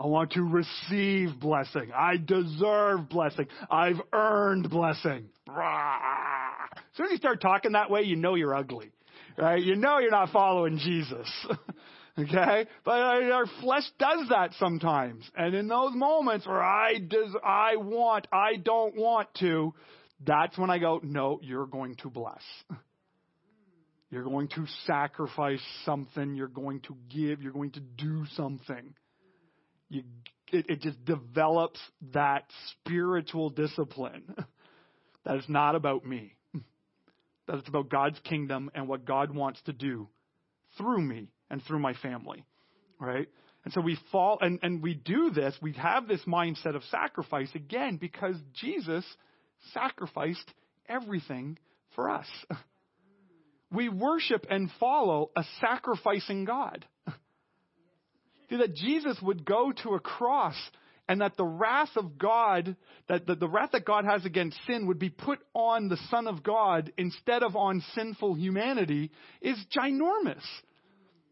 I 0.00 0.06
want 0.06 0.32
to 0.32 0.42
receive 0.42 1.40
blessing. 1.40 1.90
I 1.94 2.18
deserve 2.18 3.08
blessing. 3.08 3.46
I've 3.68 4.00
earned 4.12 4.70
blessing. 4.70 5.28
As 5.48 6.96
soon 6.96 7.06
as 7.06 7.12
you 7.12 7.16
start 7.16 7.40
talking 7.40 7.72
that 7.72 7.90
way, 7.90 8.02
you 8.02 8.14
know 8.14 8.36
you're 8.36 8.54
ugly. 8.54 8.92
Right? 9.36 9.62
You 9.62 9.74
know 9.74 9.98
you're 9.98 10.10
not 10.10 10.30
following 10.30 10.78
Jesus. 10.78 11.28
okay? 12.18 12.66
But 12.84 12.90
uh, 12.90 13.32
our 13.32 13.46
flesh 13.60 13.84
does 13.98 14.28
that 14.30 14.52
sometimes. 14.58 15.28
And 15.36 15.54
in 15.54 15.66
those 15.66 15.94
moments 15.94 16.46
where 16.46 16.62
I 16.62 16.98
des- 16.98 17.38
I 17.44 17.76
want, 17.76 18.28
I 18.32 18.56
don't 18.56 18.96
want 18.96 19.28
to, 19.40 19.74
that's 20.24 20.56
when 20.58 20.70
I 20.70 20.78
go, 20.78 21.00
no, 21.02 21.40
you're 21.42 21.66
going 21.66 21.96
to 21.96 22.10
bless. 22.10 22.42
You're 24.10 24.24
going 24.24 24.48
to 24.48 24.64
sacrifice 24.86 25.62
something. 25.84 26.34
You're 26.34 26.48
going 26.48 26.80
to 26.82 26.96
give. 27.10 27.42
You're 27.42 27.52
going 27.52 27.72
to 27.72 27.80
do 27.80 28.24
something 28.34 28.94
you, 29.88 30.02
it, 30.52 30.66
it 30.68 30.80
just 30.80 31.02
develops 31.04 31.80
that 32.12 32.44
spiritual 32.70 33.50
discipline 33.50 34.34
that 35.24 35.36
is 35.36 35.48
not 35.48 35.74
about 35.74 36.04
me. 36.04 36.34
That 37.46 37.60
it's 37.60 37.68
about 37.68 37.88
God's 37.88 38.18
kingdom 38.24 38.70
and 38.74 38.88
what 38.88 39.06
God 39.06 39.34
wants 39.34 39.58
to 39.62 39.72
do 39.72 40.08
through 40.76 41.00
me 41.00 41.30
and 41.48 41.62
through 41.64 41.78
my 41.78 41.94
family. 41.94 42.44
Right? 43.00 43.26
And 43.64 43.72
so 43.72 43.80
we 43.80 43.98
fall, 44.12 44.36
and, 44.42 44.58
and 44.62 44.82
we 44.82 44.92
do 44.92 45.30
this, 45.30 45.54
we 45.62 45.72
have 45.72 46.06
this 46.06 46.20
mindset 46.26 46.76
of 46.76 46.82
sacrifice 46.90 47.48
again 47.54 47.96
because 47.96 48.36
Jesus 48.52 49.02
sacrificed 49.72 50.52
everything 50.88 51.58
for 51.94 52.10
us. 52.10 52.26
We 53.70 53.90
worship 53.90 54.46
and 54.48 54.70
follow 54.80 55.30
a 55.36 55.44
sacrificing 55.60 56.46
God. 56.46 56.86
That 58.50 58.74
Jesus 58.74 59.18
would 59.22 59.44
go 59.44 59.72
to 59.82 59.94
a 59.94 60.00
cross 60.00 60.56
and 61.08 61.22
that 61.22 61.36
the 61.36 61.44
wrath 61.44 61.96
of 61.96 62.18
God, 62.18 62.76
that 63.08 63.26
the, 63.26 63.34
the 63.34 63.48
wrath 63.48 63.70
that 63.72 63.86
God 63.86 64.04
has 64.04 64.24
against 64.24 64.58
sin 64.66 64.86
would 64.86 64.98
be 64.98 65.08
put 65.08 65.38
on 65.54 65.88
the 65.88 65.98
Son 66.10 66.26
of 66.26 66.42
God 66.42 66.92
instead 66.98 67.42
of 67.42 67.56
on 67.56 67.82
sinful 67.94 68.34
humanity 68.34 69.10
is 69.40 69.56
ginormous. 69.74 70.44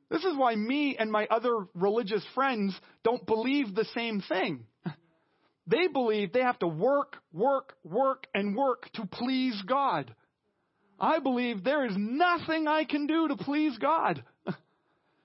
This 0.08 0.24
is 0.24 0.36
why 0.36 0.54
me 0.54 0.96
and 0.98 1.10
my 1.10 1.26
other 1.30 1.66
religious 1.74 2.24
friends 2.34 2.78
don't 3.04 3.26
believe 3.26 3.74
the 3.74 3.86
same 3.94 4.22
thing. 4.28 4.64
They 5.68 5.88
believe 5.88 6.32
they 6.32 6.42
have 6.42 6.60
to 6.60 6.68
work, 6.68 7.16
work, 7.32 7.72
work, 7.82 8.28
and 8.32 8.54
work 8.54 8.88
to 8.94 9.04
please 9.04 9.60
God. 9.66 10.14
I 11.00 11.18
believe 11.18 11.64
there 11.64 11.84
is 11.84 11.94
nothing 11.96 12.68
I 12.68 12.84
can 12.84 13.08
do 13.08 13.26
to 13.26 13.36
please 13.36 13.76
God. 13.78 14.22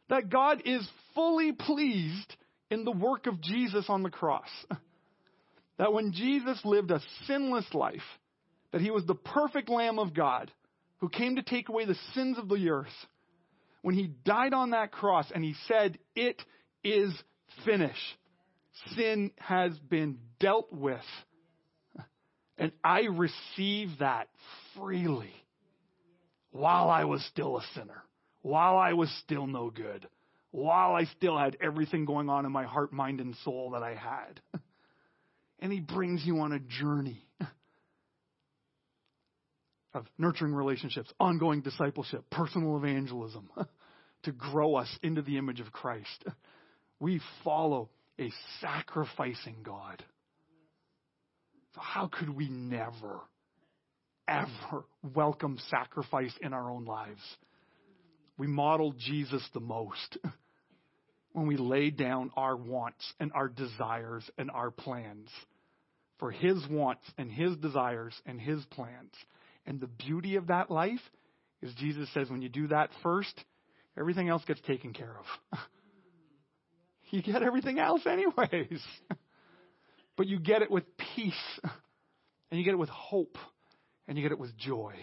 That 0.09 0.29
God 0.29 0.63
is 0.65 0.85
fully 1.13 1.51
pleased 1.51 2.35
in 2.69 2.85
the 2.85 2.91
work 2.91 3.27
of 3.27 3.41
Jesus 3.41 3.85
on 3.89 4.03
the 4.03 4.09
cross. 4.09 4.49
That 5.77 5.93
when 5.93 6.11
Jesus 6.11 6.59
lived 6.63 6.91
a 6.91 7.01
sinless 7.25 7.65
life, 7.73 8.03
that 8.71 8.81
he 8.81 8.91
was 8.91 9.03
the 9.07 9.15
perfect 9.15 9.67
Lamb 9.67 9.97
of 9.97 10.13
God 10.13 10.51
who 10.97 11.09
came 11.09 11.37
to 11.37 11.41
take 11.41 11.69
away 11.69 11.85
the 11.85 11.97
sins 12.13 12.37
of 12.37 12.47
the 12.47 12.69
earth. 12.69 12.87
When 13.81 13.95
he 13.95 14.11
died 14.23 14.53
on 14.53 14.71
that 14.71 14.91
cross 14.91 15.25
and 15.33 15.43
he 15.43 15.55
said, 15.67 15.97
It 16.13 16.39
is 16.83 17.11
finished. 17.65 17.97
Sin 18.95 19.31
has 19.37 19.75
been 19.79 20.19
dealt 20.39 20.71
with. 20.71 21.01
And 22.59 22.71
I 22.83 23.05
receive 23.05 23.89
that 24.01 24.27
freely 24.77 25.33
while 26.51 26.91
I 26.91 27.05
was 27.05 27.25
still 27.25 27.57
a 27.57 27.63
sinner, 27.73 28.03
while 28.43 28.77
I 28.77 28.93
was 28.93 29.09
still 29.23 29.47
no 29.47 29.71
good 29.71 30.07
while 30.51 30.95
I 30.95 31.05
still 31.05 31.37
had 31.37 31.57
everything 31.61 32.05
going 32.05 32.29
on 32.29 32.45
in 32.45 32.51
my 32.51 32.65
heart, 32.65 32.93
mind, 32.93 33.19
and 33.19 33.35
soul 33.43 33.71
that 33.71 33.83
I 33.83 33.95
had. 33.95 34.41
And 35.63 35.71
He 35.71 35.79
brings 35.79 36.25
you 36.25 36.39
on 36.39 36.53
a 36.53 36.59
journey 36.59 37.23
of 39.93 40.07
nurturing 40.17 40.55
relationships, 40.55 41.13
ongoing 41.19 41.61
discipleship, 41.61 42.25
personal 42.31 42.77
evangelism 42.77 43.47
to 44.23 44.31
grow 44.31 44.73
us 44.73 44.89
into 45.03 45.21
the 45.21 45.37
image 45.37 45.59
of 45.59 45.71
Christ. 45.71 46.25
We 46.99 47.21
follow 47.43 47.91
a 48.19 48.31
sacrificing 48.59 49.57
God. 49.63 50.03
So, 51.75 51.81
how 51.81 52.07
could 52.07 52.29
we 52.29 52.49
never, 52.49 53.19
ever 54.27 54.85
welcome 55.13 55.59
sacrifice 55.69 56.33
in 56.41 56.53
our 56.53 56.71
own 56.71 56.85
lives? 56.85 57.21
We 58.41 58.47
model 58.47 58.93
Jesus 58.93 59.47
the 59.53 59.59
most. 59.59 60.17
when 61.33 61.45
we 61.45 61.57
lay 61.57 61.91
down 61.91 62.31
our 62.35 62.55
wants 62.55 63.13
and 63.19 63.31
our 63.35 63.47
desires 63.47 64.27
and 64.35 64.49
our 64.49 64.71
plans 64.71 65.29
for 66.17 66.31
His 66.31 66.57
wants 66.67 67.03
and 67.19 67.31
His 67.31 67.55
desires 67.57 68.19
and 68.25 68.41
His 68.41 68.65
plans. 68.71 69.13
And 69.67 69.79
the 69.79 69.85
beauty 69.85 70.37
of 70.37 70.47
that 70.47 70.71
life 70.71 70.99
is 71.61 71.71
Jesus 71.75 72.11
says 72.15 72.31
when 72.31 72.41
you 72.41 72.49
do 72.49 72.69
that 72.69 72.89
first, 73.03 73.45
everything 73.95 74.27
else 74.27 74.43
gets 74.47 74.61
taken 74.61 74.91
care 74.91 75.17
of. 75.19 75.59
you 77.11 77.21
get 77.21 77.43
everything 77.43 77.77
else 77.77 78.01
anyways. 78.07 78.81
but 80.17 80.25
you 80.25 80.39
get 80.39 80.63
it 80.63 80.71
with 80.71 80.85
peace, 81.15 81.59
and 82.49 82.59
you 82.59 82.65
get 82.65 82.73
it 82.73 82.79
with 82.79 82.89
hope, 82.89 83.37
and 84.07 84.17
you 84.17 84.23
get 84.23 84.31
it 84.31 84.39
with 84.39 84.57
joy. 84.57 84.95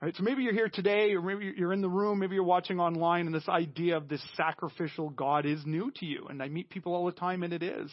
Right? 0.00 0.14
So 0.14 0.22
maybe 0.22 0.42
you're 0.42 0.52
here 0.52 0.68
today, 0.68 1.12
or 1.12 1.22
maybe 1.22 1.54
you're 1.56 1.72
in 1.72 1.80
the 1.80 1.88
room, 1.88 2.18
maybe 2.18 2.34
you're 2.34 2.44
watching 2.44 2.78
online, 2.78 3.26
and 3.26 3.34
this 3.34 3.48
idea 3.48 3.96
of 3.96 4.08
this 4.08 4.22
sacrificial 4.36 5.08
God 5.08 5.46
is 5.46 5.64
new 5.64 5.90
to 5.96 6.04
you. 6.06 6.26
And 6.28 6.42
I 6.42 6.48
meet 6.48 6.68
people 6.68 6.94
all 6.94 7.06
the 7.06 7.12
time, 7.12 7.42
and 7.42 7.52
it 7.52 7.62
is. 7.62 7.90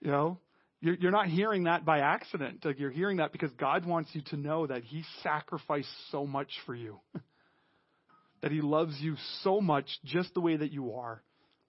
You 0.00 0.10
know, 0.10 0.38
you're, 0.80 0.96
you're 0.96 1.10
not 1.10 1.28
hearing 1.28 1.64
that 1.64 1.86
by 1.86 2.00
accident. 2.00 2.62
Like 2.64 2.78
you're 2.78 2.90
hearing 2.90 3.16
that 3.16 3.32
because 3.32 3.50
God 3.52 3.86
wants 3.86 4.10
you 4.12 4.20
to 4.26 4.36
know 4.36 4.66
that 4.66 4.84
He 4.84 5.02
sacrificed 5.22 5.88
so 6.10 6.26
much 6.26 6.50
for 6.66 6.74
you, 6.74 7.00
that 8.42 8.52
He 8.52 8.60
loves 8.60 8.94
you 9.00 9.16
so 9.42 9.62
much 9.62 9.86
just 10.04 10.34
the 10.34 10.42
way 10.42 10.56
that 10.56 10.72
you 10.72 10.94
are, 10.96 11.22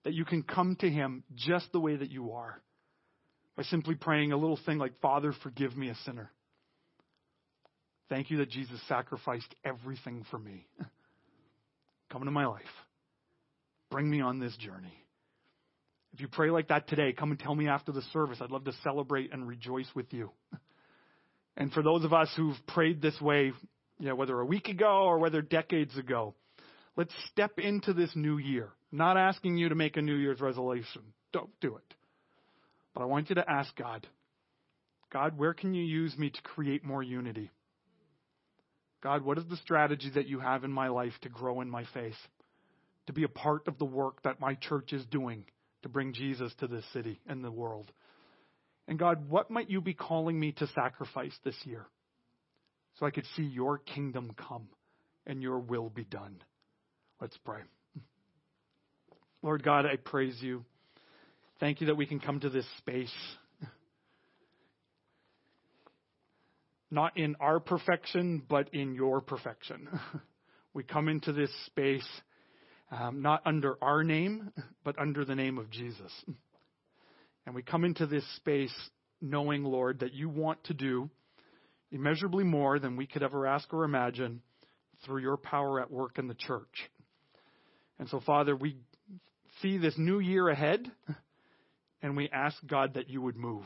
that 0.03 0.13
you 0.13 0.25
can 0.25 0.43
come 0.43 0.75
to 0.81 0.89
Him 0.89 1.23
just 1.33 1.71
the 1.71 1.79
way 1.79 1.95
that 1.95 2.11
you 2.11 2.33
are 2.33 2.61
by 3.55 3.63
simply 3.63 3.95
praying 3.95 4.33
a 4.33 4.37
little 4.37 4.59
thing 4.65 4.77
like, 4.77 4.99
Father, 4.99 5.33
forgive 5.43 5.77
me 5.77 5.87
a 5.89 5.95
sinner. 6.03 6.29
Thank 8.09 8.29
you 8.29 8.37
that 8.37 8.49
Jesus 8.49 8.79
sacrificed 8.87 9.53
everything 9.63 10.25
for 10.29 10.37
me. 10.37 10.67
Come 12.11 12.21
into 12.21 12.31
my 12.31 12.45
life. 12.45 12.61
Bring 13.89 14.09
me 14.09 14.21
on 14.21 14.39
this 14.39 14.55
journey. 14.57 14.93
If 16.13 16.21
you 16.21 16.27
pray 16.27 16.49
like 16.49 16.69
that 16.69 16.87
today, 16.87 17.11
come 17.11 17.31
and 17.31 17.39
tell 17.39 17.53
me 17.53 17.67
after 17.67 17.91
the 17.91 18.01
service. 18.13 18.37
I'd 18.39 18.49
love 18.49 18.63
to 18.65 18.71
celebrate 18.83 19.33
and 19.33 19.45
rejoice 19.47 19.89
with 19.95 20.13
you. 20.13 20.31
And 21.57 21.71
for 21.71 21.81
those 21.81 22.03
of 22.03 22.11
us 22.11 22.29
who've 22.35 22.57
prayed 22.67 23.01
this 23.01 23.19
way, 23.21 23.53
you 23.99 24.07
know, 24.09 24.15
whether 24.15 24.37
a 24.39 24.45
week 24.45 24.67
ago 24.67 25.03
or 25.05 25.19
whether 25.19 25.41
decades 25.41 25.97
ago, 25.97 26.35
let's 26.97 27.13
step 27.31 27.59
into 27.59 27.93
this 27.93 28.11
new 28.13 28.37
year. 28.37 28.71
I'm 28.91 28.97
not 28.97 29.15
asking 29.15 29.55
you 29.57 29.69
to 29.69 29.75
make 29.75 29.95
a 29.95 30.01
New 30.01 30.15
Year's 30.15 30.41
resolution. 30.41 31.01
Don't 31.31 31.57
do 31.61 31.77
it. 31.77 31.93
But 32.93 33.03
I 33.03 33.05
want 33.05 33.29
you 33.29 33.35
to 33.35 33.49
ask 33.49 33.73
God, 33.77 34.05
God, 35.13 35.37
where 35.37 35.53
can 35.53 35.73
you 35.73 35.83
use 35.83 36.17
me 36.17 36.29
to 36.29 36.41
create 36.41 36.83
more 36.83 37.01
unity? 37.01 37.51
God, 39.05 39.23
what 39.23 39.37
is 39.37 39.43
the 39.47 39.57
strategy 39.57 40.09
that 40.15 40.25
you 40.25 40.39
have 40.39 40.63
in 40.63 40.71
my 40.71 40.87
life 40.87 41.13
to 41.21 41.29
grow 41.29 41.61
in 41.61 41.69
my 41.69 41.85
faith? 41.93 42.15
To 43.05 43.13
be 43.13 43.21
a 43.21 43.27
part 43.27 43.67
of 43.67 43.77
the 43.77 43.85
work 43.85 44.23
that 44.23 44.39
my 44.39 44.55
church 44.55 44.93
is 44.93 45.05
doing 45.05 45.45
to 45.83 45.89
bring 45.89 46.11
Jesus 46.11 46.51
to 46.59 46.65
this 46.65 46.83
city 46.91 47.19
and 47.27 47.43
the 47.43 47.51
world? 47.51 47.91
And 48.87 48.97
God, 48.97 49.29
what 49.29 49.51
might 49.51 49.69
you 49.69 49.79
be 49.79 49.93
calling 49.93 50.39
me 50.39 50.53
to 50.53 50.65
sacrifice 50.73 51.37
this 51.43 51.53
year 51.65 51.85
so 52.99 53.05
I 53.05 53.11
could 53.11 53.27
see 53.35 53.43
your 53.43 53.77
kingdom 53.77 54.31
come 54.35 54.69
and 55.27 55.39
your 55.39 55.59
will 55.59 55.89
be 55.89 56.05
done? 56.05 56.41
Let's 57.21 57.37
pray. 57.45 57.59
Lord 59.43 59.61
God, 59.61 59.85
I 59.85 59.97
praise 59.97 60.37
you. 60.41 60.65
Thank 61.59 61.79
you 61.79 61.85
that 61.87 61.95
we 61.95 62.07
can 62.07 62.19
come 62.19 62.39
to 62.39 62.49
this 62.49 62.65
space 62.79 63.13
not 66.95 67.15
in 67.17 67.35
our 67.39 67.59
perfection, 67.59 68.41
but 68.49 68.73
in 68.73 68.95
your 68.95 69.21
perfection. 69.21 69.87
we 70.73 70.83
come 70.83 71.07
into 71.07 71.31
this 71.31 71.51
space 71.67 72.07
um, 72.91 73.21
not 73.21 73.41
under 73.45 73.77
our 73.81 74.03
name, 74.03 74.51
but 74.83 74.97
under 74.99 75.25
the 75.25 75.35
name 75.35 75.57
of 75.57 75.69
Jesus. 75.69 76.11
And 77.45 77.55
we 77.55 77.63
come 77.63 77.83
into 77.83 78.05
this 78.05 78.23
space 78.37 78.73
knowing, 79.21 79.63
Lord, 79.63 79.99
that 79.99 80.13
you 80.13 80.29
want 80.29 80.63
to 80.65 80.73
do 80.73 81.09
immeasurably 81.91 82.43
more 82.43 82.79
than 82.79 82.95
we 82.95 83.07
could 83.07 83.23
ever 83.23 83.47
ask 83.47 83.73
or 83.73 83.83
imagine 83.83 84.41
through 85.05 85.21
your 85.21 85.37
power 85.37 85.81
at 85.81 85.91
work 85.91 86.17
in 86.17 86.27
the 86.27 86.35
church. 86.35 86.89
And 87.99 88.09
so, 88.09 88.19
Father, 88.19 88.55
we 88.55 88.77
see 89.61 89.77
this 89.77 89.95
new 89.97 90.19
year 90.19 90.49
ahead, 90.49 90.89
and 92.01 92.17
we 92.17 92.29
ask, 92.29 92.55
God, 92.65 92.95
that 92.95 93.09
you 93.09 93.21
would 93.21 93.37
move. 93.37 93.65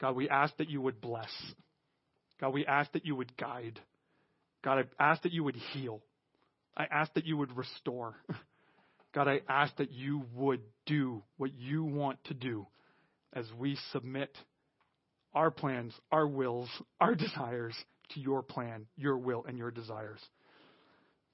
God, 0.00 0.14
we 0.14 0.28
ask 0.28 0.56
that 0.58 0.70
you 0.70 0.80
would 0.80 1.00
bless. 1.00 1.30
God, 2.40 2.52
we 2.52 2.66
ask 2.66 2.92
that 2.92 3.06
you 3.06 3.16
would 3.16 3.36
guide. 3.36 3.80
God, 4.62 4.78
I 4.78 5.02
ask 5.02 5.22
that 5.22 5.32
you 5.32 5.44
would 5.44 5.56
heal. 5.56 6.02
I 6.76 6.84
ask 6.90 7.12
that 7.14 7.24
you 7.24 7.36
would 7.36 7.56
restore. 7.56 8.16
God, 9.14 9.28
I 9.28 9.40
ask 9.48 9.74
that 9.76 9.92
you 9.92 10.24
would 10.34 10.60
do 10.84 11.22
what 11.38 11.54
you 11.54 11.84
want 11.84 12.22
to 12.24 12.34
do 12.34 12.66
as 13.32 13.46
we 13.58 13.78
submit 13.92 14.36
our 15.32 15.50
plans, 15.50 15.94
our 16.12 16.26
wills, 16.26 16.68
our 17.00 17.14
desires 17.16 17.74
to 18.10 18.20
your 18.20 18.42
plan, 18.42 18.86
your 18.96 19.16
will, 19.16 19.44
and 19.46 19.56
your 19.56 19.70
desires. 19.70 20.20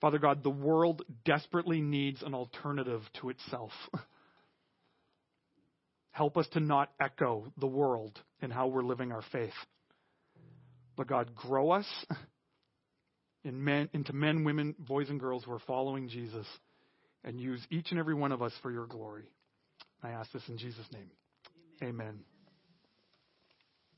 Father 0.00 0.18
God, 0.18 0.42
the 0.42 0.50
world 0.50 1.02
desperately 1.24 1.80
needs 1.80 2.22
an 2.22 2.34
alternative 2.34 3.02
to 3.20 3.30
itself. 3.30 3.70
Help 6.10 6.36
us 6.36 6.46
to 6.52 6.60
not 6.60 6.90
echo 7.00 7.52
the 7.56 7.66
world 7.66 8.20
in 8.42 8.50
how 8.50 8.66
we're 8.66 8.82
living 8.82 9.12
our 9.12 9.22
faith. 9.32 9.52
But 10.96 11.06
God, 11.06 11.34
grow 11.34 11.70
us 11.70 11.86
in 13.44 13.64
men, 13.64 13.88
into 13.92 14.12
men, 14.12 14.44
women, 14.44 14.74
boys, 14.78 15.08
and 15.08 15.18
girls 15.18 15.44
who 15.44 15.52
are 15.52 15.60
following 15.60 16.08
Jesus 16.08 16.46
and 17.24 17.40
use 17.40 17.64
each 17.70 17.90
and 17.90 17.98
every 17.98 18.14
one 18.14 18.32
of 18.32 18.42
us 18.42 18.52
for 18.62 18.70
your 18.70 18.86
glory. 18.86 19.24
I 20.02 20.10
ask 20.10 20.30
this 20.32 20.42
in 20.48 20.58
Jesus' 20.58 20.86
name. 20.92 21.10
Amen. 21.82 21.92
Amen. 22.00 22.31